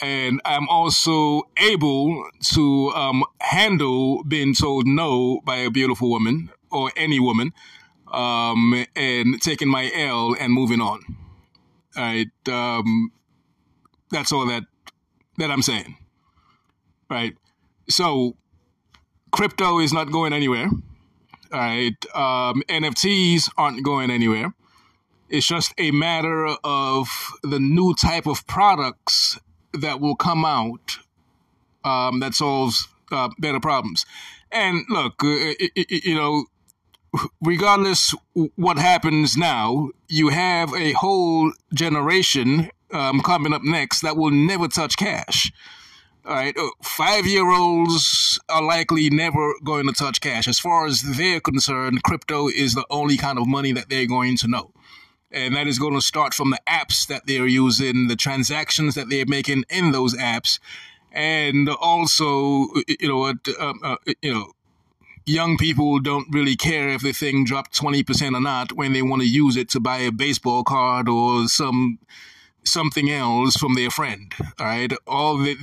and 0.00 0.40
I'm 0.44 0.68
also 0.68 1.42
able 1.58 2.28
to 2.52 2.90
um, 2.94 3.24
handle 3.40 4.22
being 4.24 4.54
told 4.54 4.86
no 4.86 5.40
by 5.44 5.56
a 5.56 5.70
beautiful 5.70 6.10
woman 6.10 6.50
or 6.70 6.92
any 6.96 7.18
woman, 7.18 7.52
um, 8.12 8.86
and 8.94 9.40
taking 9.40 9.68
my 9.68 9.90
L 9.94 10.36
and 10.38 10.52
moving 10.52 10.80
on. 10.80 11.00
All 11.96 12.02
right, 12.02 12.48
um, 12.48 13.12
that's 14.10 14.32
all 14.32 14.46
that 14.46 14.64
that 15.38 15.50
I'm 15.50 15.62
saying. 15.62 15.96
Right. 17.10 17.34
So, 17.88 18.36
crypto 19.32 19.78
is 19.78 19.92
not 19.92 20.12
going 20.12 20.32
anywhere. 20.32 20.68
Right. 21.50 21.96
Um, 22.14 22.62
NFTs 22.68 23.50
aren't 23.56 23.82
going 23.82 24.10
anywhere. 24.10 24.52
It's 25.28 25.46
just 25.46 25.72
a 25.78 25.90
matter 25.90 26.46
of 26.64 27.08
the 27.42 27.58
new 27.58 27.94
type 27.94 28.26
of 28.26 28.46
products 28.46 29.38
that 29.72 30.00
will 30.00 30.16
come 30.16 30.44
out 30.44 30.98
um, 31.84 32.20
that 32.20 32.34
solves 32.34 32.88
uh, 33.10 33.28
better 33.38 33.60
problems. 33.60 34.06
And 34.50 34.84
look, 34.88 35.22
uh, 35.22 35.52
you 35.74 36.14
know, 36.14 36.46
regardless 37.42 38.14
what 38.56 38.78
happens 38.78 39.36
now, 39.36 39.90
you 40.08 40.28
have 40.28 40.74
a 40.74 40.92
whole 40.92 41.52
generation 41.74 42.70
um, 42.92 43.20
coming 43.20 43.52
up 43.52 43.62
next 43.62 44.00
that 44.00 44.16
will 44.16 44.30
never 44.30 44.68
touch 44.68 44.96
cash. 44.96 45.52
All 46.28 46.34
right, 46.34 46.54
uh, 46.58 46.68
five 46.82 47.24
year 47.24 47.50
olds 47.50 48.38
are 48.50 48.62
likely 48.62 49.08
never 49.08 49.54
going 49.64 49.86
to 49.86 49.94
touch 49.94 50.20
cash. 50.20 50.46
As 50.46 50.58
far 50.58 50.84
as 50.84 51.00
they're 51.16 51.40
concerned, 51.40 52.02
crypto 52.02 52.48
is 52.48 52.74
the 52.74 52.84
only 52.90 53.16
kind 53.16 53.38
of 53.38 53.46
money 53.46 53.72
that 53.72 53.88
they're 53.88 54.06
going 54.06 54.36
to 54.38 54.48
know 54.48 54.72
and 55.30 55.56
that 55.56 55.66
is 55.66 55.78
going 55.78 55.94
to 55.94 56.02
start 56.02 56.34
from 56.34 56.50
the 56.50 56.60
apps 56.68 57.06
that 57.06 57.26
they're 57.26 57.46
using, 57.46 58.08
the 58.08 58.16
transactions 58.16 58.94
that 58.94 59.08
they're 59.08 59.26
making 59.26 59.64
in 59.70 59.92
those 59.92 60.14
apps, 60.14 60.58
and 61.12 61.68
also, 61.68 62.66
you 62.86 63.08
know, 63.08 63.24
uh, 63.24 63.72
uh, 63.82 63.96
you 64.22 64.34
know, 64.34 64.52
young 65.24 65.56
people 65.56 65.98
don't 65.98 66.26
really 66.30 66.56
care 66.56 66.90
if 66.90 67.02
the 67.02 67.12
thing 67.12 67.44
dropped 67.44 67.74
twenty 67.74 68.02
percent 68.02 68.34
or 68.34 68.40
not 68.40 68.72
when 68.72 68.92
they 68.92 69.02
want 69.02 69.22
to 69.22 69.28
use 69.28 69.56
it 69.56 69.70
to 69.70 69.80
buy 69.80 69.98
a 69.98 70.12
baseball 70.12 70.62
card 70.62 71.08
or 71.08 71.48
some 71.48 71.98
something 72.70 73.10
else 73.10 73.56
from 73.56 73.74
their 73.74 73.90
friend. 73.90 74.32
All 74.58 74.66
right, 74.66 74.92
all 75.06 75.38
the, 75.38 75.56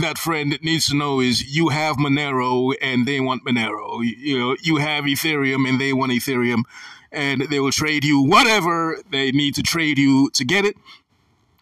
that 0.00 0.18
friend 0.18 0.58
needs 0.62 0.86
to 0.86 0.96
know 0.96 1.20
is 1.20 1.54
you 1.54 1.68
have 1.68 1.96
Monero 1.96 2.74
and 2.80 3.06
they 3.06 3.20
want 3.20 3.44
Monero. 3.44 4.00
You 4.02 4.38
know, 4.38 4.56
you 4.62 4.76
have 4.76 5.04
Ethereum 5.04 5.68
and 5.68 5.80
they 5.80 5.92
want 5.92 6.12
Ethereum 6.12 6.62
and 7.10 7.42
they 7.42 7.60
will 7.60 7.72
trade 7.72 8.04
you 8.04 8.22
whatever 8.22 8.98
they 9.10 9.32
need 9.32 9.54
to 9.54 9.62
trade 9.62 9.98
you 9.98 10.30
to 10.30 10.44
get 10.44 10.64
it. 10.64 10.76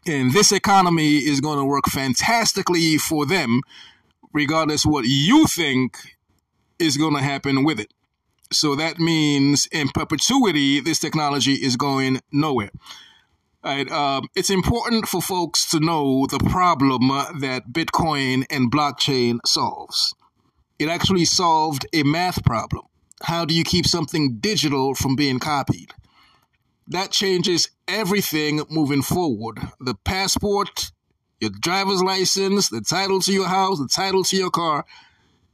And 0.06 0.32
this 0.32 0.52
economy 0.52 1.18
is 1.18 1.40
going 1.40 1.58
to 1.58 1.64
work 1.64 1.86
fantastically 1.86 2.96
for 2.96 3.26
them, 3.26 3.60
regardless 4.32 4.86
what 4.86 5.04
you 5.06 5.46
think 5.46 5.96
is 6.78 6.96
going 6.96 7.14
to 7.14 7.22
happen 7.22 7.64
with 7.64 7.78
it. 7.78 7.92
So 8.52 8.74
that 8.76 8.98
means 8.98 9.68
in 9.70 9.88
perpetuity, 9.90 10.80
this 10.80 10.98
technology 10.98 11.54
is 11.54 11.76
going 11.76 12.20
nowhere. 12.32 12.70
Right, 13.62 13.90
um, 13.90 14.28
it's 14.34 14.48
important 14.48 15.06
for 15.06 15.20
folks 15.20 15.70
to 15.70 15.80
know 15.80 16.26
the 16.26 16.38
problem 16.38 17.08
that 17.40 17.72
Bitcoin 17.72 18.44
and 18.48 18.72
blockchain 18.72 19.38
solves. 19.44 20.14
It 20.78 20.88
actually 20.88 21.26
solved 21.26 21.86
a 21.92 22.02
math 22.02 22.42
problem 22.42 22.86
how 23.22 23.44
do 23.44 23.54
you 23.54 23.64
keep 23.64 23.86
something 23.86 24.38
digital 24.38 24.94
from 24.94 25.16
being 25.16 25.38
copied? 25.38 25.92
That 26.86 27.10
changes 27.10 27.70
everything 27.86 28.62
moving 28.70 29.02
forward. 29.02 29.58
The 29.78 29.94
passport, 29.94 30.90
your 31.40 31.50
driver's 31.50 32.02
license, 32.02 32.68
the 32.68 32.80
title 32.80 33.20
to 33.20 33.32
your 33.32 33.48
house, 33.48 33.78
the 33.78 33.88
title 33.88 34.24
to 34.24 34.36
your 34.36 34.50
car, 34.50 34.84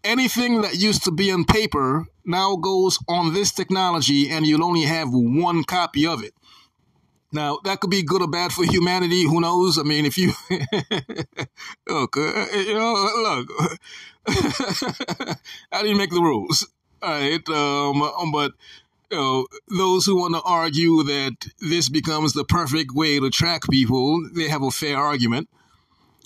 anything 0.05 0.63
that 0.63 0.77
used 0.77 1.05
to 1.05 1.11
be 1.11 1.31
on 1.31 1.45
paper 1.45 2.07
now 2.25 2.57
goes 2.57 2.99
on 3.09 3.35
this 3.35 3.53
technology 3.53 4.31
and 4.31 4.47
you'll 4.47 4.65
only 4.65 4.83
have 4.83 5.09
one 5.11 5.65
copy 5.65 6.07
of 6.07 6.23
it. 6.23 6.33
Now, 7.37 7.59
that 7.65 7.81
could 7.81 7.91
be 7.91 8.03
good 8.03 8.23
or 8.23 8.29
bad 8.29 8.51
for 8.51 8.65
humanity. 8.65 9.25
Who 9.25 9.43
knows? 9.43 9.79
I 9.79 9.83
mean, 9.83 10.07
if 10.07 10.17
you 10.17 10.33
look, 11.87 12.17
uh, 12.17 12.47
you 12.55 12.75
know, 12.75 13.11
look, 13.23 13.79
I 15.71 15.83
didn't 15.83 15.99
make 15.99 16.09
the 16.09 16.23
rules. 16.23 16.67
All 17.03 17.11
right, 17.11 17.47
um, 17.51 18.03
um, 18.03 18.33
but 18.33 18.53
you 19.11 19.19
know, 19.19 19.47
those 19.69 20.07
who 20.07 20.17
want 20.17 20.35
to 20.35 20.41
argue 20.41 21.03
that 21.03 21.47
this 21.61 21.91
becomes 21.91 22.33
the 22.33 22.45
perfect 22.45 22.93
way 22.95 23.21
to 23.21 23.29
track 23.29 23.65
people, 23.71 24.27
they 24.33 24.49
have 24.49 24.63
a 24.63 24.71
fair 24.71 24.97
argument. 24.97 25.51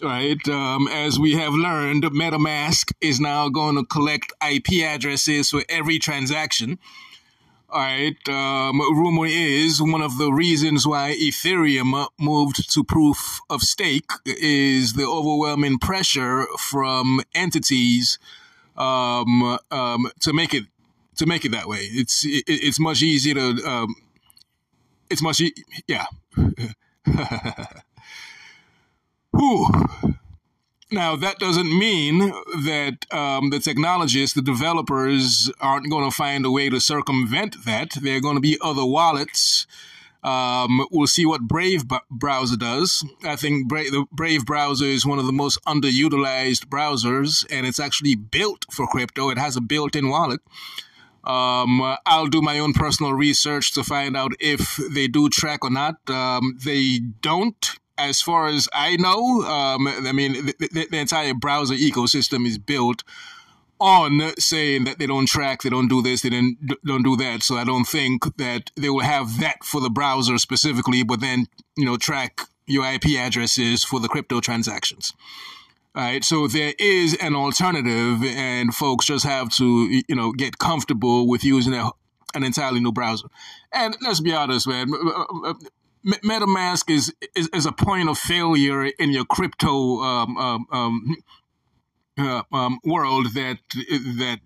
Right, 0.01 0.49
um, 0.49 0.87
as 0.87 1.19
we 1.19 1.33
have 1.33 1.55
learned, 1.55 2.05
MetaMask 2.05 2.93
is 3.01 3.19
now 3.19 3.49
going 3.49 3.75
to 3.75 3.85
collect 3.85 4.33
IP 4.49 4.85
addresses 4.85 5.51
for 5.51 5.65
every 5.69 5.99
transaction. 5.99 6.79
All 7.73 7.81
right. 7.81 8.29
Um, 8.29 8.81
rumor 8.81 9.27
is 9.27 9.81
one 9.81 10.03
of 10.03 10.19
the 10.19 10.33
reasons 10.33 10.87
why 10.89 11.15
Ethereum 11.21 12.09
moved 12.19 12.73
to 12.73 12.83
proof 12.83 13.41
of 13.49 13.63
stake 13.63 14.11
is 14.27 14.95
the 14.95 15.05
overwhelming 15.05 15.79
pressure 15.79 16.47
from 16.59 17.21
entities 17.33 18.19
um, 18.77 19.57
um, 19.71 20.11
to 20.21 20.33
make 20.33 20.53
it 20.53 20.65
to 21.17 21.27
make 21.27 21.45
it 21.45 21.53
that 21.53 21.69
way. 21.69 21.81
It's 21.93 22.25
it, 22.25 22.43
it's 22.49 22.81
much 22.81 23.03
easier 23.03 23.35
to 23.35 23.63
um, 23.65 23.95
it's 25.09 25.23
much 25.23 25.41
e- 25.41 25.55
yeah 25.87 26.07
Whew. 29.33 29.67
Now, 30.93 31.15
that 31.15 31.39
doesn't 31.39 31.79
mean 31.79 32.19
that 32.19 33.07
um, 33.13 33.51
the 33.51 33.61
technologists, 33.61 34.35
the 34.35 34.43
developers, 34.43 35.51
aren't 35.61 35.89
going 35.89 36.05
to 36.05 36.11
find 36.15 36.45
a 36.45 36.51
way 36.51 36.69
to 36.69 36.81
circumvent 36.81 37.65
that. 37.65 37.93
There 38.01 38.17
are 38.17 38.21
going 38.21 38.35
to 38.35 38.41
be 38.41 38.59
other 38.61 38.85
wallets. 38.85 39.69
Um, 40.25 40.85
we'll 40.91 41.07
see 41.07 41.25
what 41.25 41.43
Brave 41.43 41.85
browser 42.11 42.57
does. 42.57 43.05
I 43.23 43.37
think 43.37 43.69
Brave, 43.69 43.93
the 43.93 44.05
Brave 44.11 44.45
browser 44.45 44.85
is 44.85 45.07
one 45.07 45.21
of 45.21 45.27
the 45.27 45.33
most 45.33 45.65
underutilized 45.65 46.67
browsers, 46.67 47.47
and 47.51 47.67
it's 47.67 47.81
actually 47.81 48.17
built 48.17 48.67
for 48.71 48.87
crypto. 48.89 49.31
It 49.31 49.39
has 49.39 49.57
a 49.57 49.61
built-in 49.61 50.09
wallet. 50.09 50.41
Um, 51.23 51.97
I'll 52.05 52.27
do 52.27 52.43
my 52.43 52.59
own 52.59 52.73
personal 52.73 53.13
research 53.13 53.73
to 53.75 53.85
find 53.85 54.17
out 54.17 54.33
if 54.41 54.77
they 54.93 55.07
do 55.07 55.29
track 55.29 55.65
or 55.65 55.71
not. 55.71 55.97
Um, 56.11 56.59
they 56.65 56.99
don't 56.99 57.79
as 58.01 58.21
far 58.21 58.49
as 58.49 58.69
I 58.73 58.97
know, 58.97 59.43
um, 59.43 59.87
I 59.87 60.13
mean, 60.13 60.47
the, 60.47 60.55
the, 60.59 60.89
the, 60.91 60.99
entire 60.99 61.35
browser 61.35 61.75
ecosystem 61.75 62.47
is 62.47 62.59
built 62.59 63.03
on 63.79 64.21
saying 64.39 64.85
that 64.85 64.99
they 64.99 65.07
don't 65.07 65.27
track, 65.27 65.63
they 65.63 65.71
don't 65.71 65.89
do 65.89 66.03
this, 66.03 66.23
they 66.23 66.31
don't, 66.31 66.57
don't 66.85 67.03
do 67.03 67.17
that. 67.17 67.43
So 67.43 67.57
I 67.57 67.65
don't 67.65 67.87
think 67.87 68.37
that 68.37 68.71
they 68.77 68.91
will 68.91 69.01
have 69.01 69.41
that 69.41 69.65
for 69.65 69.81
the 69.81 69.91
browser 69.91 70.39
specifically, 70.39 71.03
but 71.03 71.21
then, 71.21 71.47
you 71.77 71.85
know, 71.85 71.97
track 71.97 72.41
your 72.67 72.85
IP 72.87 73.07
addresses 73.19 73.85
for 73.85 74.01
the 74.01 74.09
crypto 74.09 74.41
transactions. 74.41 75.13
All 75.95 76.03
right, 76.03 76.23
so 76.23 76.47
there 76.47 76.73
is 76.79 77.17
an 77.17 77.35
alternative, 77.35 78.23
and 78.23 78.73
folks 78.73 79.07
just 79.07 79.25
have 79.25 79.49
to, 79.55 80.03
you 80.07 80.15
know, 80.15 80.31
get 80.31 80.59
comfortable 80.59 81.27
with 81.27 81.43
using 81.43 81.75
a, 81.75 81.91
an 82.33 82.45
entirely 82.45 82.79
new 82.79 82.93
browser. 82.93 83.27
And 83.73 83.97
let's 84.01 84.21
be 84.21 84.33
honest, 84.33 84.69
man, 84.69 84.89
MetaMask 86.05 86.91
is, 86.91 87.13
is, 87.35 87.49
is 87.53 87.67
a 87.67 87.73
point 87.73 88.09
of 88.09 88.19
failure 88.19 88.85
in 88.87 89.11
your 89.11 89.25
crypto 89.25 90.01
um, 90.01 90.37
um, 90.37 90.67
um, 90.73 91.17
uh, 92.19 92.43
um, 92.53 92.79
world 92.85 93.35
that 93.35 93.59
that 93.73 94.41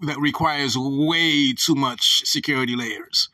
that 0.00 0.18
requires 0.18 0.76
way 0.78 1.52
too 1.52 1.74
much 1.74 2.22
security 2.24 2.76
layers. 2.76 3.28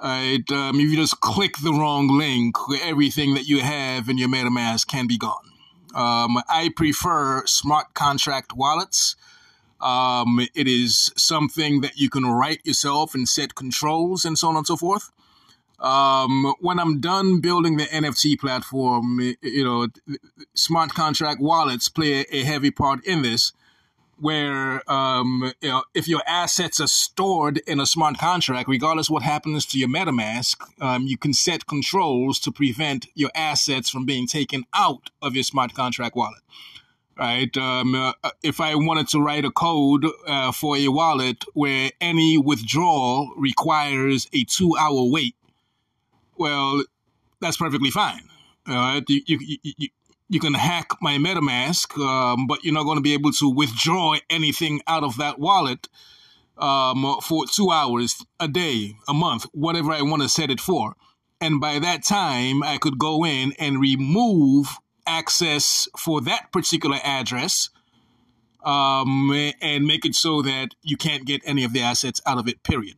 Um, 0.00 0.44
if 0.48 0.90
you 0.90 0.96
just 0.96 1.20
click 1.20 1.54
the 1.62 1.72
wrong 1.72 2.08
link, 2.08 2.56
everything 2.82 3.34
that 3.34 3.48
you 3.48 3.60
have 3.60 4.08
in 4.08 4.18
your 4.18 4.28
MetaMask 4.28 4.86
can 4.86 5.06
be 5.06 5.18
gone. 5.18 5.52
Um, 5.94 6.40
I 6.48 6.70
prefer 6.74 7.44
smart 7.46 7.94
contract 7.94 8.52
wallets. 8.54 9.16
Um, 9.80 10.40
it 10.54 10.68
is 10.68 11.12
something 11.16 11.80
that 11.80 11.96
you 11.96 12.10
can 12.10 12.26
write 12.26 12.64
yourself 12.64 13.14
and 13.14 13.28
set 13.28 13.54
controls 13.54 14.24
and 14.24 14.38
so 14.38 14.48
on 14.48 14.56
and 14.56 14.66
so 14.66 14.76
forth. 14.76 15.10
Um, 15.80 16.54
when 16.60 16.78
I'm 16.78 17.00
done 17.00 17.40
building 17.40 17.76
the 17.76 17.84
NFT 17.84 18.38
platform, 18.38 19.20
you 19.42 19.64
know, 19.64 19.86
smart 20.54 20.94
contract 20.94 21.40
wallets 21.40 21.88
play 21.88 22.26
a 22.30 22.44
heavy 22.44 22.70
part 22.70 23.04
in 23.04 23.22
this. 23.22 23.52
Where 24.20 24.82
um, 24.90 25.52
you 25.60 25.68
know, 25.68 25.84
if 25.94 26.08
your 26.08 26.22
assets 26.26 26.80
are 26.80 26.88
stored 26.88 27.58
in 27.68 27.78
a 27.78 27.86
smart 27.86 28.18
contract, 28.18 28.68
regardless 28.68 29.08
what 29.08 29.22
happens 29.22 29.64
to 29.66 29.78
your 29.78 29.88
MetaMask, 29.88 30.56
um, 30.82 31.06
you 31.06 31.16
can 31.16 31.32
set 31.32 31.68
controls 31.68 32.40
to 32.40 32.50
prevent 32.50 33.06
your 33.14 33.30
assets 33.36 33.88
from 33.88 34.06
being 34.06 34.26
taken 34.26 34.64
out 34.74 35.10
of 35.22 35.36
your 35.36 35.44
smart 35.44 35.72
contract 35.72 36.16
wallet 36.16 36.42
right? 37.18 37.56
Um, 37.56 37.94
uh, 37.94 38.12
if 38.42 38.60
I 38.60 38.74
wanted 38.76 39.08
to 39.08 39.20
write 39.20 39.44
a 39.44 39.50
code 39.50 40.06
uh, 40.26 40.52
for 40.52 40.76
a 40.76 40.88
wallet 40.88 41.44
where 41.52 41.90
any 42.00 42.38
withdrawal 42.38 43.32
requires 43.36 44.28
a 44.32 44.44
two 44.44 44.76
hour 44.78 45.02
wait, 45.04 45.34
well, 46.38 46.82
that's 47.40 47.56
perfectly 47.56 47.90
fine. 47.90 48.22
All 48.68 48.74
right, 48.74 49.04
you, 49.08 49.22
you, 49.26 49.58
you, 49.62 49.88
you 50.28 50.40
can 50.40 50.54
hack 50.54 50.90
my 51.00 51.16
MetaMask, 51.16 51.98
um, 51.98 52.46
but 52.46 52.64
you're 52.64 52.74
not 52.74 52.84
going 52.84 52.98
to 52.98 53.02
be 53.02 53.14
able 53.14 53.32
to 53.32 53.50
withdraw 53.50 54.16
anything 54.28 54.80
out 54.86 55.04
of 55.04 55.16
that 55.16 55.38
wallet 55.38 55.88
um, 56.58 57.16
for 57.22 57.46
two 57.46 57.70
hours 57.70 58.24
a 58.38 58.48
day, 58.48 58.96
a 59.08 59.14
month, 59.14 59.46
whatever 59.52 59.92
I 59.92 60.02
want 60.02 60.22
to 60.22 60.28
set 60.28 60.50
it 60.50 60.60
for. 60.60 60.94
And 61.40 61.60
by 61.60 61.78
that 61.78 62.04
time, 62.04 62.62
I 62.62 62.78
could 62.78 62.98
go 62.98 63.24
in 63.24 63.52
and 63.58 63.80
remove 63.80 64.66
access 65.06 65.88
for 65.96 66.20
that 66.22 66.52
particular 66.52 66.98
address 67.02 67.70
um, 68.64 69.30
and 69.62 69.86
make 69.86 70.04
it 70.04 70.14
so 70.14 70.42
that 70.42 70.74
you 70.82 70.96
can't 70.96 71.24
get 71.24 71.40
any 71.44 71.64
of 71.64 71.72
the 71.72 71.80
assets 71.80 72.20
out 72.26 72.38
of 72.38 72.48
it, 72.48 72.62
period. 72.62 72.96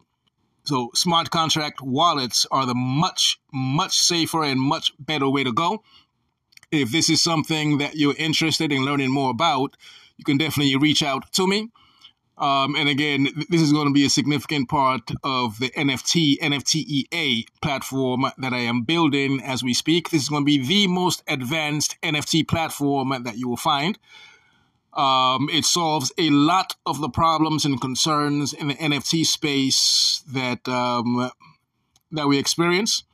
So 0.64 0.90
smart 0.94 1.30
contract 1.30 1.80
wallets 1.80 2.46
are 2.50 2.66
the 2.66 2.74
much, 2.74 3.40
much 3.52 3.98
safer 3.98 4.44
and 4.44 4.60
much 4.60 4.92
better 4.98 5.28
way 5.28 5.44
to 5.44 5.52
go. 5.52 5.82
If 6.70 6.92
this 6.92 7.10
is 7.10 7.22
something 7.22 7.78
that 7.78 7.96
you're 7.96 8.16
interested 8.16 8.70
in 8.72 8.84
learning 8.84 9.10
more 9.10 9.30
about, 9.30 9.76
you 10.16 10.24
can 10.24 10.38
definitely 10.38 10.76
reach 10.76 11.02
out 11.02 11.32
to 11.32 11.46
me. 11.46 11.70
Um, 12.40 12.74
and 12.74 12.88
again, 12.88 13.28
this 13.50 13.60
is 13.60 13.72
going 13.72 13.88
to 13.88 13.92
be 13.92 14.06
a 14.06 14.10
significant 14.10 14.70
part 14.70 15.10
of 15.22 15.58
the 15.58 15.68
NFT, 15.70 16.38
NFTEA 16.38 17.44
platform 17.60 18.24
that 18.38 18.54
I 18.54 18.60
am 18.60 18.82
building 18.82 19.42
as 19.42 19.62
we 19.62 19.74
speak. 19.74 20.08
This 20.08 20.22
is 20.22 20.30
going 20.30 20.42
to 20.42 20.46
be 20.46 20.64
the 20.64 20.86
most 20.86 21.22
advanced 21.28 21.96
NFT 22.02 22.48
platform 22.48 23.14
that 23.24 23.36
you 23.36 23.48
will 23.48 23.58
find. 23.58 23.98
Um, 24.92 25.48
it 25.52 25.64
solves 25.64 26.12
a 26.18 26.30
lot 26.30 26.74
of 26.84 27.00
the 27.00 27.08
problems 27.08 27.64
and 27.64 27.80
concerns 27.80 28.52
in 28.52 28.68
the 28.68 28.74
NFT 28.74 29.24
space 29.24 30.22
that 30.32 30.68
um, 30.68 31.30
that 32.10 32.26
we 32.26 32.38
experience. 32.38 33.04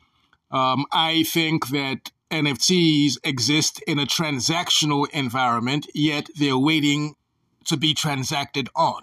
Um, 0.51 0.87
I 0.91 1.25
think 1.25 1.69
that 1.69 2.11
NFTs 2.31 3.19
exist 3.25 3.83
in 3.87 3.99
a 3.99 4.07
transactional 4.07 5.07
environment, 5.13 5.87
yet 5.95 6.29
they're 6.39 6.59
waiting 6.59 7.15
to 7.67 7.77
be 7.77 7.93
transacted 7.93 8.69
on. 8.75 9.03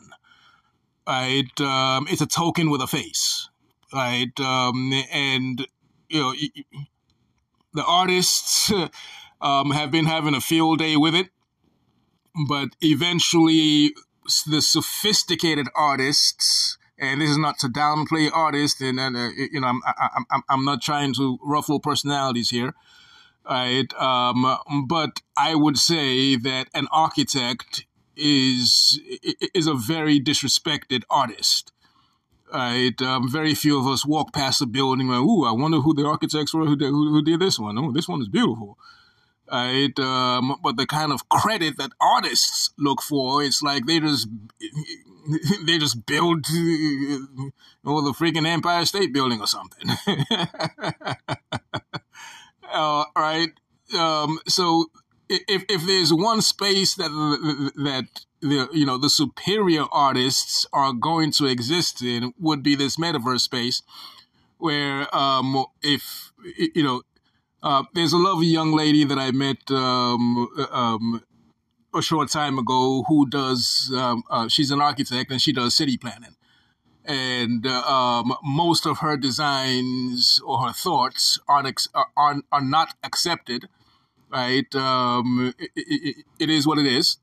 Right? 1.07 1.61
Um, 1.61 2.07
it's 2.09 2.21
a 2.21 2.25
token 2.25 2.69
with 2.69 2.81
a 2.81 2.87
face, 2.87 3.49
right? 3.93 4.37
Um, 4.39 4.91
and 5.11 5.67
you 6.09 6.19
know, 6.19 6.33
the 7.73 7.85
artists 7.85 8.71
um, 9.41 9.71
have 9.71 9.91
been 9.91 10.05
having 10.05 10.33
a 10.33 10.41
field 10.41 10.79
day 10.79 10.97
with 10.97 11.13
it 11.13 11.29
but 12.47 12.69
eventually 12.81 13.93
the 14.47 14.61
sophisticated 14.61 15.67
artists 15.75 16.77
and 16.97 17.21
this 17.21 17.29
is 17.29 17.37
not 17.37 17.57
to 17.59 17.67
downplay 17.67 18.29
artists 18.33 18.79
and, 18.81 18.99
and 18.99 19.15
uh, 19.15 19.29
you 19.51 19.59
know 19.59 19.67
I'm, 19.67 19.81
I'm 20.31 20.43
i'm 20.49 20.65
not 20.65 20.81
trying 20.81 21.13
to 21.15 21.37
ruffle 21.43 21.79
personalities 21.79 22.49
here 22.49 22.73
right 23.49 23.93
um, 23.95 24.57
but 24.87 25.21
i 25.37 25.55
would 25.55 25.77
say 25.77 26.35
that 26.37 26.69
an 26.73 26.87
architect 26.91 27.85
is 28.15 28.99
is 29.53 29.67
a 29.67 29.73
very 29.73 30.19
disrespected 30.19 31.03
artist 31.09 31.71
right? 32.53 33.01
Um, 33.01 33.29
very 33.29 33.55
few 33.55 33.79
of 33.79 33.87
us 33.87 34.05
walk 34.05 34.31
past 34.33 34.61
a 34.61 34.65
building 34.65 35.07
like 35.09 35.19
ooh 35.19 35.45
i 35.45 35.51
wonder 35.51 35.79
who 35.79 35.93
the 35.93 36.05
architects 36.05 36.53
were 36.53 36.65
who 36.65 36.75
did, 36.75 36.89
who, 36.89 37.11
who 37.11 37.23
did 37.23 37.39
this 37.39 37.59
one. 37.59 37.77
Oh 37.77 37.91
this 37.91 38.07
one 38.07 38.21
is 38.21 38.29
beautiful 38.29 38.77
right? 39.53 39.97
Um, 39.99 40.55
but 40.63 40.77
the 40.77 40.87
kind 40.87 41.11
of 41.11 41.29
credit 41.29 41.77
that 41.77 41.91
artists 42.01 42.71
look 42.77 43.01
for, 43.01 43.43
it's 43.43 43.61
like 43.61 43.85
they 43.85 43.99
just 43.99 44.27
they 45.65 45.77
just 45.77 46.05
build 46.05 46.49
you 46.49 47.51
know, 47.83 48.01
the 48.01 48.11
freaking 48.11 48.47
Empire 48.47 48.85
State 48.85 49.13
Building 49.13 49.39
or 49.39 49.47
something. 49.47 49.89
uh, 52.73 53.05
right? 53.15 53.51
Um, 53.97 54.39
so 54.47 54.87
if 55.29 55.63
if 55.69 55.85
there's 55.85 56.11
one 56.11 56.41
space 56.41 56.95
that 56.95 57.11
that 57.75 58.07
the 58.41 58.67
you 58.73 58.85
know 58.85 58.97
the 58.97 59.09
superior 59.09 59.85
artists 59.91 60.65
are 60.73 60.93
going 60.93 61.31
to 61.31 61.45
exist 61.45 62.01
in 62.01 62.33
would 62.39 62.63
be 62.63 62.75
this 62.75 62.97
metaverse 62.97 63.41
space 63.41 63.83
where 64.57 65.13
um, 65.15 65.65
if 65.81 66.31
you 66.75 66.83
know 66.83 67.03
uh, 67.63 67.83
there's 67.93 68.11
a 68.11 68.17
lovely 68.17 68.47
young 68.47 68.73
lady 68.73 69.05
that 69.05 69.17
I 69.17 69.31
met 69.31 69.71
um, 69.71 70.49
um, 70.69 71.23
a 71.95 72.01
short 72.01 72.29
time 72.29 72.59
ago 72.59 73.03
who 73.07 73.27
does, 73.27 73.91
um, 73.95 74.23
uh, 74.29 74.49
she's 74.49 74.69
an 74.69 74.81
architect 74.81 75.31
and 75.31 75.41
she 75.41 75.53
does 75.53 75.73
city 75.73 75.97
planning. 75.97 76.35
And 77.05 77.65
uh, 77.65 77.81
um, 77.81 78.33
most 78.43 78.85
of 78.85 78.99
her 78.99 79.15
designs 79.15 80.41
or 80.45 80.59
her 80.59 80.73
thoughts 80.73 81.39
aren't, 81.47 81.87
are, 81.95 82.41
are 82.51 82.61
not 82.61 82.95
accepted, 83.01 83.69
right? 84.29 84.73
Um, 84.75 85.53
it, 85.57 85.71
it, 85.75 86.15
it 86.39 86.49
is 86.49 86.67
what 86.67 86.77
it 86.77 86.85
is. 86.85 87.17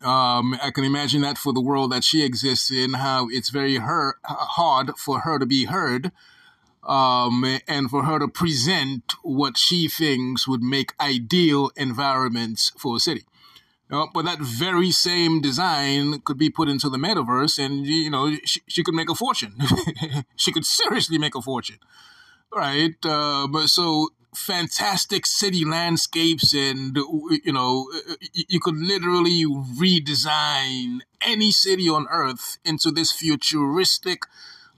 Um, 0.00 0.56
I 0.62 0.70
can 0.72 0.84
imagine 0.84 1.22
that 1.22 1.38
for 1.38 1.52
the 1.52 1.60
world 1.60 1.90
that 1.90 2.04
she 2.04 2.24
exists 2.24 2.70
in, 2.70 2.94
how 2.94 3.28
it's 3.30 3.50
very 3.50 3.76
her, 3.76 4.16
hard 4.24 4.90
for 4.96 5.20
her 5.20 5.40
to 5.40 5.46
be 5.46 5.64
heard 5.64 6.12
um, 6.86 7.58
and 7.66 7.90
for 7.90 8.04
her 8.04 8.18
to 8.18 8.28
present 8.28 9.14
what 9.22 9.58
she 9.58 9.88
thinks 9.88 10.46
would 10.46 10.62
make 10.62 10.94
ideal 11.00 11.70
environments 11.76 12.72
for 12.78 12.96
a 12.96 13.00
city. 13.00 13.24
Uh, 13.90 14.06
but 14.12 14.24
that 14.24 14.40
very 14.40 14.90
same 14.90 15.40
design 15.40 16.20
could 16.20 16.38
be 16.38 16.50
put 16.50 16.68
into 16.68 16.88
the 16.88 16.96
metaverse, 16.98 17.64
and 17.64 17.86
you 17.86 18.10
know 18.10 18.34
she, 18.44 18.60
she 18.66 18.82
could 18.82 18.94
make 18.94 19.10
a 19.10 19.14
fortune. 19.14 19.54
she 20.36 20.50
could 20.52 20.66
seriously 20.66 21.18
make 21.18 21.34
a 21.36 21.42
fortune. 21.42 21.78
right? 22.54 23.04
Um, 23.06 23.66
so 23.66 24.08
fantastic 24.34 25.24
city 25.24 25.64
landscapes 25.64 26.52
and 26.52 26.94
you 27.42 27.52
know 27.52 27.90
you 28.32 28.60
could 28.60 28.76
literally 28.76 29.46
redesign 29.46 30.98
any 31.22 31.50
city 31.50 31.88
on 31.88 32.06
earth 32.10 32.58
into 32.62 32.90
this 32.90 33.10
futuristic 33.10 34.24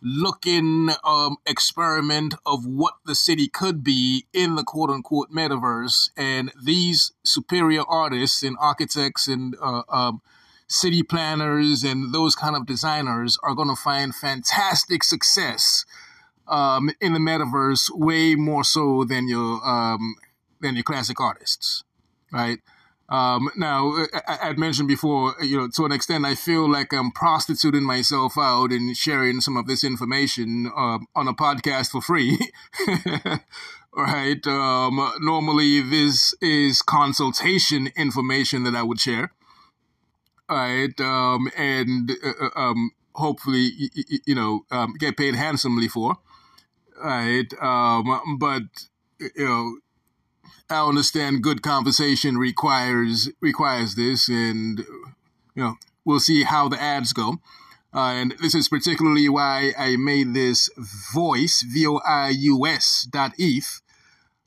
looking 0.00 0.90
um, 1.04 1.36
experiment 1.46 2.34
of 2.46 2.64
what 2.66 2.94
the 3.04 3.14
city 3.14 3.48
could 3.48 3.82
be 3.82 4.26
in 4.32 4.54
the 4.54 4.62
quote 4.62 4.90
unquote 4.90 5.30
metaverse 5.30 6.10
and 6.16 6.52
these 6.62 7.12
superior 7.24 7.82
artists 7.88 8.42
and 8.42 8.56
architects 8.60 9.26
and 9.26 9.56
uh, 9.60 9.82
um, 9.88 10.20
city 10.68 11.02
planners 11.02 11.82
and 11.82 12.12
those 12.12 12.34
kind 12.34 12.54
of 12.54 12.66
designers 12.66 13.38
are 13.42 13.54
going 13.54 13.68
to 13.68 13.76
find 13.76 14.14
fantastic 14.14 15.02
success 15.02 15.84
um, 16.46 16.90
in 17.00 17.12
the 17.12 17.18
metaverse 17.18 17.90
way 17.92 18.34
more 18.34 18.64
so 18.64 19.04
than 19.04 19.28
your 19.28 19.66
um, 19.66 20.16
than 20.60 20.74
your 20.74 20.84
classic 20.84 21.20
artists, 21.20 21.84
right? 22.32 22.58
Um, 23.08 23.48
now, 23.56 23.94
I, 24.26 24.48
would 24.48 24.58
mentioned 24.58 24.88
before, 24.88 25.34
you 25.40 25.56
know, 25.56 25.68
to 25.76 25.86
an 25.86 25.92
extent, 25.92 26.26
I 26.26 26.34
feel 26.34 26.70
like 26.70 26.92
I'm 26.92 27.10
prostituting 27.10 27.82
myself 27.82 28.36
out 28.36 28.70
and 28.70 28.94
sharing 28.96 29.40
some 29.40 29.56
of 29.56 29.66
this 29.66 29.82
information 29.82 30.70
uh, 30.76 30.98
on 31.14 31.26
a 31.26 31.32
podcast 31.32 31.90
for 31.90 32.02
free. 32.02 32.38
right? 33.96 34.46
Um, 34.46 35.12
normally, 35.20 35.80
this 35.80 36.34
is 36.42 36.82
consultation 36.82 37.88
information 37.96 38.64
that 38.64 38.74
I 38.74 38.82
would 38.82 39.00
share. 39.00 39.32
Right? 40.50 40.98
Um, 41.00 41.50
and 41.56 42.10
uh, 42.10 42.46
uh 42.56 42.60
um, 42.60 42.90
hopefully, 43.14 43.70
you 44.26 44.34
know, 44.34 44.64
um, 44.70 44.94
get 44.98 45.16
paid 45.16 45.34
handsomely 45.34 45.88
for 45.88 46.16
right? 47.02 47.52
But 48.38 48.62
you 49.18 49.44
know, 49.44 49.76
I 50.70 50.86
understand 50.86 51.42
good 51.42 51.62
conversation 51.62 52.36
requires 52.36 53.30
requires 53.40 53.94
this, 53.94 54.28
and 54.28 54.80
you 55.54 55.62
know, 55.62 55.76
we'll 56.04 56.20
see 56.20 56.44
how 56.44 56.68
the 56.68 56.80
ads 56.80 57.12
go. 57.12 57.38
Uh, 57.94 58.12
and 58.12 58.34
this 58.42 58.54
is 58.54 58.68
particularly 58.68 59.28
why 59.30 59.72
I 59.78 59.96
made 59.96 60.34
this 60.34 60.68
voice, 61.14 61.62
V-O-I-U-S 61.62 63.08
dot 63.10 63.32
ETH, 63.38 63.80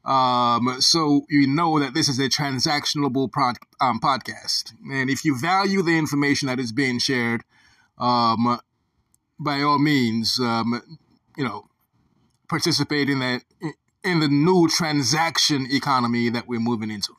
um, 0.03 0.77
so 0.79 1.25
you 1.29 1.47
know 1.47 1.79
that 1.79 1.93
this 1.93 2.07
is 2.07 2.19
a 2.19 2.29
transactionable 2.29 3.31
pod, 3.31 3.57
um, 3.79 3.99
podcast. 3.99 4.73
And 4.91 5.09
if 5.09 5.23
you 5.23 5.37
value 5.37 5.81
the 5.81 5.97
information 5.97 6.47
that 6.47 6.59
is 6.59 6.71
being 6.71 6.99
shared, 6.99 7.43
um, 7.97 8.59
by 9.39 9.61
all 9.61 9.79
means, 9.79 10.39
um, 10.39 10.81
you 11.37 11.43
know, 11.43 11.67
participate 12.47 13.09
in 13.09 13.19
that 13.19 13.43
in 14.03 14.19
the 14.19 14.27
new 14.27 14.67
transaction 14.67 15.67
economy 15.69 16.29
that 16.29 16.47
we're 16.47 16.59
moving 16.59 16.91
into. 16.91 17.13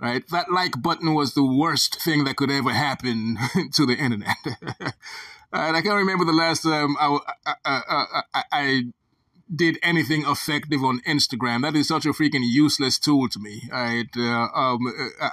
Right? 0.00 0.26
That 0.28 0.50
like 0.50 0.82
button 0.82 1.14
was 1.14 1.34
the 1.34 1.44
worst 1.44 2.02
thing 2.02 2.24
that 2.24 2.36
could 2.36 2.50
ever 2.50 2.72
happen 2.72 3.38
to 3.72 3.86
the 3.86 3.94
internet. 3.94 4.36
and 5.52 5.76
I 5.76 5.80
can't 5.80 5.96
remember 5.96 6.24
the 6.24 6.32
last 6.32 6.62
time 6.62 6.96
I, 6.98 7.18
I, 7.46 7.54
I, 8.34 8.42
I, 8.52 8.82
did 9.54 9.78
anything 9.82 10.24
effective 10.26 10.82
on 10.82 11.00
Instagram. 11.00 11.62
That 11.62 11.76
is 11.76 11.86
such 11.86 12.06
a 12.06 12.08
freaking 12.08 12.42
useless 12.42 12.98
tool 12.98 13.28
to 13.28 13.38
me. 13.38 13.68
Right? 13.70 14.08
Uh, 14.16 14.48
um, 14.54 14.80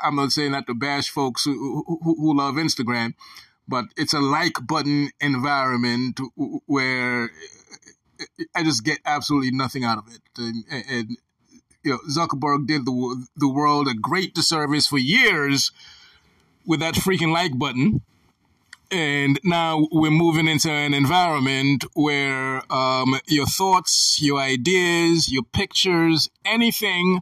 I'm 0.03 0.17
not 0.17 0.33
saying 0.33 0.51
that 0.51 0.67
to 0.67 0.73
bash 0.73 1.09
folks 1.09 1.45
who, 1.45 1.83
who, 1.87 2.15
who 2.15 2.37
love 2.37 2.55
Instagram, 2.55 3.13
but 3.67 3.85
it's 3.95 4.13
a 4.13 4.19
like 4.19 4.67
button 4.67 5.11
environment 5.21 6.19
where 6.65 7.31
I 8.55 8.63
just 8.63 8.83
get 8.83 8.99
absolutely 9.05 9.51
nothing 9.51 9.83
out 9.83 9.97
of 9.97 10.07
it. 10.07 10.21
And, 10.37 10.63
and 10.69 11.17
you 11.83 11.91
know, 11.91 11.99
Zuckerberg 12.09 12.67
did 12.67 12.85
the 12.85 13.27
the 13.35 13.49
world 13.49 13.87
a 13.87 13.93
great 13.93 14.33
disservice 14.33 14.87
for 14.87 14.97
years 14.97 15.71
with 16.65 16.79
that 16.79 16.95
freaking 16.95 17.31
like 17.31 17.57
button. 17.57 18.01
And 18.91 19.39
now 19.45 19.87
we're 19.91 20.11
moving 20.11 20.49
into 20.49 20.69
an 20.69 20.93
environment 20.93 21.85
where 21.93 22.61
um, 22.71 23.17
your 23.25 23.45
thoughts, 23.45 24.21
your 24.21 24.37
ideas, 24.37 25.31
your 25.31 25.43
pictures, 25.43 26.29
anything 26.43 27.21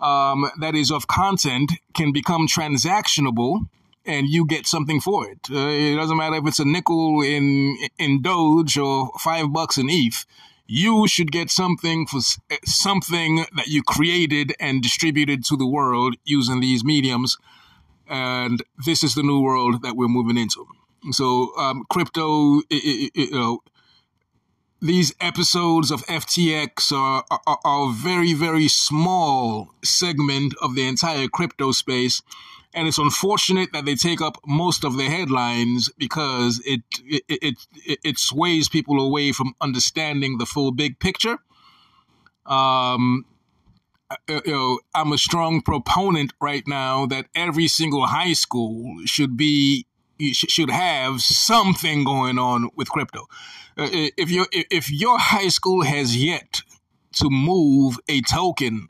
um, 0.00 0.50
that 0.60 0.74
is 0.74 0.90
of 0.90 1.06
content 1.06 1.72
can 1.94 2.12
become 2.12 2.46
transactionable 2.46 3.68
and 4.08 4.26
you 4.26 4.46
get 4.46 4.66
something 4.66 5.00
for 5.00 5.28
it. 5.28 5.38
Uh, 5.50 5.68
it 5.68 5.94
doesn't 5.94 6.16
matter 6.16 6.36
if 6.36 6.46
it's 6.46 6.58
a 6.58 6.64
nickel 6.64 7.22
in 7.22 7.76
in 7.98 8.22
Doge 8.22 8.78
or 8.78 9.12
five 9.20 9.52
bucks 9.52 9.78
in 9.78 9.88
ETH. 9.88 10.24
You 10.66 11.06
should 11.06 11.30
get 11.30 11.50
something 11.50 12.06
for 12.06 12.20
something 12.64 13.44
that 13.56 13.68
you 13.68 13.82
created 13.82 14.54
and 14.58 14.82
distributed 14.82 15.44
to 15.46 15.56
the 15.56 15.66
world 15.66 16.16
using 16.24 16.60
these 16.60 16.84
mediums. 16.84 17.38
And 18.06 18.62
this 18.84 19.02
is 19.02 19.14
the 19.14 19.22
new 19.22 19.40
world 19.40 19.82
that 19.82 19.96
we're 19.96 20.08
moving 20.08 20.36
into. 20.36 20.66
So, 21.10 21.56
um, 21.56 21.84
crypto, 21.88 22.60
it, 22.70 22.82
it, 22.84 23.10
you 23.14 23.30
know, 23.30 23.62
these 24.80 25.14
episodes 25.20 25.90
of 25.90 26.04
FTX 26.06 26.92
are, 26.92 27.24
are, 27.30 27.58
are 27.64 27.90
a 27.90 27.92
very, 27.92 28.32
very 28.32 28.68
small 28.68 29.70
segment 29.82 30.54
of 30.60 30.74
the 30.74 30.86
entire 30.86 31.28
crypto 31.28 31.72
space 31.72 32.22
and 32.74 32.86
it's 32.86 32.98
unfortunate 32.98 33.72
that 33.72 33.84
they 33.84 33.94
take 33.94 34.20
up 34.20 34.38
most 34.46 34.84
of 34.84 34.96
the 34.96 35.04
headlines 35.04 35.90
because 35.98 36.60
it 36.64 36.82
it, 37.04 37.22
it 37.28 37.98
it, 38.04 38.18
sways 38.18 38.68
people 38.68 39.00
away 39.00 39.32
from 39.32 39.54
understanding 39.60 40.38
the 40.38 40.46
full 40.46 40.72
big 40.72 40.98
picture. 40.98 41.38
Um, 42.46 43.24
uh, 44.10 44.40
you 44.44 44.52
know, 44.52 44.78
I'm 44.94 45.12
a 45.12 45.18
strong 45.18 45.60
proponent 45.60 46.32
right 46.40 46.66
now 46.66 47.06
that 47.06 47.26
every 47.34 47.68
single 47.68 48.06
high 48.06 48.32
school 48.32 48.96
should 49.04 49.36
be 49.36 49.86
should 50.32 50.70
have 50.70 51.22
something 51.22 52.04
going 52.04 52.38
on 52.38 52.70
with 52.74 52.90
crypto. 52.90 53.20
Uh, 53.76 53.88
if 54.16 54.30
your 54.30 54.46
if 54.52 54.90
your 54.90 55.18
high 55.18 55.48
school 55.48 55.84
has 55.84 56.16
yet 56.16 56.60
to 57.14 57.30
move 57.30 57.98
a 58.08 58.20
token, 58.22 58.88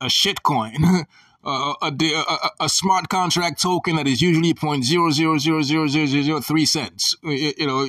a 0.00 0.06
shitcoin. 0.06 1.04
a, 1.44 1.74
a, 1.82 2.50
a, 2.60 2.68
smart 2.68 3.08
contract 3.08 3.62
token 3.62 3.96
that 3.96 4.06
is 4.06 4.20
usually 4.20 4.52
point 4.54 4.84
zero 4.84 5.10
zero 5.10 5.38
zero 5.38 5.62
zero 5.62 5.86
zero 5.86 6.06
zero 6.06 6.40
three 6.40 6.66
cents. 6.66 7.16
You, 7.22 7.52
you 7.56 7.66
know, 7.66 7.86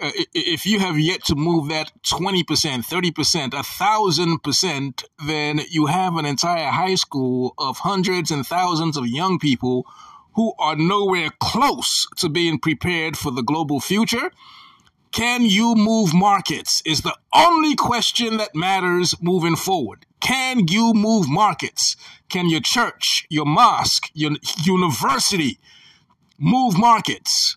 uh, 0.00 0.10
if 0.34 0.66
you 0.66 0.80
have 0.80 0.98
yet 0.98 1.24
to 1.24 1.34
move 1.34 1.68
that 1.68 1.92
20%, 2.02 2.44
30%, 2.44 3.54
a 3.54 3.62
thousand 3.62 4.42
percent, 4.42 5.04
then 5.24 5.60
you 5.70 5.86
have 5.86 6.16
an 6.16 6.26
entire 6.26 6.70
high 6.70 6.96
school 6.96 7.54
of 7.58 7.78
hundreds 7.78 8.30
and 8.30 8.46
thousands 8.46 8.96
of 8.96 9.06
young 9.06 9.38
people 9.38 9.86
who 10.34 10.52
are 10.58 10.74
nowhere 10.74 11.30
close 11.38 12.08
to 12.16 12.28
being 12.28 12.58
prepared 12.58 13.16
for 13.16 13.30
the 13.30 13.42
global 13.42 13.78
future. 13.78 14.32
Can 15.12 15.42
you 15.42 15.76
move 15.76 16.12
markets? 16.12 16.82
Is 16.84 17.02
the 17.02 17.16
only 17.32 17.76
question 17.76 18.38
that 18.38 18.52
matters 18.52 19.14
moving 19.22 19.54
forward. 19.54 20.06
Can 20.18 20.66
you 20.66 20.92
move 20.92 21.28
markets? 21.28 21.96
Can 22.34 22.50
your 22.50 22.62
church, 22.62 23.28
your 23.30 23.46
mosque, 23.46 24.10
your 24.12 24.32
university 24.64 25.60
move 26.36 26.76
markets? 26.76 27.56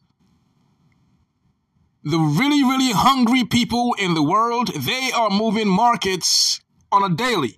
The 2.03 2.19
really, 2.19 2.61
really 2.61 2.91
hungry 2.91 3.43
people 3.43 3.95
in 3.97 4.13
the 4.13 4.21
world, 4.21 4.67
they 4.67 5.09
are 5.15 5.31
moving 5.31 5.67
markets 5.67 6.61
on 6.91 7.01
a 7.03 7.15
daily. 7.15 7.57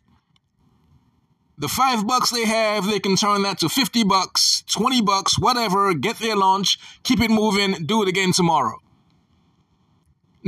The 1.57 1.67
five 1.67 2.07
bucks 2.07 2.30
they 2.30 2.45
have, 2.45 2.86
they 2.86 3.01
can 3.01 3.17
turn 3.17 3.41
that 3.41 3.59
to 3.59 3.67
50 3.67 4.05
bucks, 4.05 4.63
20 4.72 5.01
bucks, 5.01 5.38
whatever, 5.38 5.93
get 5.93 6.20
their 6.20 6.38
lunch, 6.38 6.80
keep 7.03 7.20
it 7.20 7.30
moving, 7.30 7.86
do 7.86 8.01
it 8.01 8.07
again 8.07 8.32
tomorrow. 8.32 8.78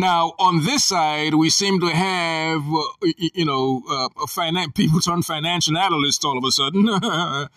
Now, 0.01 0.33
on 0.39 0.65
this 0.65 0.83
side, 0.85 1.35
we 1.35 1.51
seem 1.51 1.79
to 1.79 1.89
have, 1.89 2.63
uh, 2.73 3.11
you 3.37 3.45
know, 3.45 3.83
uh, 3.87 4.09
finan- 4.25 4.73
people 4.73 4.99
turn 4.99 5.21
financial 5.21 5.77
analysts 5.77 6.25
all 6.25 6.39
of 6.39 6.43
a 6.43 6.51
sudden. 6.51 6.85
well, 6.87 7.49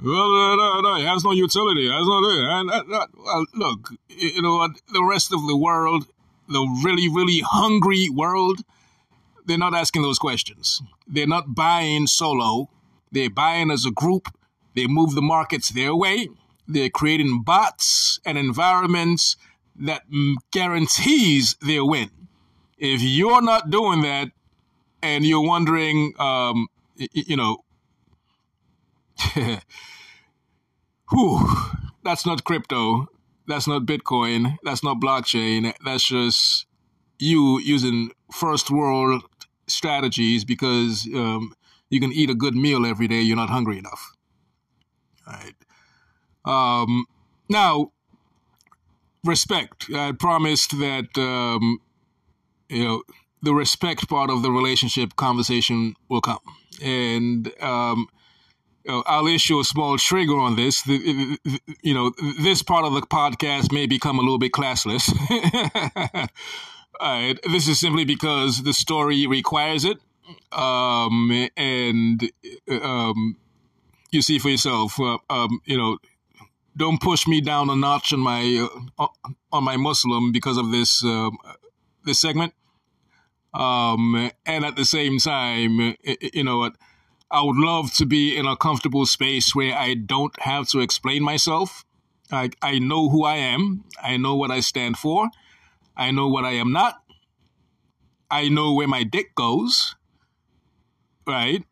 no, 0.00 0.54
no, 0.54 0.80
no, 0.80 0.94
it 0.94 1.06
has 1.08 1.24
no 1.24 1.32
utility. 1.32 1.88
It 1.88 1.90
has 1.90 2.06
no, 2.06 2.18
and, 2.56 2.70
uh, 2.70 3.44
look, 3.52 3.90
you 4.08 4.40
know, 4.40 4.68
the 4.92 5.02
rest 5.02 5.32
of 5.32 5.44
the 5.48 5.56
world, 5.56 6.06
the 6.48 6.60
really, 6.84 7.08
really 7.08 7.40
hungry 7.44 8.08
world, 8.08 8.60
they're 9.46 9.58
not 9.58 9.74
asking 9.74 10.02
those 10.02 10.20
questions. 10.20 10.80
They're 11.08 11.26
not 11.26 11.56
buying 11.56 12.06
solo. 12.06 12.70
They're 13.10 13.28
buying 13.28 13.72
as 13.72 13.84
a 13.84 13.90
group. 13.90 14.28
They 14.76 14.86
move 14.86 15.16
the 15.16 15.28
markets 15.34 15.70
their 15.70 15.96
way. 15.96 16.28
They're 16.68 16.90
creating 16.90 17.42
bots 17.42 18.20
and 18.24 18.38
environments 18.38 19.34
that 19.78 20.02
guarantees 20.52 21.56
their 21.60 21.84
win. 21.84 22.10
If 22.78 23.02
you're 23.02 23.42
not 23.42 23.70
doing 23.70 24.02
that 24.02 24.30
and 25.02 25.24
you're 25.24 25.46
wondering, 25.46 26.14
um, 26.18 26.68
you 26.96 27.36
know, 27.36 27.58
whew, 31.10 31.40
that's 32.04 32.24
not 32.24 32.44
crypto. 32.44 33.06
That's 33.46 33.66
not 33.66 33.82
Bitcoin. 33.82 34.56
That's 34.62 34.84
not 34.84 35.00
blockchain. 35.00 35.72
That's 35.84 36.06
just 36.06 36.66
you 37.18 37.58
using 37.60 38.10
first 38.32 38.70
world 38.70 39.22
strategies 39.66 40.44
because 40.44 41.08
um, 41.14 41.54
you 41.90 42.00
can 42.00 42.12
eat 42.12 42.30
a 42.30 42.34
good 42.34 42.54
meal 42.54 42.86
every 42.86 43.08
day. 43.08 43.20
You're 43.20 43.36
not 43.36 43.50
hungry 43.50 43.78
enough. 43.78 44.12
All 45.26 45.34
right. 45.34 45.54
Um, 46.44 47.06
now, 47.48 47.92
respect. 49.24 49.86
I 49.94 50.12
promised 50.12 50.72
that 50.78 51.08
um, 51.16 51.80
you 52.68 52.84
know 52.84 53.02
the 53.42 53.54
respect 53.54 54.08
part 54.08 54.30
of 54.30 54.42
the 54.42 54.50
relationship 54.50 55.16
conversation 55.16 55.94
will 56.08 56.20
come, 56.20 56.38
and 56.82 57.52
um, 57.62 58.08
I'll 58.88 59.26
issue 59.26 59.60
a 59.60 59.64
small 59.64 59.98
trigger 59.98 60.38
on 60.38 60.56
this. 60.56 60.82
The, 60.82 61.38
the, 61.44 61.60
you 61.82 61.94
know, 61.94 62.12
this 62.40 62.62
part 62.62 62.84
of 62.84 62.94
the 62.94 63.02
podcast 63.02 63.72
may 63.72 63.86
become 63.86 64.18
a 64.18 64.22
little 64.22 64.38
bit 64.38 64.52
classless. 64.52 65.08
Right. 67.00 67.38
This 67.44 67.68
is 67.68 67.78
simply 67.78 68.04
because 68.04 68.62
the 68.62 68.72
story 68.72 69.26
requires 69.26 69.84
it. 69.84 69.98
Um, 70.52 71.48
and 71.56 72.30
um, 72.70 73.36
you 74.10 74.22
see 74.22 74.38
for 74.38 74.48
yourself, 74.48 74.98
uh, 75.00 75.18
um, 75.30 75.60
you 75.64 75.78
know, 75.78 75.98
don't 76.78 77.00
push 77.00 77.26
me 77.26 77.40
down 77.40 77.68
a 77.68 77.76
notch 77.76 78.12
on 78.12 78.20
my 78.20 78.66
uh, 78.98 79.08
on 79.52 79.64
my 79.64 79.76
Muslim 79.76 80.32
because 80.32 80.56
of 80.56 80.70
this 80.70 81.04
uh, 81.04 81.30
this 82.04 82.20
segment. 82.20 82.54
Um, 83.52 84.30
and 84.46 84.64
at 84.64 84.76
the 84.76 84.84
same 84.84 85.18
time, 85.18 85.96
you 86.32 86.44
know 86.44 86.58
what? 86.58 86.76
I 87.30 87.42
would 87.42 87.56
love 87.56 87.92
to 87.94 88.06
be 88.06 88.36
in 88.36 88.46
a 88.46 88.56
comfortable 88.56 89.04
space 89.04 89.54
where 89.54 89.76
I 89.76 89.94
don't 89.94 90.38
have 90.40 90.68
to 90.68 90.80
explain 90.80 91.22
myself. 91.22 91.84
I, 92.30 92.50
I 92.62 92.78
know 92.78 93.08
who 93.08 93.24
I 93.24 93.36
am. 93.36 93.84
I 94.02 94.16
know 94.16 94.36
what 94.36 94.50
I 94.50 94.60
stand 94.60 94.96
for. 94.96 95.28
I 95.96 96.10
know 96.10 96.28
what 96.28 96.44
I 96.44 96.52
am 96.52 96.72
not. 96.72 97.02
I 98.30 98.48
know 98.48 98.72
where 98.72 98.88
my 98.88 99.02
dick 99.02 99.34
goes. 99.34 99.96
Right? 101.26 101.64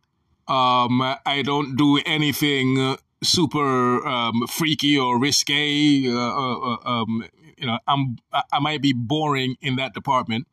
Um, 0.48 1.00
I 1.24 1.42
don't 1.44 1.76
do 1.76 2.00
anything 2.04 2.96
super 3.22 4.06
um, 4.06 4.46
freaky 4.46 4.98
or 4.98 5.18
risque. 5.18 6.08
Uh, 6.08 6.16
uh, 6.16 6.74
uh, 6.74 6.76
um, 6.84 7.24
you 7.56 7.66
know, 7.66 7.78
I'm 7.86 8.18
I 8.52 8.58
might 8.60 8.82
be 8.82 8.92
boring 8.92 9.56
in 9.60 9.76
that 9.76 9.94
department. 9.94 10.46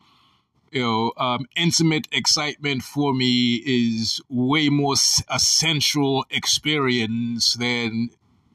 You 0.72 0.82
know, 0.82 1.14
um, 1.18 1.46
intimate 1.56 2.08
excitement 2.12 2.82
for 2.82 3.14
me 3.14 3.62
is 3.66 4.22
way 4.28 4.70
more 4.70 4.96
a 5.30 5.40
sensual 5.40 6.26
experience 6.32 7.54
than 7.54 8.10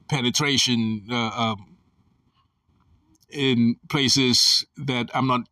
penetration 0.09 1.07
uh, 1.11 1.29
um, 1.29 1.77
in 3.31 3.77
places 3.89 4.67
that 4.77 5.11
I'm 5.15 5.29
not 5.29 5.43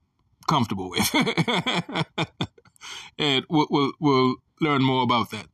comfortable 0.48 0.90
with. 0.90 1.14
and 3.18 3.44
we'll, 3.48 3.66
we'll, 3.70 3.92
we'll, 4.00 4.34
learn 4.58 4.82
more 4.82 5.02
about 5.02 5.30
that. 5.32 5.46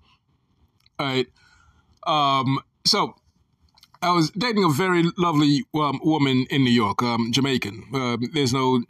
All 0.96 1.06
right. 1.06 1.26
Um, 2.06 2.60
so 2.84 3.14
I 4.02 4.12
was 4.12 4.30
dating 4.30 4.64
a 4.64 4.68
very 4.68 5.04
lovely 5.16 5.64
um, 5.74 6.00
woman 6.02 6.46
in 6.50 6.64
New 6.64 6.72
York, 6.72 7.02
um, 7.02 7.30
Jamaican. 7.32 7.84
Uh, 7.94 8.16
there's 8.32 8.52
no 8.52 8.82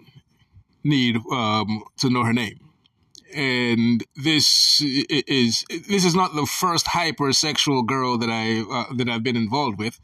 need 0.84 1.16
um, 1.30 1.84
to 1.99 2.09
know 2.09 2.24
her 2.24 2.32
name. 2.32 2.59
And 3.34 4.05
this 4.16 4.82
is 4.82 5.64
this 5.88 6.05
is 6.05 6.14
not 6.14 6.34
the 6.34 6.45
first 6.45 6.86
hypersexual 6.86 7.86
girl 7.86 8.18
that 8.18 8.28
I 8.28 8.61
uh, 8.61 8.95
that 8.95 9.09
I've 9.09 9.22
been 9.22 9.36
involved 9.36 9.78
with. 9.78 9.99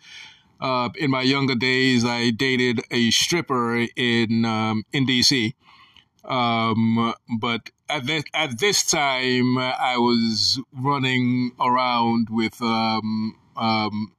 Uh, 0.60 0.88
in 0.98 1.10
my 1.10 1.22
younger 1.22 1.54
days, 1.54 2.04
I 2.04 2.30
dated 2.30 2.80
a 2.90 3.10
stripper 3.10 3.86
in 3.96 4.44
um, 4.46 4.84
in 4.92 5.06
DC, 5.06 5.52
um, 6.24 7.14
but 7.38 7.70
at 7.88 8.06
this, 8.06 8.24
at 8.34 8.58
this 8.58 8.84
time, 8.84 9.58
I 9.58 9.96
was 9.96 10.60
running 10.72 11.52
around 11.60 12.28
with 12.30 12.60
um, 12.60 13.36
um, 13.58 14.12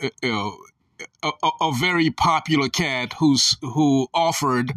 you 0.00 0.10
know, 0.22 0.58
a, 1.22 1.50
a, 1.60 1.72
very 1.72 2.10
popular 2.10 2.68
cat 2.68 3.14
who's 3.18 3.56
who 3.60 4.08
offered 4.14 4.74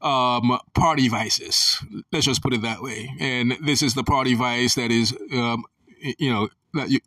um, 0.00 0.58
party 0.74 1.08
vices. 1.08 1.82
Let's 2.12 2.26
just 2.26 2.42
put 2.42 2.54
it 2.54 2.62
that 2.62 2.82
way. 2.82 3.14
And 3.20 3.56
this 3.62 3.82
is 3.82 3.94
the 3.94 4.04
party 4.04 4.34
vice 4.34 4.74
that 4.74 4.90
is, 4.90 5.16
um, 5.32 5.64
you 6.18 6.32
know, 6.32 6.48
that 6.74 6.88
you, 6.90 7.00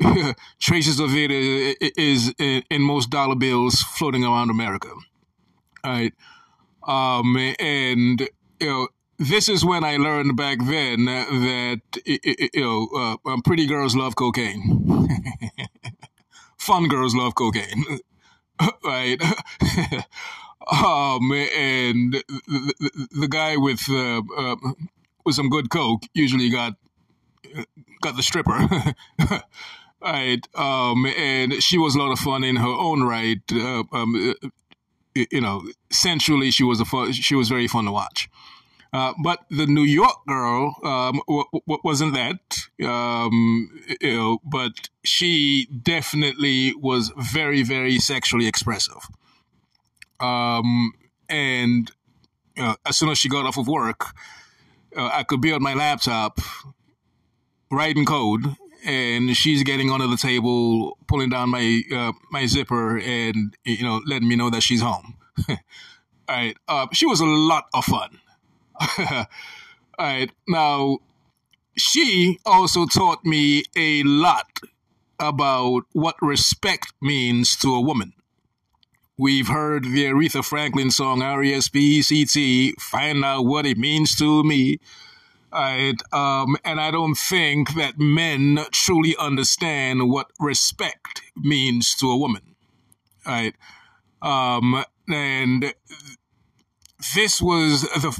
traces 0.60 1.00
of 1.00 1.14
it 1.14 1.30
is, 1.30 1.76
is 1.96 2.34
in 2.38 2.82
most 2.82 3.10
dollar 3.10 3.36
bills 3.36 3.80
floating 3.80 4.24
around 4.24 4.50
America. 4.50 4.90
All 5.84 5.92
right. 5.92 6.12
Um, 6.86 7.36
and, 7.58 8.20
you 8.60 8.66
know, 8.66 8.88
this 9.28 9.48
is 9.48 9.64
when 9.64 9.84
I 9.84 9.96
learned 9.96 10.36
back 10.36 10.58
then 10.58 11.04
that, 11.04 11.76
you 12.04 12.60
know, 12.60 12.88
uh, 12.94 13.30
um, 13.30 13.42
pretty 13.42 13.66
girls 13.66 13.94
love 13.94 14.16
cocaine. 14.16 15.08
Fun 16.58 16.88
girls 16.88 17.14
love 17.14 17.34
cocaine. 17.34 17.84
right. 18.84 19.20
um, 20.70 21.32
and 21.32 22.14
the, 22.14 23.08
the, 23.12 23.28
guy 23.28 23.56
with, 23.56 23.84
uh, 23.88 24.22
uh, 24.36 24.56
with 25.24 25.34
some 25.34 25.48
good 25.48 25.70
coke 25.70 26.02
usually 26.14 26.50
got, 26.50 26.74
got 28.00 28.16
the 28.16 28.22
stripper. 28.22 28.68
right. 30.02 30.46
Um, 30.54 31.06
and 31.06 31.62
she 31.62 31.78
was 31.78 31.94
a 31.94 31.98
lot 31.98 32.12
of 32.12 32.18
fun 32.18 32.44
in 32.44 32.56
her 32.56 32.66
own 32.66 33.04
right. 33.04 33.42
Uh, 33.52 33.84
um, 33.92 34.34
you 35.14 35.40
know, 35.40 35.62
sensually 35.90 36.50
she 36.50 36.64
was 36.64 36.80
a 36.80 36.84
fun, 36.84 37.12
she 37.12 37.34
was 37.34 37.48
very 37.48 37.68
fun 37.68 37.84
to 37.84 37.92
watch. 37.92 38.28
Uh, 38.92 39.14
but 39.22 39.40
the 39.48 39.66
New 39.66 39.84
York 39.84 40.26
girl 40.26 40.76
um, 40.84 41.22
w- 41.26 41.44
w- 41.50 41.80
wasn't 41.82 42.12
that, 42.12 42.58
um, 42.86 43.70
but 44.44 44.90
she 45.02 45.66
definitely 45.82 46.74
was 46.74 47.10
very, 47.16 47.62
very 47.62 47.98
sexually 47.98 48.46
expressive. 48.46 49.08
Um, 50.20 50.92
and 51.30 51.90
uh, 52.58 52.74
as 52.84 52.98
soon 52.98 53.08
as 53.08 53.16
she 53.16 53.30
got 53.30 53.46
off 53.46 53.56
of 53.56 53.66
work, 53.66 54.14
uh, 54.94 55.10
I 55.12 55.22
could 55.22 55.40
be 55.40 55.52
on 55.52 55.62
my 55.62 55.72
laptop 55.72 56.38
writing 57.70 58.04
code, 58.04 58.56
and 58.84 59.34
she's 59.34 59.62
getting 59.62 59.90
under 59.90 60.06
the 60.06 60.18
table, 60.18 60.98
pulling 61.06 61.30
down 61.30 61.48
my 61.48 61.82
uh, 61.90 62.12
my 62.30 62.46
zipper, 62.46 62.98
and 62.98 63.56
you 63.64 63.84
know, 63.84 64.02
letting 64.06 64.28
me 64.28 64.36
know 64.36 64.50
that 64.50 64.62
she's 64.62 64.82
home. 64.82 65.14
All 65.48 65.56
right, 66.28 66.56
uh, 66.68 66.86
she 66.92 67.06
was 67.06 67.20
a 67.20 67.26
lot 67.26 67.64
of 67.72 67.84
fun. 67.84 68.18
All 68.98 69.26
right, 69.98 70.30
now 70.48 70.98
she 71.76 72.38
also 72.44 72.86
taught 72.86 73.24
me 73.24 73.64
a 73.76 74.02
lot 74.02 74.60
about 75.20 75.84
what 75.92 76.16
respect 76.20 76.92
means 77.00 77.56
to 77.56 77.74
a 77.74 77.80
woman. 77.80 78.12
We've 79.16 79.48
heard 79.48 79.84
the 79.84 80.06
Aretha 80.06 80.44
Franklin 80.44 80.90
song 80.90 81.22
R-E-S-P-E-C-T, 81.22 82.74
find 82.80 83.24
out 83.24 83.44
what 83.44 83.66
it 83.66 83.78
means 83.78 84.16
to 84.16 84.42
me. 84.42 84.78
Right, 85.52 86.00
um, 86.12 86.56
and 86.64 86.80
I 86.80 86.90
don't 86.90 87.14
think 87.14 87.74
that 87.74 87.98
men 87.98 88.58
truly 88.72 89.14
understand 89.18 90.10
what 90.10 90.30
respect 90.40 91.20
means 91.36 91.94
to 91.96 92.10
a 92.10 92.16
woman. 92.16 92.56
Right, 93.26 93.54
um, 94.22 94.82
and 95.08 95.74
this 97.14 97.40
was 97.40 97.82
the 97.82 98.10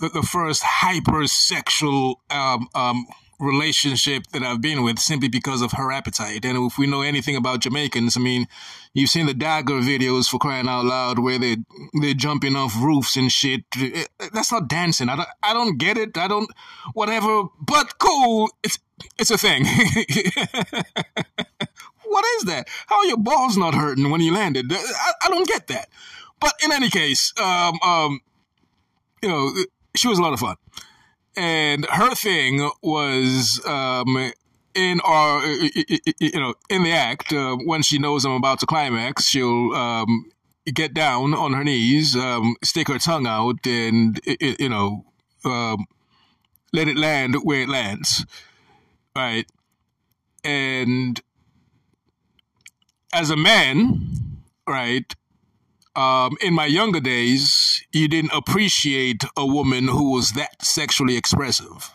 the, 0.00 0.10
the, 0.14 0.22
first 0.22 0.62
hypersexual 0.62 2.16
um, 2.30 2.68
um, 2.74 3.06
relationship 3.40 4.24
that 4.32 4.42
I've 4.42 4.60
been 4.60 4.82
with 4.82 4.98
simply 4.98 5.28
because 5.28 5.62
of 5.62 5.72
her 5.72 5.92
appetite. 5.92 6.44
And 6.44 6.66
if 6.66 6.78
we 6.78 6.86
know 6.86 7.02
anything 7.02 7.36
about 7.36 7.60
Jamaicans, 7.60 8.16
I 8.16 8.20
mean, 8.20 8.46
you've 8.94 9.10
seen 9.10 9.26
the 9.26 9.34
Dagger 9.34 9.74
videos 9.74 10.28
for 10.28 10.38
crying 10.38 10.68
out 10.68 10.84
loud 10.84 11.18
where 11.18 11.38
they 11.38 11.58
they're 12.00 12.14
jumping 12.14 12.56
off 12.56 12.74
roofs 12.80 13.16
and 13.16 13.30
shit. 13.30 13.64
That's 14.32 14.52
not 14.52 14.68
dancing. 14.68 15.08
I 15.08 15.16
don't, 15.16 15.28
I 15.42 15.52
don't 15.52 15.78
get 15.78 15.96
it. 15.96 16.16
I 16.16 16.28
don't 16.28 16.50
whatever. 16.94 17.44
But 17.60 17.98
cool. 17.98 18.50
It's 18.62 18.78
it's 19.18 19.30
a 19.30 19.38
thing. 19.38 19.64
what 22.04 22.24
is 22.36 22.44
that? 22.44 22.68
How 22.86 22.98
are 22.98 23.06
your 23.06 23.18
balls 23.18 23.56
not 23.56 23.74
hurting 23.74 24.10
when 24.10 24.20
you 24.20 24.34
landed? 24.34 24.72
I, 24.72 25.12
I 25.24 25.28
don't 25.28 25.46
get 25.46 25.68
that. 25.68 25.88
But 26.40 26.54
in 26.64 26.72
any 26.72 26.88
case, 26.88 27.32
um, 27.40 27.78
um, 27.84 28.20
you 29.22 29.28
know, 29.28 29.52
she 29.94 30.08
was 30.08 30.18
a 30.18 30.22
lot 30.22 30.32
of 30.32 30.40
fun 30.40 30.56
and 31.38 31.86
her 31.86 32.14
thing 32.14 32.68
was 32.82 33.64
um, 33.64 34.32
in 34.74 35.00
our 35.00 35.46
you 35.46 36.40
know 36.40 36.54
in 36.68 36.82
the 36.82 36.92
act 36.92 37.32
uh, 37.32 37.56
when 37.56 37.82
she 37.82 37.98
knows 37.98 38.24
I'm 38.24 38.32
about 38.32 38.58
to 38.60 38.66
climax, 38.66 39.26
she'll 39.26 39.72
um, 39.74 40.30
get 40.66 40.92
down 40.92 41.34
on 41.34 41.52
her 41.52 41.64
knees, 41.64 42.16
um, 42.16 42.56
stick 42.64 42.88
her 42.88 42.98
tongue 42.98 43.26
out, 43.26 43.64
and 43.66 44.20
you 44.40 44.68
know 44.68 45.04
um, 45.44 45.86
let 46.72 46.88
it 46.88 46.96
land 46.96 47.36
where 47.44 47.62
it 47.62 47.68
lands, 47.68 48.26
right? 49.14 49.46
And 50.42 51.20
as 53.12 53.30
a 53.30 53.36
man, 53.36 54.40
right, 54.66 55.14
um, 55.94 56.36
in 56.40 56.52
my 56.52 56.66
younger 56.66 57.00
days, 57.00 57.67
you 57.92 58.08
didn't 58.08 58.32
appreciate 58.32 59.24
a 59.36 59.46
woman 59.46 59.88
who 59.88 60.12
was 60.12 60.32
that 60.32 60.64
sexually 60.64 61.16
expressive. 61.16 61.90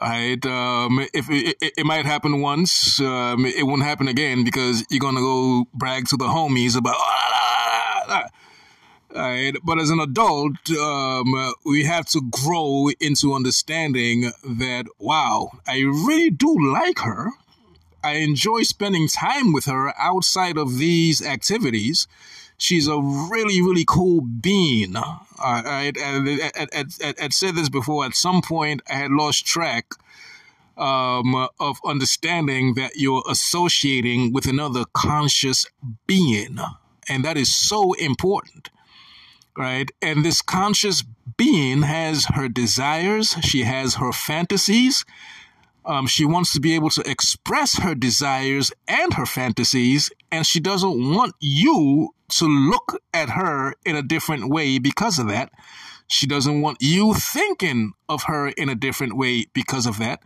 Right? 0.00 0.44
Um, 0.46 1.06
if 1.12 1.28
it, 1.28 1.56
it, 1.60 1.72
it, 1.76 1.84
might 1.84 2.06
happen 2.06 2.40
once, 2.40 2.98
um, 3.00 3.44
it 3.44 3.66
won't 3.66 3.82
happen 3.82 4.08
again 4.08 4.44
because 4.44 4.82
you're 4.88 4.98
gonna 4.98 5.20
go 5.20 5.66
brag 5.74 6.08
to 6.08 6.16
the 6.16 6.24
homies 6.24 6.76
about. 6.76 6.94
Ah, 6.96 8.26
Right? 9.14 9.56
But 9.64 9.80
as 9.80 9.90
an 9.90 9.98
adult, 9.98 10.70
um, 10.70 11.52
we 11.64 11.84
have 11.84 12.06
to 12.06 12.22
grow 12.30 12.90
into 13.00 13.34
understanding 13.34 14.30
that, 14.44 14.86
wow, 14.98 15.50
I 15.66 15.80
really 15.80 16.30
do 16.30 16.56
like 16.72 17.00
her. 17.00 17.30
I 18.04 18.12
enjoy 18.14 18.62
spending 18.62 19.08
time 19.08 19.52
with 19.52 19.64
her 19.66 19.92
outside 19.98 20.56
of 20.56 20.78
these 20.78 21.24
activities. 21.26 22.06
She's 22.60 22.86
a 22.86 23.00
really, 23.00 23.60
really 23.60 23.84
cool 23.86 24.20
being. 24.20 24.96
Uh, 24.96 25.18
I, 25.38 25.92
I, 25.96 26.62
I, 26.72 27.14
I, 27.20 27.28
said 27.30 27.56
this 27.56 27.68
before. 27.68 28.04
At 28.04 28.14
some 28.14 28.42
point, 28.42 28.82
I 28.88 28.94
had 28.94 29.10
lost 29.10 29.46
track 29.46 29.86
um, 30.76 31.48
of 31.58 31.78
understanding 31.84 32.74
that 32.74 32.92
you're 32.96 33.24
associating 33.28 34.32
with 34.32 34.46
another 34.46 34.84
conscious 34.92 35.66
being. 36.06 36.58
And 37.08 37.24
that 37.24 37.36
is 37.36 37.54
so 37.54 37.94
important 37.94 38.70
right? 39.56 39.90
And 40.00 40.24
this 40.24 40.42
conscious 40.42 41.02
being 41.36 41.82
has 41.82 42.26
her 42.34 42.48
desires, 42.48 43.36
she 43.42 43.64
has 43.64 43.96
her 43.96 44.12
fantasies. 44.12 45.04
Um, 45.90 46.06
she 46.06 46.24
wants 46.24 46.52
to 46.52 46.60
be 46.60 46.76
able 46.76 46.90
to 46.90 47.10
express 47.10 47.80
her 47.80 47.96
desires 47.96 48.70
and 48.86 49.12
her 49.14 49.26
fantasies, 49.26 50.12
and 50.30 50.46
she 50.46 50.60
doesn't 50.60 51.12
want 51.12 51.34
you 51.40 52.10
to 52.28 52.46
look 52.46 53.02
at 53.12 53.30
her 53.30 53.74
in 53.84 53.96
a 53.96 54.02
different 54.02 54.48
way 54.48 54.78
because 54.78 55.18
of 55.18 55.26
that. 55.26 55.50
She 56.06 56.28
doesn't 56.28 56.60
want 56.60 56.78
you 56.80 57.12
thinking 57.14 57.94
of 58.08 58.22
her 58.28 58.50
in 58.50 58.68
a 58.68 58.76
different 58.76 59.16
way 59.16 59.46
because 59.52 59.84
of 59.84 59.98
that. 59.98 60.20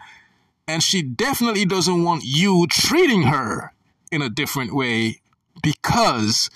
And 0.69 0.83
she 0.83 1.01
definitely 1.01 1.65
doesn't 1.65 2.05
want 2.05 2.25
you 2.27 2.67
treating 2.69 3.23
her 3.23 3.73
in 4.13 4.21
a 4.21 4.29
different 4.29 4.75
way 4.75 5.23
because 5.63 6.51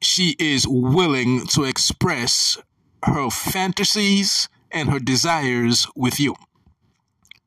she 0.00 0.36
is 0.38 0.68
willing 0.68 1.48
to 1.48 1.64
express 1.64 2.58
her 3.02 3.28
fantasies 3.28 4.48
and 4.70 4.88
her 4.88 5.00
desires 5.00 5.88
with 5.96 6.20
you. 6.20 6.36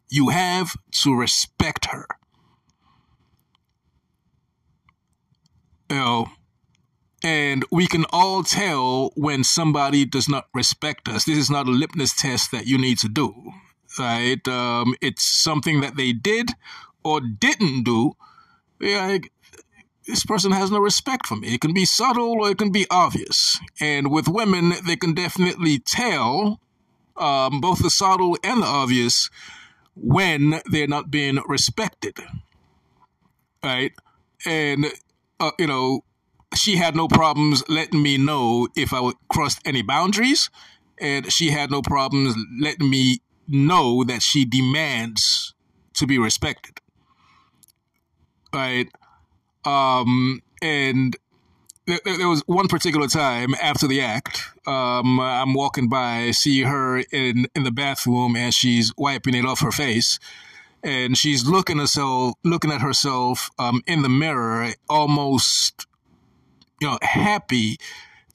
You 0.10 0.30
have 0.30 0.76
to 1.04 1.16
respect 1.16 1.88
her. 1.88 2.08
You 5.90 5.98
know, 5.98 6.28
and 7.26 7.66
we 7.72 7.88
can 7.88 8.06
all 8.12 8.44
tell 8.44 9.12
when 9.16 9.44
somebody 9.44 10.06
does 10.06 10.30
not 10.30 10.48
respect 10.54 11.08
us. 11.08 11.26
This 11.26 11.40
is 11.40 11.50
not 11.50 11.68
a 11.68 11.72
litmus 11.72 12.14
test 12.14 12.52
that 12.52 12.68
you 12.68 12.78
need 12.78 13.00
to 13.00 13.10
do, 13.10 13.34
right? 13.98 14.48
Um, 14.48 14.96
it's 15.02 15.24
something 15.24 15.82
that 15.82 15.96
they 15.96 16.14
did 16.14 16.52
or 17.04 17.22
didn't 17.22 17.84
do. 17.84 18.14
Like, 18.80 19.32
this 20.06 20.24
person 20.24 20.52
has 20.52 20.70
no 20.70 20.78
respect 20.78 21.26
for 21.26 21.36
me. 21.36 21.56
It 21.56 21.62
can 21.62 21.74
be 21.74 21.86
subtle 21.86 22.34
or 22.34 22.52
it 22.52 22.60
can 22.60 22.72
be 22.72 22.86
obvious. 22.92 23.60
And 23.80 24.12
with 24.12 24.28
women, 24.28 24.74
they 24.86 24.96
can 24.96 25.16
definitely 25.16 25.80
tell 25.80 26.60
um, 27.18 27.60
both 27.60 27.82
the 27.82 27.90
subtle 27.90 28.38
and 28.44 28.62
the 28.62 28.68
obvious 28.68 29.32
when 29.96 30.62
they're 30.70 30.88
not 30.88 31.10
being 31.10 31.40
respected. 31.48 32.18
Right? 33.64 33.94
And, 34.46 34.86
uh, 35.40 35.52
you 35.58 35.68
know, 35.68 36.04
she 36.56 36.76
had 36.76 36.96
no 36.96 37.08
problems 37.08 37.64
letting 37.68 38.02
me 38.02 38.18
know 38.18 38.68
if 38.76 38.94
I 38.94 39.00
would 39.00 39.16
cross 39.30 39.60
any 39.66 39.82
boundaries. 39.82 40.50
And 41.00 41.32
she 41.32 41.52
had 41.52 41.72
no 41.72 41.82
problems 41.82 42.36
letting 42.60 42.90
me 42.90 43.20
know 43.48 44.04
that 44.04 44.22
she 44.22 44.46
demands 44.46 45.54
to 45.96 46.08
be 46.08 46.18
respected. 46.18 46.80
Right? 48.54 48.88
Um, 49.66 50.42
and 50.62 51.18
there, 51.86 52.00
there, 52.06 52.30
was 52.30 52.44
one 52.46 52.68
particular 52.68 53.08
time 53.08 53.56
after 53.62 53.88
the 53.88 54.02
act, 54.02 54.42
um, 54.68 55.20
I'm 55.20 55.54
walking 55.54 55.90
by, 55.90 56.32
see 56.32 56.62
her 56.62 57.00
in, 57.12 57.48
in 57.56 57.64
the 57.64 57.72
bathroom, 57.72 58.36
and 58.36 58.54
she's 58.54 58.94
wiping 58.98 59.36
it 59.36 59.46
off 59.46 59.62
her 59.62 59.72
face. 59.72 60.20
And 60.84 61.18
she's 61.18 61.48
looking 61.48 61.80
herself, 61.80 62.36
looking 62.44 62.72
at 62.72 62.82
herself 62.82 63.50
um, 63.58 63.82
in 63.88 64.04
the 64.04 64.10
mirror, 64.10 64.74
almost, 64.88 65.88
you 66.80 66.88
know, 66.88 67.00
happy 67.02 67.78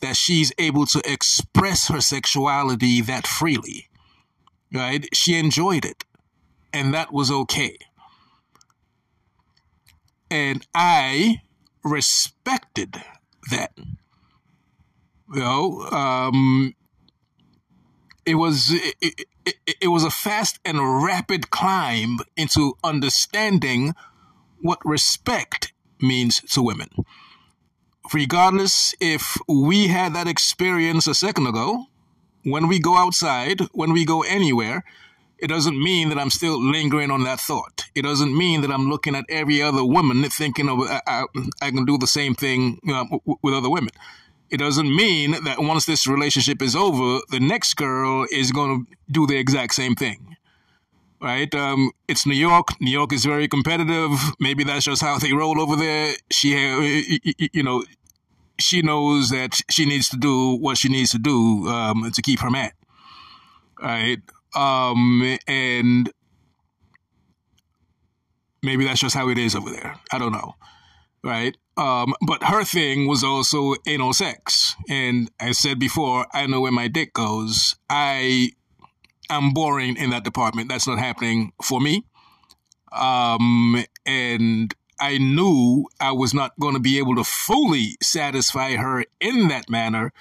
that 0.00 0.16
she's 0.16 0.52
able 0.58 0.86
to 0.86 1.02
express 1.04 1.88
her 1.88 2.00
sexuality 2.00 3.00
that 3.02 3.26
freely. 3.26 3.88
Right? 4.72 5.06
She 5.12 5.36
enjoyed 5.36 5.84
it, 5.84 6.04
and 6.72 6.94
that 6.94 7.12
was 7.12 7.30
okay 7.30 7.76
and 10.30 10.64
I 10.74 11.42
respected 11.82 13.02
that. 13.50 13.72
You 15.32 15.40
know, 15.40 15.80
um, 15.92 16.74
it 18.26 18.34
was 18.34 18.70
it, 18.72 19.26
it, 19.44 19.56
it 19.80 19.88
was 19.88 20.04
a 20.04 20.10
fast 20.10 20.58
and 20.64 21.02
rapid 21.04 21.50
climb 21.50 22.18
into 22.36 22.74
understanding 22.82 23.94
what 24.60 24.78
respect 24.84 25.72
means 26.00 26.40
to 26.52 26.62
women. 26.62 26.88
Regardless 28.12 28.94
if 29.00 29.38
we 29.48 29.88
had 29.88 30.14
that 30.14 30.26
experience 30.26 31.06
a 31.06 31.14
second 31.14 31.46
ago, 31.46 31.86
when 32.44 32.66
we 32.66 32.80
go 32.80 32.96
outside, 32.96 33.60
when 33.72 33.92
we 33.92 34.04
go 34.04 34.22
anywhere, 34.22 34.82
it 35.38 35.46
doesn't 35.48 35.80
mean 35.80 36.08
that 36.08 36.18
I'm 36.18 36.30
still 36.30 36.60
lingering 36.60 37.10
on 37.10 37.22
that 37.24 37.40
thought. 37.40 37.84
It 37.94 38.02
doesn't 38.02 38.36
mean 38.36 38.60
that 38.62 38.70
I'm 38.70 38.88
looking 38.90 39.14
at 39.14 39.24
every 39.28 39.62
other 39.62 39.84
woman 39.84 40.22
thinking 40.28 40.68
of 40.68 40.80
I, 40.80 41.00
I, 41.06 41.24
I 41.62 41.70
can 41.70 41.84
do 41.84 41.98
the 41.98 42.06
same 42.06 42.34
thing 42.34 42.78
you 42.82 42.92
know, 42.92 43.22
with 43.42 43.54
other 43.54 43.70
women. 43.70 43.92
It 44.50 44.58
doesn't 44.58 44.94
mean 44.94 45.44
that 45.44 45.60
once 45.60 45.86
this 45.86 46.06
relationship 46.06 46.60
is 46.60 46.74
over, 46.74 47.20
the 47.30 47.40
next 47.40 47.74
girl 47.74 48.26
is 48.30 48.50
going 48.50 48.86
to 48.86 48.96
do 49.10 49.26
the 49.26 49.36
exact 49.36 49.74
same 49.74 49.94
thing. 49.94 50.36
Right? 51.22 51.54
Um, 51.54 51.92
it's 52.08 52.26
New 52.26 52.34
York. 52.34 52.68
New 52.80 52.90
York 52.90 53.12
is 53.12 53.24
very 53.24 53.46
competitive. 53.46 54.10
Maybe 54.40 54.64
that's 54.64 54.86
just 54.86 55.02
how 55.02 55.18
they 55.18 55.32
roll 55.32 55.60
over 55.60 55.76
there. 55.76 56.14
She, 56.30 56.50
you 57.52 57.62
know, 57.62 57.84
she 58.58 58.82
knows 58.82 59.30
that 59.30 59.60
she 59.70 59.84
needs 59.84 60.08
to 60.08 60.16
do 60.16 60.56
what 60.56 60.78
she 60.78 60.88
needs 60.88 61.10
to 61.10 61.18
do 61.18 61.68
um, 61.68 62.10
to 62.10 62.22
keep 62.22 62.40
her 62.40 62.50
man. 62.50 62.72
Right? 63.80 64.20
Um, 64.54 65.38
and 65.46 66.10
maybe 68.62 68.84
that's 68.84 69.00
just 69.00 69.14
how 69.14 69.28
it 69.28 69.38
is 69.38 69.54
over 69.54 69.70
there. 69.70 69.94
I 70.10 70.18
don't 70.18 70.32
know. 70.32 70.54
Right. 71.22 71.56
Um, 71.76 72.14
but 72.26 72.44
her 72.44 72.64
thing 72.64 73.06
was 73.06 73.24
also 73.24 73.74
anal 73.86 74.12
sex. 74.12 74.74
And 74.88 75.30
I 75.40 75.52
said 75.52 75.78
before, 75.78 76.26
I 76.32 76.46
know 76.46 76.60
where 76.60 76.72
my 76.72 76.88
dick 76.88 77.14
goes. 77.14 77.76
I 77.88 78.50
am 79.30 79.50
boring 79.50 79.96
in 79.96 80.10
that 80.10 80.24
department. 80.24 80.68
That's 80.68 80.86
not 80.86 80.98
happening 80.98 81.52
for 81.62 81.80
me. 81.80 82.04
Um, 82.92 83.84
and 84.04 84.74
I 85.00 85.18
knew 85.18 85.86
I 86.00 86.12
was 86.12 86.34
not 86.34 86.58
going 86.60 86.74
to 86.74 86.80
be 86.80 86.98
able 86.98 87.16
to 87.16 87.24
fully 87.24 87.96
satisfy 88.02 88.76
her 88.76 89.04
in 89.20 89.48
that 89.48 89.70
manner 89.70 90.12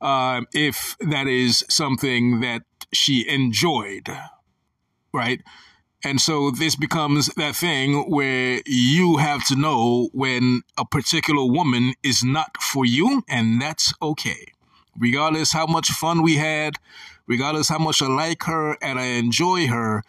uh, 0.00 0.42
if 0.54 0.96
that 1.00 1.26
is 1.26 1.64
something 1.68 2.40
that 2.40 2.62
she 2.92 3.28
enjoyed, 3.28 4.08
right? 5.12 5.42
And 6.02 6.20
so 6.20 6.50
this 6.50 6.76
becomes 6.76 7.26
that 7.34 7.56
thing 7.56 8.10
where 8.10 8.62
you 8.66 9.18
have 9.18 9.46
to 9.48 9.56
know 9.56 10.08
when 10.12 10.62
a 10.78 10.84
particular 10.84 11.44
woman 11.44 11.94
is 12.02 12.24
not 12.24 12.56
for 12.60 12.86
you, 12.86 13.22
and 13.28 13.60
that's 13.60 13.92
okay. 14.00 14.52
Regardless 14.98 15.52
how 15.52 15.66
much 15.66 15.88
fun 15.88 16.22
we 16.22 16.36
had, 16.36 16.76
regardless 17.26 17.68
how 17.68 17.78
much 17.78 18.00
I 18.00 18.06
like 18.06 18.44
her 18.44 18.76
and 18.82 18.98
I 18.98 19.06
enjoy 19.06 19.66
her, 19.66 20.02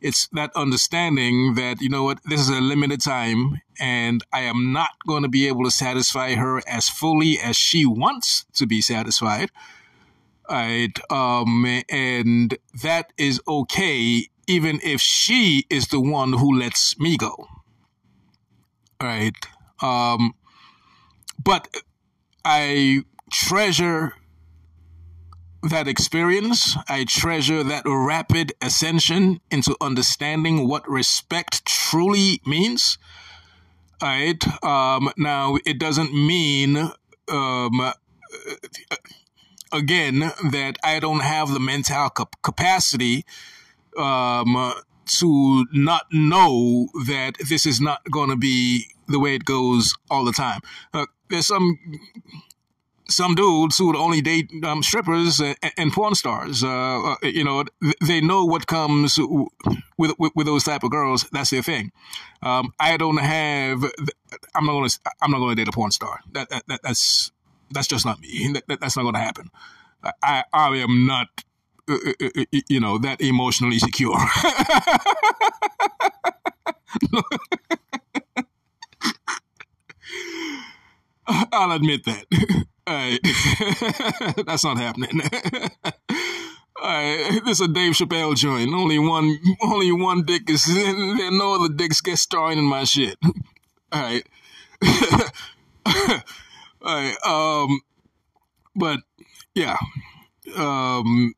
it's 0.00 0.28
that 0.32 0.52
understanding 0.54 1.54
that, 1.54 1.80
you 1.80 1.88
know 1.88 2.04
what, 2.04 2.22
this 2.24 2.40
is 2.40 2.48
a 2.48 2.60
limited 2.60 3.00
time 3.00 3.60
and 3.78 4.22
I 4.32 4.40
am 4.42 4.72
not 4.72 4.90
going 5.06 5.22
to 5.22 5.28
be 5.28 5.48
able 5.48 5.64
to 5.64 5.70
satisfy 5.70 6.34
her 6.34 6.62
as 6.68 6.88
fully 6.88 7.38
as 7.42 7.56
she 7.56 7.86
wants 7.86 8.44
to 8.54 8.66
be 8.66 8.80
satisfied 8.80 9.50
right? 10.50 10.98
Um, 11.10 11.82
and 11.88 12.56
that 12.82 13.12
is 13.18 13.40
okay, 13.46 14.28
even 14.46 14.80
if 14.82 15.00
she 15.00 15.64
is 15.70 15.88
the 15.88 16.00
one 16.00 16.32
who 16.34 16.58
lets 16.58 16.98
me 16.98 17.16
go, 17.16 17.48
right? 19.02 19.34
Um, 19.82 20.34
but 21.42 21.68
I 22.44 23.02
treasure 23.30 24.14
that 25.62 25.88
experience. 25.88 26.76
I 26.88 27.04
treasure 27.04 27.62
that 27.64 27.82
rapid 27.86 28.52
ascension 28.62 29.40
into 29.50 29.76
understanding 29.80 30.68
what 30.68 30.88
respect 30.88 31.64
truly 31.64 32.40
means. 32.46 32.98
Right. 34.02 34.42
Um, 34.62 35.10
now, 35.16 35.56
it 35.64 35.78
doesn't 35.78 36.12
mean 36.12 36.76
um, 37.28 37.92
again 39.72 40.18
that 40.50 40.76
I 40.84 41.00
don't 41.00 41.20
have 41.20 41.52
the 41.52 41.60
mental 41.60 42.10
capacity 42.10 43.24
um, 43.98 44.74
to 45.06 45.66
not 45.72 46.06
know 46.12 46.88
that 47.06 47.34
this 47.48 47.66
is 47.66 47.80
not 47.80 48.00
going 48.10 48.30
to 48.30 48.36
be 48.36 48.86
the 49.08 49.18
way 49.18 49.34
it 49.34 49.44
goes 49.44 49.94
all 50.10 50.24
the 50.24 50.32
time. 50.32 50.60
Uh, 50.92 51.06
there's 51.28 51.46
some 51.46 51.78
some 53.08 53.34
dudes 53.34 53.78
who 53.78 53.86
would 53.86 53.96
only 53.96 54.20
date 54.20 54.50
um, 54.64 54.82
strippers 54.82 55.40
and, 55.40 55.56
and, 55.76 55.92
porn 55.92 56.14
stars. 56.14 56.64
Uh, 56.64 57.12
uh, 57.12 57.16
you 57.22 57.44
know, 57.44 57.64
they 58.04 58.20
know 58.20 58.44
what 58.44 58.66
comes 58.66 59.18
with, 59.96 60.12
with, 60.18 60.32
with 60.34 60.46
those 60.46 60.64
type 60.64 60.82
of 60.82 60.90
girls. 60.90 61.24
That's 61.30 61.50
their 61.50 61.62
thing. 61.62 61.92
Um, 62.42 62.72
I 62.80 62.96
don't 62.96 63.18
have. 63.18 63.84
I'm 64.54 64.66
not 64.66 64.72
gonna. 64.72 64.88
I'm 65.22 65.30
not 65.30 65.38
gonna 65.38 65.54
date 65.54 65.68
a 65.68 65.72
porn 65.72 65.90
star. 65.92 66.20
That, 66.32 66.50
that, 66.50 66.80
that's 66.82 67.30
that's 67.70 67.86
just 67.86 68.04
not 68.04 68.20
me. 68.20 68.54
That, 68.66 68.80
that's 68.80 68.96
not 68.96 69.04
gonna 69.04 69.20
happen. 69.20 69.50
I 70.22 70.44
I 70.52 70.76
am 70.76 71.06
not 71.06 71.28
you 72.68 72.80
know, 72.80 72.98
that 72.98 73.20
emotionally 73.20 73.78
secure. 73.78 74.16
I'll 81.28 81.72
admit 81.72 82.04
that. 82.04 82.26
Alright. 82.88 83.20
That's 84.46 84.64
not 84.64 84.78
happening. 84.78 85.20
this 87.44 87.60
is 87.60 87.60
a 87.60 87.68
Dave 87.68 87.94
Chappelle 87.94 88.36
joint. 88.36 88.72
Only 88.72 88.98
one, 88.98 89.38
only 89.62 89.90
one 89.92 90.24
dick 90.24 90.48
is 90.48 90.66
there. 90.66 91.30
No 91.32 91.54
other 91.54 91.74
dicks 91.74 92.00
get 92.00 92.18
starring 92.18 92.58
in 92.58 92.64
my 92.64 92.84
shit. 92.84 93.16
All 93.92 94.02
right. 94.02 94.26
All 95.86 96.22
right. 96.84 97.16
Um, 97.24 97.80
but 98.76 99.00
yeah. 99.54 99.76
Um, 100.54 101.34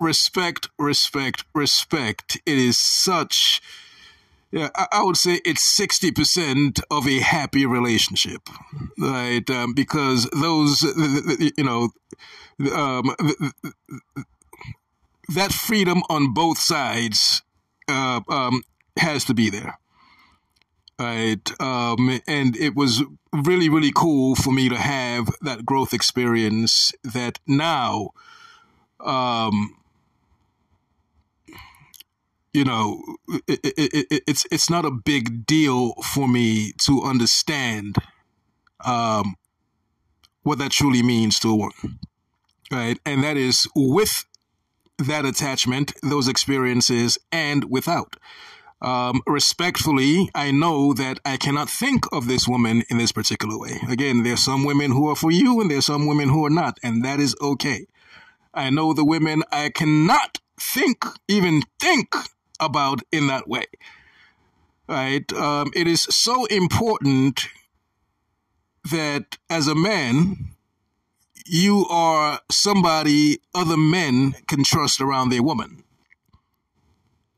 respect, 0.00 0.68
respect, 0.78 1.44
respect. 1.54 2.36
It 2.46 2.58
is 2.58 2.78
such, 2.78 3.60
yeah, 4.50 4.68
I, 4.74 5.02
would 5.02 5.16
say 5.16 5.40
it's 5.44 5.78
60% 5.78 6.80
of 6.90 7.06
a 7.06 7.20
happy 7.20 7.66
relationship, 7.66 8.42
right? 8.98 9.48
Um, 9.50 9.74
because 9.74 10.28
those, 10.30 10.82
you 10.82 11.64
know, 11.64 11.90
um, 12.74 13.14
that 15.28 15.52
freedom 15.52 16.02
on 16.08 16.32
both 16.32 16.58
sides 16.58 17.42
uh, 17.88 18.20
um, 18.28 18.62
has 18.98 19.24
to 19.24 19.34
be 19.34 19.50
there. 19.50 19.78
Right. 20.98 21.60
Um, 21.60 22.20
and 22.26 22.56
it 22.56 22.74
was 22.74 23.02
really, 23.30 23.68
really 23.68 23.92
cool 23.94 24.34
for 24.34 24.50
me 24.50 24.70
to 24.70 24.76
have 24.76 25.28
that 25.42 25.66
growth 25.66 25.92
experience 25.92 26.90
that 27.04 27.38
now, 27.46 28.12
um, 29.00 29.76
you 32.56 32.64
know, 32.64 33.02
it, 33.46 33.60
it, 33.62 34.06
it, 34.10 34.22
it's 34.26 34.46
it's 34.50 34.70
not 34.70 34.86
a 34.86 34.90
big 34.90 35.44
deal 35.44 35.92
for 36.14 36.26
me 36.26 36.72
to 36.78 37.02
understand 37.02 37.96
um, 38.82 39.36
what 40.42 40.58
that 40.58 40.72
truly 40.72 41.02
means 41.02 41.38
to 41.40 41.50
a 41.50 41.56
woman, 41.56 41.98
right? 42.72 42.98
And 43.04 43.22
that 43.22 43.36
is 43.36 43.68
with 43.76 44.24
that 44.98 45.26
attachment, 45.26 45.92
those 46.02 46.28
experiences, 46.28 47.18
and 47.30 47.70
without. 47.70 48.16
Um, 48.80 49.20
respectfully, 49.26 50.30
I 50.34 50.50
know 50.50 50.94
that 50.94 51.20
I 51.26 51.36
cannot 51.36 51.68
think 51.68 52.06
of 52.10 52.26
this 52.26 52.48
woman 52.48 52.84
in 52.88 52.96
this 52.96 53.12
particular 53.12 53.58
way. 53.58 53.80
Again, 53.90 54.22
there's 54.22 54.42
some 54.42 54.64
women 54.64 54.92
who 54.92 55.10
are 55.10 55.16
for 55.16 55.30
you, 55.30 55.60
and 55.60 55.70
there's 55.70 55.86
some 55.86 56.06
women 56.06 56.30
who 56.30 56.46
are 56.46 56.50
not, 56.50 56.78
and 56.82 57.04
that 57.04 57.20
is 57.20 57.36
okay. 57.42 57.86
I 58.54 58.70
know 58.70 58.94
the 58.94 59.04
women 59.04 59.42
I 59.52 59.68
cannot 59.68 60.40
think, 60.58 61.04
even 61.28 61.62
think 61.78 62.14
about 62.60 63.00
in 63.12 63.26
that 63.28 63.48
way. 63.48 63.66
Right? 64.88 65.30
Um, 65.32 65.70
it 65.74 65.86
is 65.86 66.02
so 66.02 66.44
important 66.46 67.48
that 68.90 69.38
as 69.50 69.66
a 69.66 69.74
man, 69.74 70.54
you 71.44 71.86
are 71.88 72.40
somebody 72.50 73.38
other 73.54 73.76
men 73.76 74.34
can 74.46 74.64
trust 74.64 75.00
around 75.00 75.30
their 75.30 75.42
woman. 75.42 75.82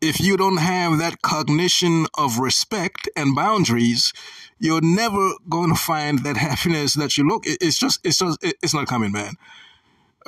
If 0.00 0.20
you 0.20 0.36
don't 0.36 0.58
have 0.58 0.98
that 0.98 1.22
cognition 1.22 2.06
of 2.16 2.38
respect 2.38 3.08
and 3.16 3.34
boundaries, 3.34 4.12
you're 4.58 4.80
never 4.80 5.32
going 5.48 5.70
to 5.70 5.80
find 5.80 6.20
that 6.20 6.36
happiness 6.48 6.94
that 6.94 7.16
you 7.16 7.26
look. 7.26 7.44
It's 7.46 7.78
just, 7.78 8.00
it's 8.04 8.18
just, 8.18 8.38
it's 8.42 8.74
not 8.74 8.86
coming, 8.86 9.12
man 9.12 9.34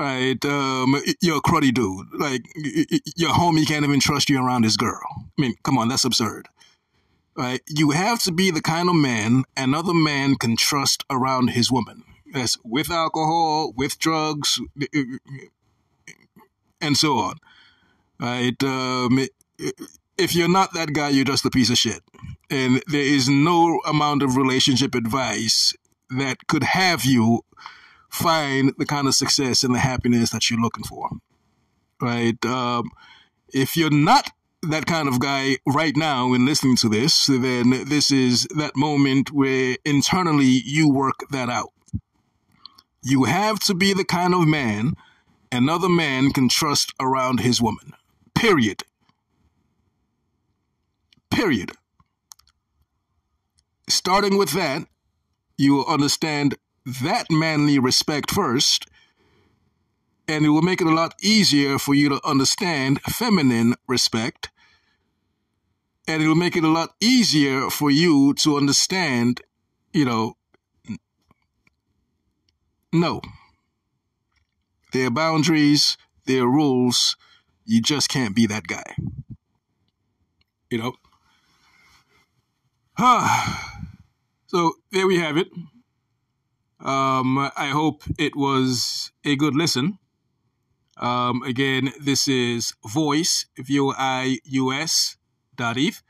right? 0.01 0.43
Um, 0.47 0.97
you're 1.21 1.37
a 1.37 1.43
cruddy 1.43 1.73
dude. 1.73 2.09
Like 2.15 2.43
your 3.17 3.31
homie 3.31 3.67
can't 3.67 3.85
even 3.85 4.01
trust 4.01 4.31
you 4.31 4.43
around 4.43 4.65
his 4.65 4.77
girl. 4.77 5.01
I 5.19 5.41
mean, 5.41 5.55
come 5.63 5.77
on, 5.77 5.89
that's 5.89 6.05
absurd. 6.05 6.49
Right? 7.37 7.61
You 7.69 7.91
have 7.91 8.21
to 8.21 8.33
be 8.33 8.51
the 8.51 8.63
kind 8.63 8.89
of 8.89 8.95
man 8.95 9.45
another 9.57 9.95
man 9.95 10.37
can 10.37 10.57
trust 10.57 11.05
around 11.11 11.51
his 11.51 11.71
woman. 11.71 12.03
That's 12.33 12.57
with 12.65 12.91
alcohol, 12.91 13.73
with 13.77 13.99
drugs, 13.99 14.61
and 16.81 16.97
so 16.97 17.19
on. 17.19 17.35
Right? 18.19 18.63
Um, 18.63 19.27
if 20.17 20.35
you're 20.35 20.49
not 20.49 20.73
that 20.75 20.93
guy, 20.93 21.11
you're 21.11 21.25
just 21.25 21.45
a 21.45 21.51
piece 21.51 21.71
of 21.71 21.79
shit. 21.79 22.03
And 22.51 22.83
there 22.87 23.01
is 23.03 23.29
no 23.29 23.81
amount 23.87 24.23
of 24.23 24.37
relationship 24.37 24.95
advice 24.95 25.75
that 26.11 26.47
could 26.49 26.65
have 26.65 27.05
you 27.05 27.43
find 28.11 28.73
the 28.79 28.87
kind 28.87 29.07
of 29.07 29.15
success 29.15 29.63
and 29.65 29.75
the 29.75 29.79
happiness 29.79 30.31
that 30.31 30.51
you're 30.51 30.61
looking 30.61 30.85
for. 30.85 31.11
Right? 32.01 32.45
Um, 32.45 32.91
if 33.53 33.77
you're 33.77 33.91
not 33.91 34.31
that 34.63 34.87
kind 34.87 35.09
of 35.09 35.21
guy 35.21 35.57
right 35.67 35.97
now 35.97 36.33
in 36.35 36.45
listening 36.45 36.77
to 36.77 36.89
this, 36.89 37.27
then 37.27 37.85
this 37.89 38.11
is 38.11 38.47
that 38.57 38.77
moment 38.77 39.33
where 39.33 39.77
internally 39.85 40.61
you 40.65 40.91
work 40.91 41.25
that 41.31 41.49
out. 41.49 41.73
You 43.03 43.25
have 43.25 43.59
to 43.61 43.75
be 43.75 43.95
the 43.95 44.05
kind 44.05 44.35
of 44.35 44.47
man 44.47 44.93
another 45.53 45.89
man 45.89 46.31
can 46.33 46.49
trust 46.49 46.93
around 47.01 47.41
his 47.41 47.61
woman. 47.61 47.93
Period. 48.35 48.85
Period. 51.31 51.73
Starting 53.89 54.39
with 54.39 54.53
that, 54.53 54.87
you 55.57 55.75
will 55.75 55.87
understand 55.87 56.57
that 57.03 57.27
manly 57.31 57.79
respect 57.79 58.31
first, 58.31 58.87
and 60.27 60.45
it 60.45 60.49
will 60.51 60.63
make 60.63 60.81
it 60.81 60.87
a 60.87 60.95
lot 60.95 61.15
easier 61.21 61.79
for 61.79 61.95
you 61.95 62.09
to 62.09 62.21
understand 62.25 63.01
feminine 63.03 63.75
respect. 63.87 64.51
And 66.07 66.23
it 66.23 66.27
will 66.27 66.35
make 66.35 66.57
it 66.57 66.65
a 66.65 66.69
lot 66.69 66.91
easier 67.01 67.71
for 67.71 67.91
you 67.91 68.35
to 68.35 68.57
understand, 68.57 69.43
you 69.93 70.05
know, 70.05 70.37
no. 72.93 73.21
There 74.93 75.07
are 75.07 75.11
boundaries, 75.11 75.97
there 76.27 76.43
are 76.43 76.51
rules. 76.51 77.17
You 77.65 77.81
just 77.81 78.09
can't 78.09 78.35
be 78.35 78.47
that 78.47 78.67
guy. 78.67 78.97
You 80.71 80.79
know? 80.79 80.93
Ah. 82.99 83.67
So 84.51 84.73
there 84.91 85.07
we 85.07 85.17
have 85.21 85.37
it. 85.37 85.47
Um, 86.83 87.39
I 87.57 87.69
hope 87.69 88.03
it 88.19 88.35
was 88.35 89.13
a 89.25 89.37
good 89.37 89.55
listen. 89.55 89.99
Um, 90.97 91.43
again, 91.43 91.93
this 92.01 92.29
is 92.29 92.75
voice, 92.87 93.47
V-O-I-U-S 93.59 95.17
dot 95.57 95.77
eth. 95.79 96.03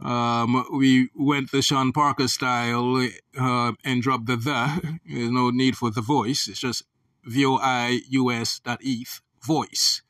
Um, 0.00 0.64
we 0.72 1.08
went 1.14 1.50
the 1.50 1.62
Sean 1.62 1.92
Parker 1.92 2.28
style 2.28 3.08
uh, 3.38 3.72
and 3.84 4.02
dropped 4.02 4.26
the 4.26 4.36
the. 4.36 4.80
There's 5.06 5.30
no 5.30 5.50
need 5.50 5.76
for 5.76 5.90
the 5.90 6.02
voice. 6.02 6.48
It's 6.48 6.60
just 6.60 6.82
V-O-I-U-S 7.24 8.60
dot 8.60 8.80
eth, 8.82 9.20
voice. 9.42 10.02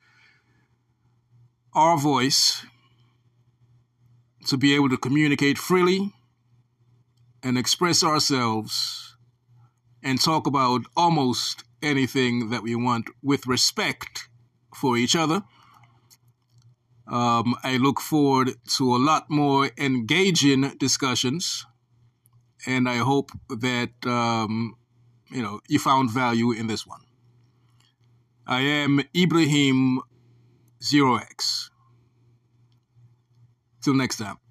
Our 1.74 1.96
voice 1.96 2.64
to 4.46 4.56
be 4.56 4.74
able 4.74 4.88
to 4.88 4.96
communicate 4.96 5.58
freely 5.58 6.12
and 7.42 7.58
express 7.58 8.02
ourselves 8.02 9.03
and 10.04 10.20
talk 10.20 10.46
about 10.46 10.82
almost 10.96 11.64
anything 11.82 12.50
that 12.50 12.62
we 12.62 12.76
want 12.76 13.06
with 13.22 13.46
respect 13.46 14.28
for 14.74 14.96
each 14.96 15.16
other. 15.16 15.42
Um, 17.10 17.54
I 17.62 17.78
look 17.78 18.00
forward 18.00 18.52
to 18.76 18.94
a 18.94 18.98
lot 18.98 19.28
more 19.28 19.70
engaging 19.78 20.62
discussions, 20.78 21.66
and 22.66 22.88
I 22.88 22.96
hope 22.96 23.30
that 23.48 23.92
um, 24.06 24.76
you 25.30 25.42
know 25.42 25.60
you 25.68 25.78
found 25.78 26.10
value 26.10 26.52
in 26.52 26.66
this 26.66 26.86
one. 26.86 27.00
I 28.46 28.60
am 28.60 29.00
Ibrahim 29.16 30.00
Zero 30.82 31.16
X. 31.16 31.70
Till 33.82 33.94
next 33.94 34.16
time. 34.16 34.43